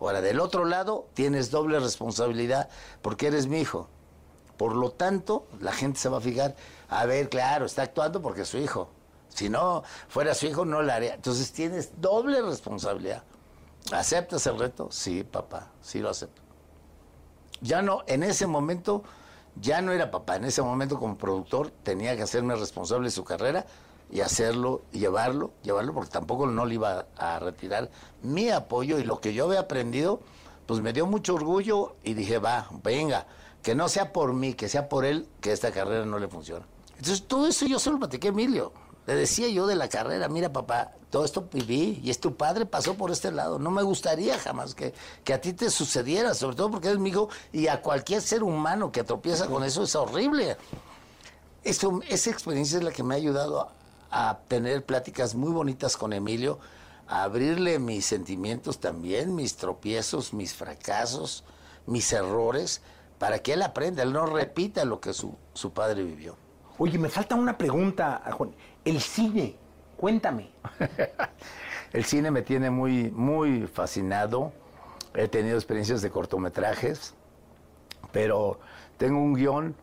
Ahora, 0.00 0.22
del 0.22 0.40
otro 0.40 0.64
lado, 0.64 1.08
tienes 1.12 1.50
doble 1.50 1.78
responsabilidad 1.78 2.70
porque 3.02 3.26
eres 3.26 3.46
mi 3.48 3.60
hijo. 3.60 3.88
Por 4.56 4.74
lo 4.74 4.92
tanto, 4.92 5.46
la 5.60 5.72
gente 5.72 5.98
se 5.98 6.08
va 6.08 6.18
a 6.18 6.20
fijar, 6.22 6.56
a 6.88 7.04
ver, 7.04 7.28
claro, 7.28 7.66
está 7.66 7.82
actuando 7.82 8.22
porque 8.22 8.42
es 8.42 8.48
su 8.48 8.56
hijo. 8.56 8.88
Si 9.28 9.50
no 9.50 9.82
fuera 10.08 10.34
su 10.34 10.46
hijo, 10.46 10.64
no 10.64 10.80
lo 10.80 10.90
haría. 10.90 11.14
Entonces 11.14 11.52
tienes 11.52 12.00
doble 12.00 12.40
responsabilidad. 12.40 13.24
¿Aceptas 13.92 14.46
el 14.46 14.58
reto? 14.58 14.88
Sí, 14.90 15.22
papá, 15.22 15.70
sí 15.82 15.98
lo 15.98 16.08
acepto. 16.08 16.40
Ya 17.60 17.82
no, 17.82 18.04
en 18.06 18.22
ese 18.22 18.46
momento, 18.46 19.02
ya 19.60 19.80
no 19.82 19.92
era 19.92 20.10
papá. 20.10 20.36
En 20.36 20.44
ese 20.44 20.62
momento, 20.62 20.98
como 20.98 21.16
productor, 21.16 21.70
tenía 21.82 22.16
que 22.16 22.22
hacerme 22.22 22.54
responsable 22.56 23.06
de 23.06 23.10
su 23.10 23.24
carrera 23.24 23.66
y 24.10 24.20
hacerlo, 24.20 24.82
llevarlo, 24.92 25.52
llevarlo, 25.62 25.92
porque 25.92 26.10
tampoco 26.10 26.46
no 26.46 26.64
le 26.64 26.74
iba 26.74 27.06
a 27.16 27.38
retirar 27.38 27.90
mi 28.22 28.50
apoyo 28.50 28.98
y 28.98 29.04
lo 29.04 29.20
que 29.20 29.34
yo 29.34 29.46
había 29.46 29.60
aprendido, 29.60 30.20
pues 30.66 30.80
me 30.80 30.92
dio 30.92 31.06
mucho 31.06 31.34
orgullo 31.34 31.96
y 32.04 32.14
dije, 32.14 32.38
va, 32.38 32.68
venga, 32.82 33.26
que 33.62 33.74
no 33.74 33.88
sea 33.88 34.12
por 34.12 34.32
mí, 34.32 34.54
que 34.54 34.68
sea 34.68 34.88
por 34.88 35.04
él, 35.04 35.28
que 35.40 35.52
esta 35.52 35.72
carrera 35.72 36.04
no 36.04 36.18
le 36.18 36.28
funciona. 36.28 36.66
Entonces 36.90 37.26
todo 37.26 37.46
eso 37.48 37.66
yo 37.66 37.78
se 37.78 37.90
lo 37.90 37.98
platiqué 37.98 38.28
Emilio. 38.28 38.72
Le 39.06 39.14
decía 39.14 39.48
yo 39.48 39.66
de 39.66 39.76
la 39.76 39.88
carrera, 39.88 40.28
mira 40.28 40.52
papá, 40.52 40.90
todo 41.10 41.24
esto 41.24 41.48
viví 41.52 42.00
y 42.02 42.10
es 42.10 42.18
tu 42.18 42.36
padre 42.36 42.66
pasó 42.66 42.94
por 42.94 43.12
este 43.12 43.30
lado. 43.30 43.58
No 43.58 43.70
me 43.70 43.82
gustaría 43.82 44.36
jamás 44.38 44.74
que, 44.74 44.92
que 45.22 45.32
a 45.32 45.40
ti 45.40 45.52
te 45.52 45.70
sucediera, 45.70 46.34
sobre 46.34 46.56
todo 46.56 46.72
porque 46.72 46.88
eres 46.88 46.98
mi 46.98 47.10
hijo 47.10 47.28
y 47.52 47.68
a 47.68 47.82
cualquier 47.82 48.20
ser 48.20 48.42
humano 48.42 48.90
que 48.90 49.04
tropieza 49.04 49.46
con 49.46 49.62
eso 49.62 49.84
es 49.84 49.94
horrible. 49.94 50.56
Esto, 51.62 52.00
esa 52.08 52.30
experiencia 52.30 52.78
es 52.78 52.84
la 52.84 52.90
que 52.90 53.04
me 53.04 53.14
ha 53.14 53.18
ayudado 53.18 53.68
a 54.10 54.38
tener 54.48 54.84
pláticas 54.84 55.34
muy 55.34 55.52
bonitas 55.52 55.96
con 55.96 56.12
Emilio, 56.12 56.58
a 57.06 57.22
abrirle 57.22 57.78
mis 57.78 58.06
sentimientos 58.06 58.80
también, 58.80 59.34
mis 59.36 59.56
tropiezos, 59.56 60.32
mis 60.32 60.54
fracasos, 60.54 61.44
mis 61.86 62.12
errores, 62.12 62.82
para 63.18 63.38
que 63.38 63.52
él 63.52 63.62
aprenda, 63.62 64.02
él 64.02 64.12
no 64.12 64.26
repita 64.26 64.84
lo 64.84 65.00
que 65.00 65.12
su, 65.12 65.36
su 65.54 65.72
padre 65.72 66.02
vivió. 66.02 66.36
Oye, 66.78 66.98
me 66.98 67.08
falta 67.08 67.34
una 67.34 67.56
pregunta, 67.56 68.22
Juan. 68.32 68.54
El 68.86 69.00
cine, 69.00 69.56
cuéntame. 69.96 70.48
El 71.92 72.04
cine 72.04 72.30
me 72.30 72.42
tiene 72.42 72.70
muy, 72.70 73.10
muy 73.10 73.66
fascinado. 73.66 74.52
He 75.12 75.26
tenido 75.26 75.56
experiencias 75.56 76.02
de 76.02 76.10
cortometrajes, 76.10 77.14
pero 78.12 78.60
tengo 78.96 79.18
un 79.18 79.34
guion 79.34 79.74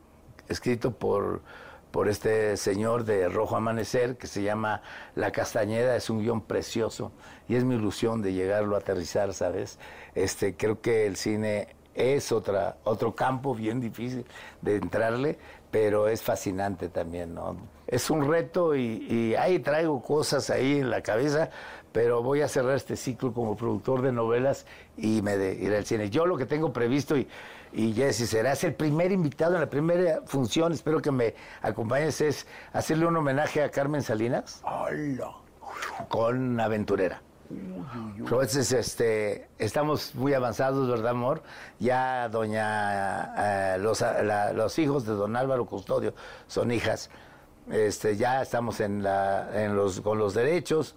escrito 0.48 0.92
por 0.92 1.42
por 1.92 2.10
este 2.10 2.58
señor 2.58 3.04
de 3.04 3.30
Rojo 3.30 3.56
Amanecer 3.56 4.18
que 4.18 4.26
se 4.26 4.42
llama 4.42 4.82
La 5.14 5.32
Castañeda, 5.32 5.96
es 5.96 6.10
un 6.10 6.24
guion 6.24 6.42
precioso 6.42 7.12
y 7.48 7.56
es 7.56 7.64
mi 7.64 7.76
ilusión 7.76 8.24
de 8.24 8.34
llegarlo 8.34 8.76
a 8.76 8.80
aterrizar, 8.80 9.32
¿sabes? 9.36 9.78
Este, 10.16 10.56
creo 10.56 10.82
que 10.82 11.06
el 11.06 11.18
cine 11.18 11.76
es 11.94 12.32
otra, 12.32 12.78
otro 12.84 13.14
campo 13.14 13.54
bien 13.54 13.80
difícil 13.80 14.26
de 14.64 14.78
entrarle, 14.78 15.38
pero 15.70 16.08
es 16.08 16.24
fascinante 16.24 16.90
también, 16.90 17.36
¿no? 17.36 17.58
Es 17.94 18.10
un 18.10 18.28
reto 18.28 18.76
y, 18.76 19.06
y 19.10 19.36
ahí 19.36 19.60
traigo 19.60 20.02
cosas 20.02 20.50
ahí 20.50 20.80
en 20.80 20.90
la 20.90 21.02
cabeza, 21.02 21.50
pero 21.92 22.24
voy 22.24 22.42
a 22.42 22.48
cerrar 22.48 22.76
este 22.76 22.96
ciclo 22.96 23.34
como 23.34 23.56
productor 23.56 24.02
de 24.02 24.12
novelas 24.12 24.66
y 24.98 25.22
me 25.22 25.38
de, 25.38 25.54
ir 25.54 25.74
al 25.74 25.86
cine. 25.86 26.10
Yo 26.10 26.26
lo 26.26 26.38
que 26.38 26.46
tengo 26.46 26.74
previsto 26.74 27.16
y 27.18 27.28
y 27.74 27.94
Jesse, 27.94 28.30
serás 28.30 28.64
el 28.64 28.76
primer 28.76 29.12
invitado 29.12 29.56
en 29.56 29.62
la 29.62 29.70
primera 29.70 30.22
función, 30.26 30.74
espero 30.74 31.02
que 31.02 31.12
me 31.12 31.34
acompañes, 31.62 32.22
es 32.22 32.48
hacerle 32.72 33.08
un 33.08 33.18
homenaje 33.18 33.64
a 33.64 33.72
Carmen 33.72 34.04
Salinas. 34.04 34.62
¡Hola! 34.64 35.32
Con 36.08 36.60
Aventurera. 36.60 37.22
Entonces, 38.18 38.72
este, 38.72 39.48
estamos 39.58 40.14
muy 40.16 40.34
avanzados, 40.34 40.88
¿verdad, 40.88 41.12
amor? 41.12 41.44
Ya 41.80 42.30
doña, 42.30 43.76
eh, 43.76 43.78
los, 43.80 44.80
hijos 44.80 45.06
de 45.06 45.14
don 45.14 45.36
Álvaro 45.36 45.66
Custodio 45.66 46.14
son 46.48 46.72
hijas. 46.72 47.10
Este, 47.72 48.18
ya 48.18 48.42
estamos 48.42 48.80
en 48.82 49.04
la, 49.04 49.64
en 49.64 49.76
los, 49.76 50.02
con 50.02 50.18
los 50.18 50.34
derechos, 50.34 50.96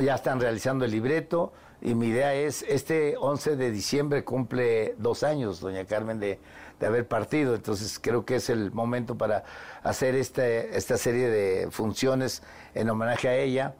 ya 0.00 0.16
están 0.16 0.40
realizando 0.40 0.84
el 0.84 0.90
libreto 0.90 1.52
y 1.80 1.94
mi 1.94 2.08
idea 2.08 2.34
es, 2.34 2.62
este 2.62 3.16
11 3.16 3.56
de 3.56 3.70
diciembre 3.70 4.24
cumple 4.24 4.94
dos 4.98 5.22
años, 5.22 5.60
doña 5.60 5.84
Carmen, 5.84 6.18
de, 6.18 6.40
haber 6.84 7.06
partido, 7.06 7.54
entonces 7.54 8.00
creo 8.00 8.24
que 8.24 8.34
es 8.36 8.50
el 8.50 8.72
momento 8.72 9.16
para 9.16 9.44
hacer 9.84 10.16
este, 10.16 10.76
esta 10.76 10.96
serie 10.96 11.28
de 11.28 11.70
funciones 11.70 12.42
en 12.74 12.90
homenaje 12.90 13.28
a 13.28 13.36
ella 13.36 13.76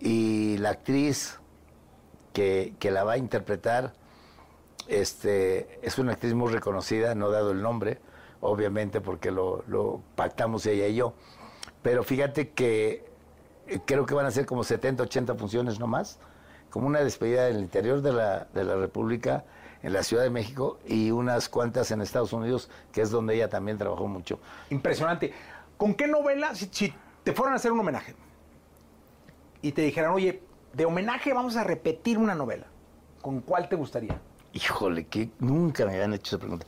y 0.00 0.58
la 0.58 0.70
actriz 0.70 1.38
que, 2.32 2.74
la 2.82 3.04
va 3.04 3.12
a 3.12 3.18
interpretar 3.18 3.92
este, 4.88 5.78
es 5.86 5.96
una 5.98 6.14
actriz 6.14 6.34
muy 6.34 6.52
reconocida, 6.52 7.14
no 7.14 7.30
dado 7.30 7.52
el 7.52 7.62
nombre, 7.62 8.00
obviamente 8.40 9.00
porque 9.00 9.30
lo 9.30 10.02
pactamos 10.16 10.66
ella 10.66 10.88
y 10.88 10.96
yo, 10.96 11.14
pero 11.84 12.02
fíjate 12.02 12.48
que 12.48 13.04
creo 13.84 14.06
que 14.06 14.14
van 14.14 14.24
a 14.24 14.30
ser 14.30 14.46
como 14.46 14.64
70, 14.64 15.02
80 15.02 15.34
funciones 15.34 15.78
no 15.78 15.86
más 15.86 16.18
como 16.70 16.86
una 16.86 17.00
despedida 17.00 17.50
en 17.50 17.56
el 17.56 17.62
interior 17.62 18.00
de 18.00 18.12
la, 18.12 18.48
de 18.52 18.64
la 18.64 18.74
República, 18.74 19.44
en 19.82 19.92
la 19.92 20.02
Ciudad 20.02 20.24
de 20.24 20.30
México 20.30 20.80
y 20.86 21.10
unas 21.10 21.48
cuantas 21.50 21.90
en 21.90 22.00
Estados 22.00 22.32
Unidos, 22.32 22.70
que 22.90 23.02
es 23.02 23.10
donde 23.10 23.36
ella 23.36 23.48
también 23.48 23.76
trabajó 23.76 24.08
mucho. 24.08 24.40
Impresionante. 24.70 25.32
¿Con 25.76 25.94
qué 25.94 26.08
novela, 26.08 26.54
si, 26.54 26.92
te 27.22 27.32
fueran 27.32 27.52
a 27.52 27.56
hacer 27.56 27.70
un 27.70 27.80
homenaje 27.80 28.16
y 29.60 29.70
te 29.72 29.82
dijeran, 29.82 30.12
oye, 30.12 30.42
de 30.72 30.86
homenaje 30.86 31.34
vamos 31.34 31.54
a 31.56 31.64
repetir 31.64 32.16
una 32.16 32.34
novela, 32.34 32.66
¿con 33.20 33.40
cuál 33.42 33.68
te 33.68 33.76
gustaría? 33.76 34.18
Híjole, 34.54 35.06
que 35.06 35.28
nunca 35.38 35.84
me 35.84 35.92
habían 35.92 36.14
hecho 36.14 36.36
esa 36.36 36.38
pregunta 36.38 36.66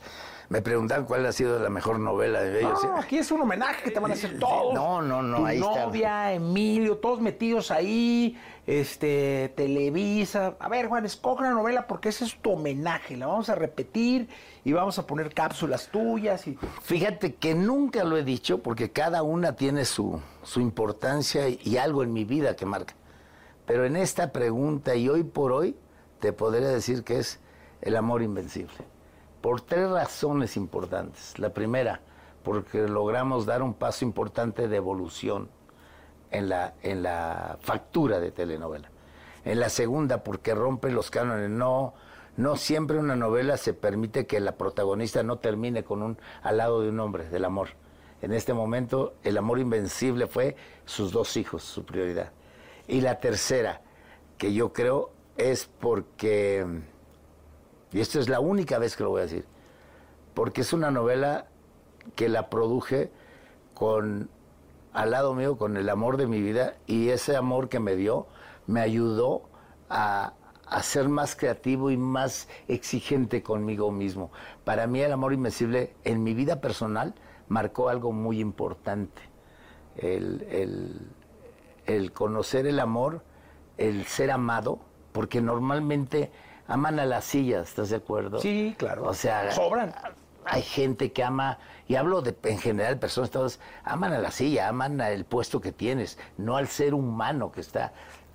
me 0.49 0.61
preguntaban 0.61 1.05
cuál 1.05 1.25
ha 1.25 1.33
sido 1.33 1.59
la 1.59 1.69
mejor 1.69 1.99
novela 1.99 2.41
de 2.41 2.59
ellos. 2.59 2.81
No, 2.83 2.97
aquí 2.97 3.17
es 3.17 3.31
un 3.31 3.41
homenaje 3.41 3.83
que 3.83 3.91
te 3.91 3.99
van 3.99 4.11
a 4.11 4.13
hacer 4.13 4.39
todos. 4.39 4.73
No, 4.73 5.01
no, 5.01 5.21
no, 5.21 5.45
ahí 5.45 5.59
novia, 5.59 6.31
Emilio, 6.31 6.97
todos 6.97 7.19
metidos 7.19 7.69
ahí, 7.69 8.37
este, 8.65 9.53
Televisa. 9.57 10.55
A 10.59 10.69
ver, 10.69 10.87
Juan, 10.87 11.05
escoge 11.05 11.41
una 11.41 11.51
novela 11.51 11.85
porque 11.85 12.09
ese 12.09 12.23
es 12.23 12.37
tu 12.41 12.53
homenaje. 12.53 13.17
La 13.17 13.27
vamos 13.27 13.49
a 13.49 13.55
repetir 13.55 14.29
y 14.63 14.71
vamos 14.71 14.97
a 14.99 15.05
poner 15.05 15.33
cápsulas 15.33 15.89
tuyas. 15.89 16.47
Y... 16.47 16.57
Fíjate 16.81 17.35
que 17.35 17.53
nunca 17.53 18.05
lo 18.05 18.15
he 18.15 18.23
dicho 18.23 18.59
porque 18.59 18.91
cada 18.91 19.23
una 19.23 19.57
tiene 19.57 19.83
su, 19.83 20.21
su 20.43 20.61
importancia 20.61 21.49
y 21.49 21.75
algo 21.75 22.03
en 22.03 22.13
mi 22.13 22.23
vida 22.23 22.55
que 22.55 22.65
marca. 22.65 22.93
Pero 23.65 23.85
en 23.85 23.97
esta 23.97 24.31
pregunta 24.31 24.95
y 24.95 25.09
hoy 25.09 25.23
por 25.23 25.51
hoy 25.51 25.75
te 26.21 26.31
podría 26.31 26.69
decir 26.69 27.03
que 27.03 27.19
es 27.19 27.41
el 27.81 27.97
amor 27.97 28.21
invencible 28.21 28.96
por 29.47 29.61
tres 29.61 29.89
razones 29.89 30.57
importantes. 30.57 31.39
La 31.39 31.53
primera, 31.53 32.01
porque 32.43 32.79
logramos 32.85 33.45
dar 33.45 33.63
un 33.63 33.75
paso 33.75 34.03
importante 34.03 34.67
de 34.67 34.75
evolución 34.75 35.47
en 36.31 36.49
la, 36.49 36.73
en 36.83 37.01
la 37.01 37.57
factura 37.61 38.19
de 38.19 38.31
telenovela. 38.31 38.89
En 39.45 39.61
la 39.61 39.69
segunda, 39.69 40.21
porque 40.21 40.53
rompe 40.53 40.91
los 40.91 41.09
cánones. 41.09 41.49
No, 41.49 41.93
no 42.35 42.57
siempre 42.57 42.97
una 42.97 43.15
novela 43.15 43.55
se 43.55 43.73
permite 43.73 44.27
que 44.27 44.41
la 44.41 44.57
protagonista 44.57 45.23
no 45.23 45.37
termine 45.37 45.85
con 45.85 46.03
un 46.03 46.17
al 46.41 46.57
lado 46.57 46.81
de 46.81 46.89
un 46.89 46.99
hombre, 46.99 47.29
del 47.29 47.45
amor. 47.45 47.69
En 48.21 48.33
este 48.33 48.53
momento, 48.53 49.13
el 49.23 49.37
amor 49.37 49.59
invencible 49.59 50.27
fue 50.27 50.57
sus 50.83 51.13
dos 51.13 51.37
hijos, 51.37 51.63
su 51.63 51.85
prioridad. 51.85 52.33
Y 52.85 52.99
la 52.99 53.21
tercera, 53.21 53.79
que 54.37 54.53
yo 54.53 54.73
creo, 54.73 55.11
es 55.37 55.69
porque 55.79 56.65
y 57.91 57.99
esto 57.99 58.19
es 58.19 58.29
la 58.29 58.39
única 58.39 58.79
vez 58.79 58.95
que 58.95 59.03
lo 59.03 59.09
voy 59.09 59.21
a 59.21 59.23
decir, 59.23 59.45
porque 60.33 60.61
es 60.61 60.73
una 60.73 60.91
novela 60.91 61.47
que 62.15 62.29
la 62.29 62.49
produje 62.49 63.11
con 63.73 64.29
al 64.93 65.11
lado 65.11 65.35
mío 65.35 65.57
con 65.57 65.77
el 65.77 65.89
amor 65.89 66.17
de 66.17 66.25
mi 66.25 66.41
vida 66.41 66.75
y 66.87 67.09
ese 67.09 67.35
amor 67.35 67.69
que 67.69 67.79
me 67.79 67.95
dio 67.95 68.25
me 68.65 68.81
ayudó 68.81 69.43
a, 69.89 70.33
a, 70.65 70.81
ser 70.81 71.07
más 71.07 71.35
creativo 71.35 71.91
y 71.91 71.97
más 71.97 72.49
exigente 72.67 73.43
conmigo 73.43 73.91
mismo. 73.91 74.31
Para 74.63 74.87
mí 74.87 75.01
el 75.01 75.11
amor 75.11 75.33
invencible 75.33 75.95
en 76.03 76.23
mi 76.23 76.33
vida 76.33 76.61
personal 76.61 77.13
marcó 77.47 77.89
algo 77.89 78.11
muy 78.11 78.39
importante. 78.39 79.21
El, 79.95 80.41
el, 80.49 81.11
el 81.85 82.11
conocer 82.11 82.65
el 82.65 82.79
amor, 82.79 83.23
el 83.77 84.05
ser 84.05 84.31
amado, 84.31 84.79
porque 85.11 85.41
normalmente 85.41 86.31
aman 86.67 86.99
a 86.99 87.05
las 87.05 87.25
sillas, 87.25 87.69
¿estás 87.69 87.89
de 87.89 87.97
acuerdo? 87.97 88.39
Sí, 88.39 88.75
claro. 88.77 89.05
O 89.05 89.13
sea, 89.13 89.51
sobran. 89.51 89.93
Hay 90.49 90.61
gente 90.61 91.11
que 91.11 91.23
ama, 91.23 91.57
y 91.89 91.95
hablo 91.95 92.21
de, 92.21 92.33
en 92.43 92.57
general, 92.57 92.97
personas 92.99 93.31
todas, 93.31 93.59
aman 93.83 94.13
a 94.13 94.19
la 94.19 94.31
silla, 94.31 94.69
aman 94.69 95.01
al 95.01 95.25
puesto 95.25 95.59
que 95.59 95.73
tienes, 95.73 96.17
no 96.37 96.55
al 96.55 96.67
ser 96.69 96.93
humano 96.93 97.51
que 97.51 97.59
está. 97.61 97.91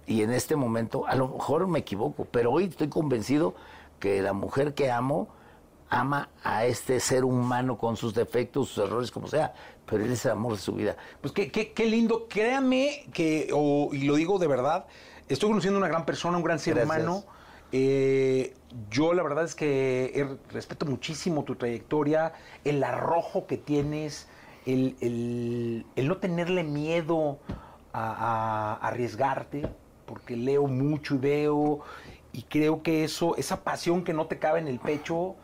Y 0.07 0.23
en 0.23 0.31
este 0.33 0.55
momento, 0.57 1.07
a 1.07 1.15
lo 1.15 1.29
mejor 1.29 1.67
me 1.69 1.79
equivoco, 1.79 2.27
pero 2.31 2.53
hoy 2.53 2.65
estoy 2.65 2.89
convencido 2.89 3.55
que 3.99 4.21
la 4.21 4.35
mujer 4.35 4.75
que 4.75 4.91
amo 4.91 5.29
ama 5.89 6.29
a 6.43 6.65
este 6.67 7.01
ser 7.01 7.25
humano 7.25 7.79
con 7.79 7.97
sus 7.97 8.13
defectos, 8.15 8.69
sus 8.71 8.85
errores, 8.85 9.11
como 9.11 9.27
sea, 9.27 9.55
pero 9.87 10.05
él 10.05 10.13
es 10.13 10.25
el 10.27 10.33
amor 10.33 10.53
de 10.55 10.59
su 10.59 10.73
vida. 10.75 10.97
Pues 11.21 11.33
qué, 11.33 11.51
qué, 11.51 11.73
qué 11.73 11.87
lindo, 11.87 12.27
créame 12.29 13.07
que, 13.15 13.49
o- 13.55 13.91
y 13.93 14.03
lo 14.05 14.17
digo 14.17 14.39
de 14.39 14.49
verdad, 14.49 14.87
estoy 15.29 15.49
conociendo 15.51 15.79
una 15.79 15.89
gran 15.89 16.05
persona, 16.05 16.37
un 16.37 16.43
gran 16.45 16.59
ser 16.59 16.75
Gracias. 16.75 16.97
humano. 16.99 17.25
Eh, 17.73 18.55
yo 18.91 19.15
la 19.15 19.23
verdad 19.23 19.45
es 19.45 19.55
que 19.55 20.13
eh, 20.15 20.37
respeto 20.51 20.87
muchísimo 20.87 21.45
tu 21.45 21.55
trayectoria, 21.57 22.35
el 22.65 22.85
arrojo 22.85 23.47
que 23.47 23.57
tienes, 23.57 24.29
el, 24.67 24.97
el- 25.01 25.87
el 25.97 26.09
no 26.09 26.19
tenerle 26.19 26.65
miedo 26.65 27.39
a, 27.93 28.75
a 28.83 28.87
arriesgarte, 28.89 29.63
porque 30.07 30.37
leo 30.37 30.67
mucho 30.67 31.15
y 31.15 31.19
veo, 31.19 31.81
y 32.33 32.43
creo 32.43 32.83
que 32.83 33.05
eso, 33.05 33.37
esa 33.37 33.63
pasión 33.65 34.05
que 34.05 34.13
no 34.13 34.27
te 34.27 34.39
cabe 34.39 34.59
en 34.61 34.69
el 34.69 34.79
pecho, 34.79 35.35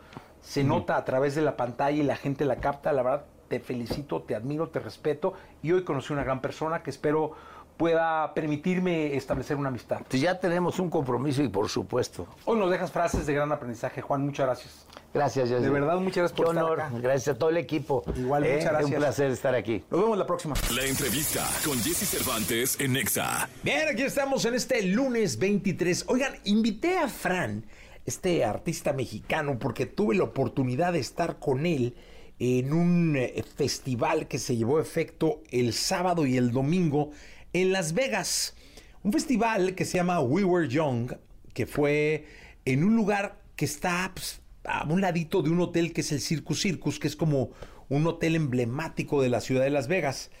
se 0.41 0.63
nota 0.63 0.95
a 0.97 1.05
través 1.05 1.35
de 1.35 1.41
la 1.41 1.57
pantalla 1.57 1.97
y 1.97 2.03
la 2.03 2.15
gente 2.15 2.45
la 2.45 2.57
capta, 2.57 2.93
la 2.93 3.03
verdad 3.03 3.25
te 3.49 3.59
felicito, 3.59 4.21
te 4.21 4.35
admiro, 4.35 4.69
te 4.69 4.79
respeto 4.79 5.33
y 5.63 5.71
hoy 5.71 5.83
conocí 5.83 6.13
una 6.13 6.23
gran 6.23 6.39
persona 6.39 6.83
que 6.83 6.91
espero 6.91 7.31
pueda 7.79 8.33
permitirme 8.33 9.15
establecer 9.15 9.55
una 9.55 9.69
amistad. 9.69 9.99
Entonces 9.99 10.19
ya 10.19 10.37
tenemos 10.37 10.79
un 10.79 10.89
compromiso 10.89 11.41
y 11.41 11.47
por 11.47 11.69
supuesto. 11.69 12.27
Hoy 12.43 12.59
nos 12.59 12.69
dejas 12.69 12.91
frases 12.91 13.25
de 13.25 13.33
gran 13.33 13.49
aprendizaje, 13.53 14.01
Juan, 14.01 14.25
muchas 14.25 14.47
gracias. 14.47 14.85
Gracias, 15.13 15.47
Jesse. 15.47 15.61
De 15.61 15.69
verdad, 15.69 15.95
muchas 15.95 16.17
gracias 16.17 16.33
Qué 16.33 16.43
por 16.43 16.53
estar 16.53 16.65
honor. 16.65 16.81
acá. 16.81 16.91
Gracias 16.99 17.35
a 17.35 17.39
todo 17.39 17.49
el 17.49 17.55
equipo. 17.55 18.03
Igual, 18.17 18.41
muchas 18.43 18.57
Es 18.57 18.65
gracias. 18.65 18.91
un 18.91 18.97
placer 18.97 19.31
estar 19.31 19.55
aquí. 19.55 19.81
Nos 19.89 20.01
vemos 20.01 20.17
la 20.17 20.27
próxima. 20.27 20.55
La 20.75 20.83
entrevista 20.85 21.47
con 21.63 21.79
Jesse 21.79 22.05
Cervantes 22.05 22.77
en 22.81 22.91
Nexa. 22.91 23.47
Bien, 23.63 23.87
aquí 23.89 24.01
estamos 24.03 24.43
en 24.43 24.55
este 24.55 24.83
lunes 24.83 25.39
23. 25.39 26.03
Oigan, 26.09 26.33
invité 26.43 26.97
a 26.97 27.07
Fran, 27.07 27.65
este 28.05 28.43
artista 28.43 28.91
mexicano, 28.91 29.57
porque 29.57 29.85
tuve 29.85 30.15
la 30.15 30.25
oportunidad 30.25 30.91
de 30.91 30.99
estar 30.99 31.39
con 31.39 31.65
él 31.65 31.95
en 32.39 32.73
un 32.73 33.15
eh, 33.15 33.41
festival 33.55 34.27
que 34.27 34.37
se 34.37 34.57
llevó 34.57 34.79
a 34.79 34.81
efecto 34.81 35.41
el 35.49 35.71
sábado 35.71 36.25
y 36.25 36.35
el 36.35 36.51
domingo 36.51 37.11
en 37.53 37.71
Las 37.71 37.93
Vegas. 37.93 38.55
Un 39.03 39.13
festival 39.13 39.75
que 39.75 39.85
se 39.85 39.97
llama 39.97 40.19
We 40.19 40.43
Were 40.43 40.67
Young, 40.67 41.13
que 41.53 41.65
fue 41.65 42.25
en 42.65 42.83
un 42.83 42.95
lugar 42.95 43.41
que 43.55 43.65
está 43.65 44.11
pues, 44.13 44.41
a 44.63 44.85
un 44.85 45.01
ladito 45.01 45.41
de 45.41 45.49
un 45.49 45.59
hotel 45.61 45.93
que 45.93 46.01
es 46.01 46.11
el 46.11 46.21
Circus 46.21 46.61
Circus, 46.61 46.99
que 46.99 47.07
es 47.07 47.15
como 47.15 47.51
un 47.87 48.05
hotel 48.07 48.35
emblemático 48.35 49.21
de 49.21 49.29
la 49.29 49.41
ciudad 49.41 49.63
de 49.63 49.69
Las 49.69 49.87
Vegas. 49.87 50.31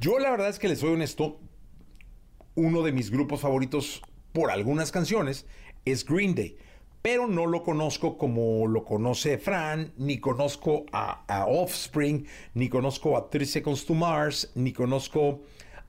Yo 0.00 0.18
la 0.18 0.30
verdad 0.30 0.48
es 0.48 0.58
que 0.58 0.68
les 0.68 0.80
soy 0.80 0.94
honesto, 0.94 1.38
uno 2.54 2.82
de 2.82 2.92
mis 2.92 3.10
grupos 3.10 3.40
favoritos 3.40 4.02
por 4.32 4.50
algunas 4.50 4.90
canciones 4.90 5.46
es 5.84 6.04
Green 6.04 6.34
Day. 6.34 6.56
Pero 7.02 7.26
no 7.26 7.46
lo 7.46 7.64
conozco 7.64 8.16
como 8.16 8.66
lo 8.68 8.84
conoce 8.84 9.36
Fran, 9.38 9.92
ni 9.96 10.18
conozco 10.18 10.86
a, 10.92 11.24
a 11.26 11.46
Offspring, 11.46 12.26
ni 12.54 12.68
conozco 12.68 13.16
a 13.16 13.28
Three 13.28 13.46
Seconds 13.46 13.84
to 13.86 13.94
Mars, 13.94 14.52
ni 14.54 14.72
conozco 14.72 15.42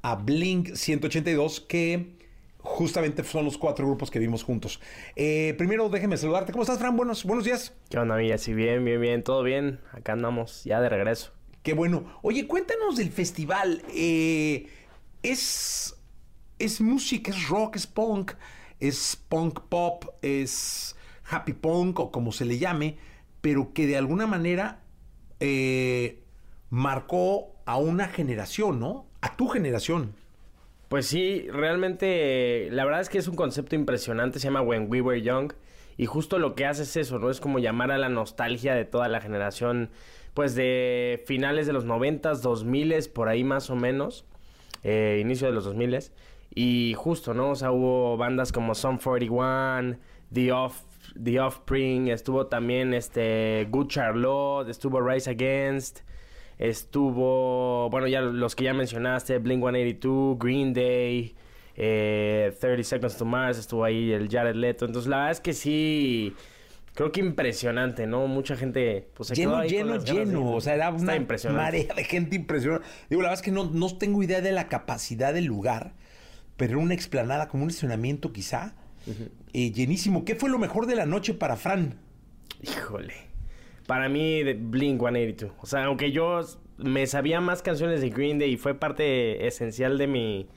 a 0.04 0.16
Blink 0.16 0.76
182, 0.76 1.62
que 1.62 2.18
justamente 2.60 3.24
son 3.24 3.46
los 3.46 3.58
cuatro 3.58 3.88
grupos 3.88 4.12
que 4.12 4.20
vimos 4.20 4.44
juntos. 4.44 4.80
Eh, 5.16 5.56
primero 5.58 5.90
déjeme 5.90 6.18
saludarte. 6.18 6.52
¿Cómo 6.52 6.64
estás, 6.64 6.78
Fran? 6.78 6.96
Buenos, 6.96 7.24
buenos 7.24 7.46
días. 7.46 7.74
¿Qué 7.90 7.98
onda, 7.98 8.16
amiga? 8.16 8.38
Sí, 8.38 8.54
bien, 8.54 8.84
bien, 8.84 9.00
bien, 9.00 9.24
todo 9.24 9.44
bien. 9.44 9.80
Acá 9.94 10.14
andamos, 10.14 10.66
ya 10.66 10.82
de 10.82 10.90
regreso. 10.90 11.32
Qué 11.64 11.74
bueno. 11.74 12.04
Oye, 12.22 12.48
cuéntanos 12.48 12.98
del 12.98 13.12
festival. 13.12 13.82
Eh, 13.96 14.68
es, 15.24 15.96
es 16.60 16.82
música, 16.82 17.32
es 17.32 17.48
rock, 17.48 17.78
es 17.78 17.88
punk, 17.88 18.34
es 18.82 19.16
punk 19.30 19.62
pop, 19.70 20.06
es 20.22 20.98
happy 21.30 21.54
punk 21.54 22.00
o 22.02 22.12
como 22.12 22.34
se 22.34 22.44
le 22.44 22.58
llame, 22.58 22.98
pero 23.40 23.74
que 23.74 23.88
de 23.88 23.96
alguna 23.96 24.28
manera 24.28 24.84
eh, 25.40 26.22
marcó 26.70 27.56
a 27.66 27.78
una 27.78 28.10
generación, 28.10 28.82
¿no? 28.82 29.13
A 29.24 29.38
tu 29.38 29.48
generación. 29.48 30.14
Pues 30.90 31.06
sí, 31.06 31.48
realmente, 31.50 32.68
la 32.72 32.84
verdad 32.84 33.00
es 33.00 33.08
que 33.08 33.20
es 33.20 33.30
un 33.30 33.38
concepto 33.38 33.74
impresionante, 33.74 34.38
se 34.38 34.48
llama 34.50 34.62
When 34.62 34.88
We 34.90 35.00
Were 35.00 35.22
Young, 35.22 35.54
y 35.96 36.08
justo 36.08 36.40
lo 36.40 36.56
que 36.56 36.66
hace 36.66 36.84
es 36.84 36.98
eso, 36.98 37.20
¿no? 37.20 37.30
Es 37.30 37.40
como 37.40 37.60
llamar 37.60 37.92
a 37.92 37.98
la 37.98 38.10
nostalgia 38.10 38.76
de 38.76 38.84
toda 38.84 39.08
la 39.08 39.22
generación, 39.22 39.92
pues 40.34 40.56
de 40.56 41.24
finales 41.26 41.68
de 41.68 41.72
los 41.72 41.86
noventas, 41.86 42.42
dos 42.42 42.66
miles, 42.66 43.08
por 43.08 43.30
ahí 43.30 43.46
más 43.46 43.70
o 43.70 43.78
menos, 43.78 44.26
eh, 44.84 45.20
inicio 45.22 45.48
de 45.48 45.54
los 45.54 45.64
dos 45.64 45.76
miles, 45.76 46.12
y 46.54 46.94
justo, 46.98 47.34
¿no? 47.34 47.52
O 47.52 47.56
sea, 47.56 47.72
hubo 47.72 48.18
bandas 48.18 48.52
como 48.52 48.76
Sum 48.76 48.98
41, 48.98 50.00
The 50.34 50.52
Off, 50.52 50.82
The 51.24 51.40
Offspring, 51.40 52.10
estuvo 52.10 52.48
también 52.48 52.94
este 52.94 53.70
Good 53.70 53.88
Charlotte, 53.88 54.68
estuvo 54.68 55.00
Rise 55.00 55.30
Against, 55.30 56.02
estuvo, 56.58 57.90
bueno, 57.90 58.08
ya 58.08 58.22
los 58.22 58.56
que 58.56 58.66
ya 58.66 58.74
mencionaste, 58.74 59.38
Blink 59.40 59.62
182, 59.62 60.38
Green 60.40 60.74
Day, 60.74 61.36
eh, 61.76 62.56
30 62.60 62.84
Seconds 62.84 63.18
to 63.18 63.26
Mars, 63.26 63.58
estuvo 63.58 63.84
ahí 63.84 64.12
el 64.12 64.30
Jared 64.30 64.56
Leto. 64.56 64.86
Entonces, 64.86 65.10
la 65.10 65.18
verdad 65.18 65.32
es 65.32 65.42
que 65.42 65.54
sí, 65.54 66.34
creo 66.94 67.12
que 67.12 67.20
impresionante, 67.20 68.08
¿no? 68.08 68.28
Mucha 68.28 68.56
gente, 68.56 69.10
pues 69.14 69.30
se 69.30 69.36
quedó 69.36 69.62
Lleno, 69.62 69.62
ahí 69.62 69.70
con 69.70 69.78
lleno, 69.78 70.00
de 70.00 70.26
lleno. 70.26 70.52
O 70.56 70.62
sea, 70.62 70.76
era 70.76 70.92
una 70.92 71.16
marea 71.52 71.94
de 71.94 72.04
gente 72.04 72.36
impresionante. 72.36 72.88
Digo, 73.10 73.22
la 73.22 73.30
verdad 73.30 73.40
es 73.40 73.46
que 73.46 73.52
no, 73.52 73.66
no 73.66 73.98
tengo 73.98 74.22
idea 74.24 74.42
de 74.42 74.52
la 74.52 74.68
capacidad 74.68 75.34
del 75.34 75.46
lugar, 75.46 75.94
pero 76.58 76.74
era 76.74 76.82
una 76.82 76.94
explanada, 76.94 77.48
como 77.48 77.64
un 77.64 77.70
estacionamiento 77.70 78.32
quizá, 78.32 78.76
eh, 79.54 79.72
llenísimo. 79.72 80.24
¿Qué 80.24 80.36
fue 80.36 80.50
lo 80.50 80.60
mejor 80.60 80.86
de 80.86 80.96
la 80.96 81.06
noche 81.06 81.34
para 81.34 81.58
Fran? 81.58 82.00
Híjole. 82.62 83.33
Para 83.88 84.10
mí, 84.10 84.44
Blink 84.44 85.00
182. 85.00 85.52
O 85.62 85.66
sea, 85.66 85.86
aunque 85.86 86.12
yo 86.12 86.42
me 86.78 87.06
sabía 87.08 87.42
más 87.42 87.62
canciones 87.62 88.02
de 88.02 88.10
Green 88.10 88.40
Day 88.40 88.54
y 88.54 88.58
fue 88.58 88.76
parte 88.76 89.46
esencial 89.48 89.98
de 89.98 90.08
mi, 90.08 90.48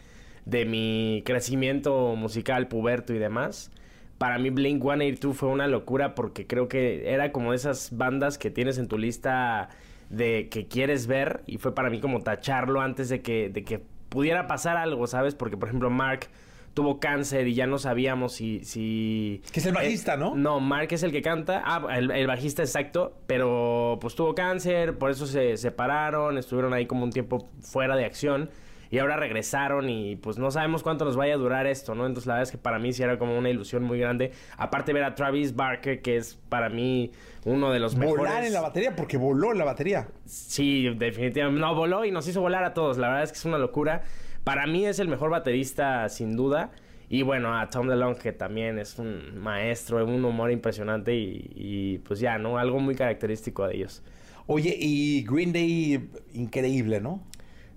de 0.44 0.64
mi 0.64 1.22
crecimiento 1.24 2.14
musical, 2.16 2.68
puberto 2.68 3.12
y 3.14 3.18
demás. 3.18 3.70
Para 4.18 4.38
mí, 4.38 4.50
Blink 4.50 4.82
182 4.82 5.36
fue 5.36 5.48
una 5.48 5.66
locura 5.66 6.14
porque 6.14 6.46
creo 6.46 6.68
que 6.68 7.12
era 7.12 7.32
como 7.32 7.50
de 7.50 7.56
esas 7.56 7.96
bandas 7.96 8.38
que 8.38 8.50
tienes 8.50 8.78
en 8.78 8.88
tu 8.88 8.96
lista 8.96 9.68
de 10.08 10.48
que 10.48 10.68
quieres 10.68 11.06
ver 11.06 11.42
y 11.46 11.58
fue 11.58 11.74
para 11.74 11.90
mí 11.90 12.00
como 12.00 12.20
tacharlo 12.20 12.80
antes 12.80 13.08
de 13.08 13.22
que, 13.22 13.50
de 13.50 13.64
que 13.64 13.82
pudiera 14.08 14.46
pasar 14.46 14.76
algo, 14.76 15.06
¿sabes? 15.06 15.34
Porque, 15.34 15.56
por 15.56 15.68
ejemplo, 15.68 15.90
Mark 15.90 16.28
tuvo 16.76 17.00
cáncer 17.00 17.48
y 17.48 17.54
ya 17.54 17.66
no 17.66 17.78
sabíamos 17.78 18.34
si... 18.34 18.62
si 18.62 19.40
Que 19.50 19.60
es 19.60 19.66
el 19.66 19.72
bajista, 19.72 20.18
¿no? 20.18 20.34
No, 20.34 20.60
Mark 20.60 20.88
es 20.90 21.02
el 21.02 21.10
que 21.10 21.22
canta. 21.22 21.62
Ah, 21.64 21.86
el, 21.96 22.10
el 22.10 22.26
bajista 22.26 22.60
exacto. 22.60 23.14
Pero 23.26 23.96
pues 23.98 24.14
tuvo 24.14 24.34
cáncer, 24.34 24.98
por 24.98 25.10
eso 25.10 25.26
se 25.26 25.56
separaron, 25.56 26.36
estuvieron 26.36 26.74
ahí 26.74 26.84
como 26.84 27.04
un 27.04 27.10
tiempo 27.10 27.48
fuera 27.62 27.96
de 27.96 28.04
acción. 28.04 28.50
Y 28.90 28.98
ahora 28.98 29.16
regresaron 29.16 29.88
y 29.88 30.16
pues 30.16 30.36
no 30.36 30.50
sabemos 30.50 30.82
cuánto 30.82 31.06
nos 31.06 31.16
vaya 31.16 31.32
a 31.32 31.38
durar 31.38 31.66
esto, 31.66 31.94
¿no? 31.94 32.04
Entonces 32.06 32.26
la 32.26 32.34
verdad 32.34 32.48
es 32.48 32.52
que 32.52 32.58
para 32.58 32.78
mí 32.78 32.92
sí 32.92 33.02
era 33.02 33.18
como 33.18 33.38
una 33.38 33.48
ilusión 33.48 33.82
muy 33.82 33.98
grande. 33.98 34.32
Aparte 34.58 34.92
ver 34.92 35.04
a 35.04 35.14
Travis 35.14 35.56
Barker, 35.56 36.02
que 36.02 36.18
es 36.18 36.34
para 36.50 36.68
mí 36.68 37.10
uno 37.46 37.72
de 37.72 37.80
los 37.80 37.96
mejores. 37.96 38.18
Volar 38.18 38.44
en 38.44 38.52
la 38.52 38.60
batería, 38.60 38.94
porque 38.94 39.16
voló 39.16 39.50
en 39.50 39.58
la 39.58 39.64
batería. 39.64 40.08
Sí, 40.26 40.94
definitivamente. 40.94 41.58
No, 41.58 41.74
voló 41.74 42.04
y 42.04 42.10
nos 42.10 42.28
hizo 42.28 42.42
volar 42.42 42.64
a 42.64 42.74
todos. 42.74 42.98
La 42.98 43.08
verdad 43.08 43.24
es 43.24 43.32
que 43.32 43.38
es 43.38 43.44
una 43.46 43.56
locura. 43.56 44.02
Para 44.46 44.68
mí 44.68 44.86
es 44.86 45.00
el 45.00 45.08
mejor 45.08 45.30
baterista, 45.30 46.08
sin 46.08 46.36
duda. 46.36 46.70
Y 47.08 47.22
bueno, 47.22 47.58
a 47.58 47.68
Tom 47.68 47.88
DeLonge, 47.88 48.20
que 48.20 48.32
también 48.32 48.78
es 48.78 48.96
un 48.96 49.40
maestro, 49.40 50.04
un 50.06 50.24
humor 50.24 50.52
impresionante 50.52 51.16
y, 51.16 51.50
y, 51.56 51.98
pues 51.98 52.20
ya, 52.20 52.38
¿no? 52.38 52.56
Algo 52.56 52.78
muy 52.78 52.94
característico 52.94 53.66
de 53.66 53.74
ellos. 53.74 54.04
Oye, 54.46 54.76
y 54.78 55.24
Green 55.24 55.52
Day, 55.52 56.10
increíble, 56.32 57.00
¿no? 57.00 57.24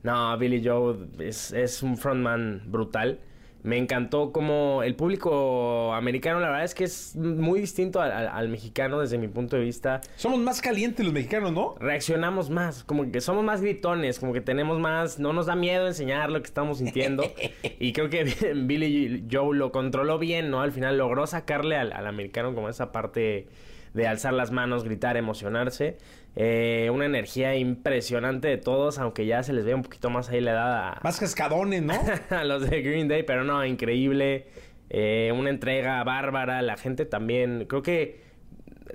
No, 0.04 0.38
Billy 0.38 0.64
Joe 0.64 1.08
es, 1.18 1.54
es 1.54 1.82
un 1.82 1.98
frontman 1.98 2.62
brutal. 2.68 3.20
Me 3.62 3.78
encantó 3.78 4.32
como 4.32 4.84
el 4.84 4.96
público 4.96 5.94
americano, 5.94 6.40
la 6.40 6.48
verdad 6.48 6.64
es 6.64 6.74
que 6.74 6.86
es 6.86 7.16
muy 7.18 7.60
distinto 7.60 8.00
al, 8.02 8.12
al- 8.14 8.28
al 8.30 8.48
mexicano 8.50 9.00
desde 9.02 9.18
mi 9.18 9.28
punto 9.28 9.58
de 9.58 9.64
vista. 9.64 10.00
Somos 10.16 10.40
más 10.40 10.62
calientes 10.62 11.04
los 11.06 11.14
mexicanos, 11.14 11.52
¿no? 11.52 11.76
reaccionamos 11.80 12.50
más, 12.50 12.84
como 12.86 13.12
que 13.12 13.20
somos 13.20 13.44
más 13.44 13.62
gritones, 13.62 14.20
como 14.20 14.32
que 14.32 14.40
tenemos 14.42 14.80
más, 14.80 15.20
no 15.20 15.34
nos 15.34 15.48
da 15.48 15.56
miedo 15.56 15.88
enseñar 15.88 16.32
lo 16.32 16.40
que 16.42 16.48
estamos 16.48 16.78
sintiendo. 16.78 17.24
y 17.80 17.92
creo 17.94 18.10
que 18.10 18.24
Billy 18.56 19.26
Joe 19.30 19.58
lo 19.58 19.72
controló 19.74 20.20
bien, 20.20 20.50
¿no? 20.50 20.62
Al 20.62 20.72
final 20.72 20.98
logró 20.98 21.28
sacarle 21.28 21.76
al, 21.76 21.92
al 21.92 22.08
americano 22.08 22.56
como 22.56 22.70
esa 22.70 22.92
parte 22.94 23.48
de 23.94 24.08
alzar 24.08 24.34
las 24.34 24.52
manos, 24.52 24.84
gritar, 24.86 25.18
emocionarse. 25.18 25.98
Eh, 26.42 26.90
una 26.90 27.06
energía 27.06 27.58
impresionante 27.58 28.48
de 28.48 28.56
todos, 28.58 28.98
aunque 28.98 29.26
ya 29.26 29.44
se 29.44 29.52
les 29.52 29.66
ve 29.66 29.76
un 29.76 29.82
poquito 29.82 30.10
más 30.10 30.30
ahí 30.30 30.40
la 30.40 30.52
edad 30.52 30.88
a, 30.94 31.00
Más 31.04 31.20
cascadones, 31.20 31.82
¿no? 31.84 31.94
a 32.30 32.46
los 32.46 32.70
de 32.70 32.82
Green 32.82 33.10
Day, 33.10 33.24
pero 33.24 33.44
no, 33.44 33.66
increíble. 33.66 34.48
Eh, 34.90 35.34
una 35.38 35.50
entrega 35.50 36.02
bárbara, 36.06 36.62
la 36.62 36.78
gente 36.78 37.06
también, 37.06 37.66
creo 37.68 37.82
que 37.82 38.22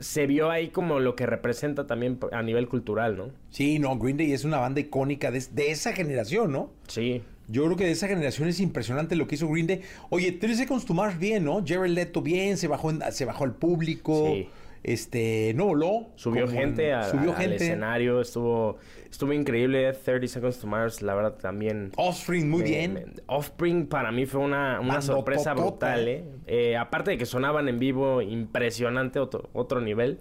se 0.01 0.27
vio 0.27 0.51
ahí 0.51 0.69
como 0.69 1.01
lo 1.01 1.17
que 1.17 1.27
representa 1.27 1.87
también 1.87 2.19
a 2.33 2.43
nivel 2.43 2.67
cultural, 2.67 3.17
¿no? 3.19 3.31
Sí, 3.51 3.79
no, 3.79 3.97
Green 3.99 4.17
Day 4.17 4.33
es 4.33 4.45
una 4.45 4.57
banda 4.59 4.81
icónica 4.81 5.31
de, 5.31 5.45
de 5.53 5.71
esa 5.71 5.93
generación, 5.93 6.51
¿no? 6.51 6.71
Sí. 6.89 7.23
Yo 7.47 7.65
creo 7.67 7.77
que 7.77 7.85
de 7.85 7.91
esa 7.93 8.09
generación 8.09 8.49
es 8.49 8.59
impresionante 8.59 9.17
lo 9.17 9.29
que 9.29 9.35
hizo 9.35 9.49
Green 9.49 9.67
Day. 9.67 9.83
Oye, 10.09 10.33
3 10.33 10.57
Seconds 10.57 10.87
to 10.87 10.95
Mars 10.95 11.19
bien, 11.19 11.45
¿no? 11.45 11.63
Jared 11.65 11.91
Leto 11.91 12.23
bien, 12.23 12.57
se 12.57 12.69
bajó, 12.69 12.91
en- 12.91 13.03
se 13.13 13.27
bajó 13.27 13.45
al 13.45 13.55
público. 13.55 14.31
Sí. 14.33 14.49
Este, 14.85 15.55
no, 15.55 15.75
lo 15.75 16.11
Subió 16.15 16.47
gente, 16.47 16.93
a, 16.93 17.05
subió 17.05 17.35
al 17.35 17.55
escenario, 17.55 18.21
estuvo, 18.21 18.77
estuvo 19.11 19.33
increíble. 19.33 19.91
30 19.95 20.29
Seconds 20.29 20.61
to 20.61 20.67
Mars, 20.67 21.01
la 21.01 21.15
verdad 21.15 21.39
también. 21.41 21.91
Offspring, 21.97 22.51
muy 22.51 22.63
bien. 22.63 23.15
Offspring 23.27 23.87
para 23.87 24.13
mí 24.13 24.27
fue 24.27 24.43
una, 24.43 24.81
una 24.81 25.01
sorpresa 25.01 25.55
brutal, 25.55 26.07
¿eh? 26.07 26.25
¿eh? 26.47 26.77
Aparte 26.77 27.13
de 27.13 27.19
que 27.19 27.25
sonaban 27.25 27.67
en 27.69 27.79
vivo, 27.79 28.21
impresionante, 28.21 29.19
otro, 29.19 29.49
otro 29.55 29.81
nivel. 29.81 30.21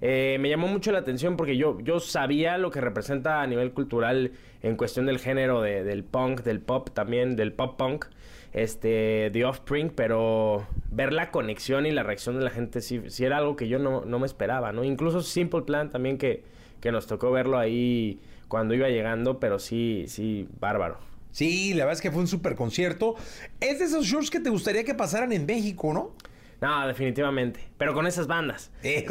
Eh, 0.00 0.38
me 0.40 0.48
llamó 0.48 0.68
mucho 0.68 0.90
la 0.90 1.00
atención 1.00 1.36
porque 1.36 1.58
yo, 1.58 1.78
yo 1.80 2.00
sabía 2.00 2.56
lo 2.56 2.70
que 2.70 2.80
representa 2.80 3.42
a 3.42 3.46
nivel 3.46 3.72
cultural 3.72 4.32
en 4.62 4.76
cuestión 4.76 5.04
del 5.04 5.18
género 5.18 5.60
del 5.60 6.02
punk, 6.02 6.42
del 6.42 6.60
pop 6.60 6.90
también, 6.94 7.36
del 7.36 7.52
pop 7.52 7.76
punk 7.76 8.06
este, 8.52 9.30
The 9.32 9.44
Offspring, 9.44 9.90
pero 9.90 10.66
ver 10.90 11.12
la 11.12 11.30
conexión 11.30 11.86
y 11.86 11.90
la 11.90 12.02
reacción 12.02 12.38
de 12.38 12.44
la 12.44 12.50
gente 12.50 12.80
sí, 12.80 13.02
sí 13.08 13.24
era 13.24 13.38
algo 13.38 13.56
que 13.56 13.68
yo 13.68 13.78
no, 13.78 14.02
me 14.18 14.26
esperaba, 14.26 14.72
¿no? 14.72 14.84
Incluso 14.84 15.22
Simple 15.22 15.62
Plan 15.62 15.90
también 15.90 16.18
que, 16.18 16.44
que 16.80 16.92
nos 16.92 17.06
tocó 17.06 17.30
verlo 17.30 17.58
ahí 17.58 18.20
cuando 18.48 18.74
iba 18.74 18.88
llegando, 18.88 19.38
pero 19.38 19.58
sí, 19.58 20.04
sí, 20.08 20.48
bárbaro. 20.58 20.98
Sí, 21.30 21.74
la 21.74 21.84
verdad 21.84 21.92
es 21.92 22.00
que 22.00 22.10
fue 22.10 22.20
un 22.20 22.26
super 22.26 22.56
concierto. 22.56 23.14
Es 23.60 23.78
de 23.78 23.84
esos 23.84 24.06
shows 24.06 24.30
que 24.30 24.40
te 24.40 24.50
gustaría 24.50 24.84
que 24.84 24.94
pasaran 24.94 25.32
en 25.32 25.46
México, 25.46 25.92
¿no? 25.92 26.14
No, 26.60 26.86
definitivamente. 26.88 27.60
Pero 27.76 27.94
con 27.94 28.06
esas 28.06 28.26
bandas. 28.26 28.72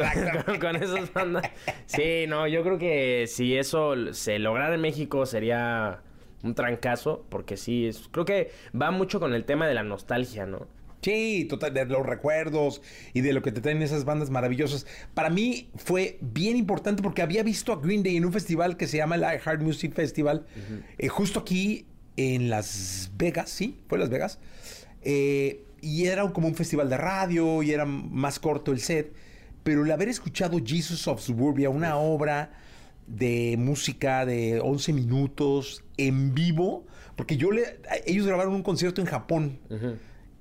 Con, 0.45 0.59
con, 0.59 0.75
esas 0.75 1.13
bandas. 1.13 1.49
Sí, 1.85 2.25
no, 2.27 2.47
yo 2.47 2.63
creo 2.63 2.77
que 2.77 3.25
si 3.27 3.55
eso 3.55 4.13
se 4.13 4.39
lograra 4.39 4.75
en 4.75 4.81
México 4.81 5.25
sería 5.25 6.01
un 6.43 6.55
trancazo, 6.55 7.25
porque 7.29 7.57
sí, 7.57 7.87
es, 7.87 8.09
creo 8.11 8.25
que 8.25 8.51
va 8.79 8.91
mucho 8.91 9.19
con 9.19 9.33
el 9.33 9.45
tema 9.45 9.67
de 9.67 9.73
la 9.73 9.83
nostalgia, 9.83 10.45
¿no? 10.45 10.67
Sí, 11.01 11.45
total, 11.47 11.73
de 11.73 11.85
los 11.85 12.05
recuerdos 12.05 12.81
y 13.13 13.21
de 13.21 13.31
lo 13.31 13.41
que 13.41 13.51
te 13.51 13.61
traen 13.61 13.81
esas 13.81 14.03
bandas 14.03 14.29
maravillosas. 14.29 14.87
Para 15.13 15.29
mí 15.29 15.69
fue 15.75 16.17
bien 16.21 16.57
importante 16.57 17.03
porque 17.03 17.21
había 17.21 17.43
visto 17.43 17.71
a 17.71 17.79
Green 17.79 18.03
Day 18.03 18.17
en 18.17 18.25
un 18.25 18.33
festival 18.33 18.77
que 18.77 18.87
se 18.87 18.97
llama 18.97 19.15
el 19.15 19.23
Heart 19.23 19.61
Music 19.61 19.93
Festival, 19.93 20.45
eh, 20.97 21.07
justo 21.07 21.39
aquí 21.39 21.85
en 22.17 22.49
Las 22.49 23.11
Vegas, 23.15 23.49
sí, 23.49 23.79
fue 23.87 23.99
Las 23.99 24.09
Vegas. 24.09 24.39
Eh, 25.03 25.63
y 25.81 26.07
era 26.07 26.27
como 26.33 26.47
un 26.47 26.55
festival 26.55 26.89
de 26.89 26.97
radio 26.97 27.61
y 27.61 27.71
era 27.71 27.85
más 27.85 28.39
corto 28.39 28.71
el 28.71 28.79
set. 28.79 29.13
Pero 29.63 29.85
el 29.85 29.91
haber 29.91 30.09
escuchado 30.09 30.59
Jesus 30.63 31.07
of 31.07 31.21
Suburbia, 31.21 31.69
una 31.69 31.97
obra 31.97 32.51
de 33.07 33.55
música 33.57 34.25
de 34.25 34.59
11 34.59 34.93
minutos 34.93 35.83
en 35.97 36.33
vivo, 36.33 36.85
porque 37.15 37.37
yo 37.37 37.51
le, 37.51 37.79
ellos 38.05 38.27
grabaron 38.27 38.53
un 38.53 38.63
concierto 38.63 39.01
en 39.01 39.07
Japón 39.07 39.59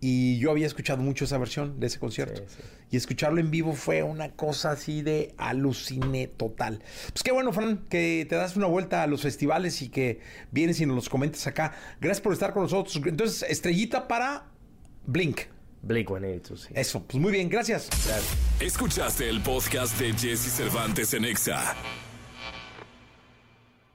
y 0.01 0.39
yo 0.39 0.51
había 0.51 0.67
escuchado 0.67 1.03
mucho 1.03 1.25
esa 1.25 1.39
versión 1.39 1.81
de 1.81 1.87
ese 1.87 1.99
concierto. 1.99 2.43
Y 2.91 2.97
escucharlo 2.97 3.41
en 3.41 3.51
vivo 3.51 3.73
fue 3.73 4.03
una 4.03 4.31
cosa 4.31 4.73
así 4.73 5.03
de 5.03 5.35
aluciné 5.39 6.29
total. 6.29 6.83
Pues 7.13 7.23
qué 7.23 7.33
bueno, 7.33 7.53
Fran, 7.53 7.87
que 7.89 8.27
te 8.29 8.37
das 8.37 8.57
una 8.57 8.67
vuelta 8.67 9.03
a 9.03 9.07
los 9.07 9.23
festivales 9.23 9.81
y 9.83 9.89
que 9.89 10.21
vienes 10.51 10.81
y 10.81 10.87
nos 10.87 10.97
los 10.97 11.09
comentas 11.09 11.47
acá. 11.47 11.75
Gracias 12.01 12.21
por 12.21 12.33
estar 12.33 12.53
con 12.53 12.63
nosotros. 12.65 13.01
Entonces, 13.07 13.49
estrellita 13.49 14.07
para 14.07 14.45
Blink. 15.07 15.41
Blink 15.83 16.09
182, 16.09 16.61
sí. 16.61 16.69
Eso, 16.75 17.03
pues 17.03 17.21
muy 17.21 17.33
bien, 17.33 17.49
gracias. 17.49 17.89
Escuchaste 18.61 19.29
el 19.29 19.41
podcast 19.41 19.99
de 19.99 20.13
Jesse 20.13 20.53
Cervantes 20.53 21.15
en 21.15 21.25
Exa. 21.25 21.75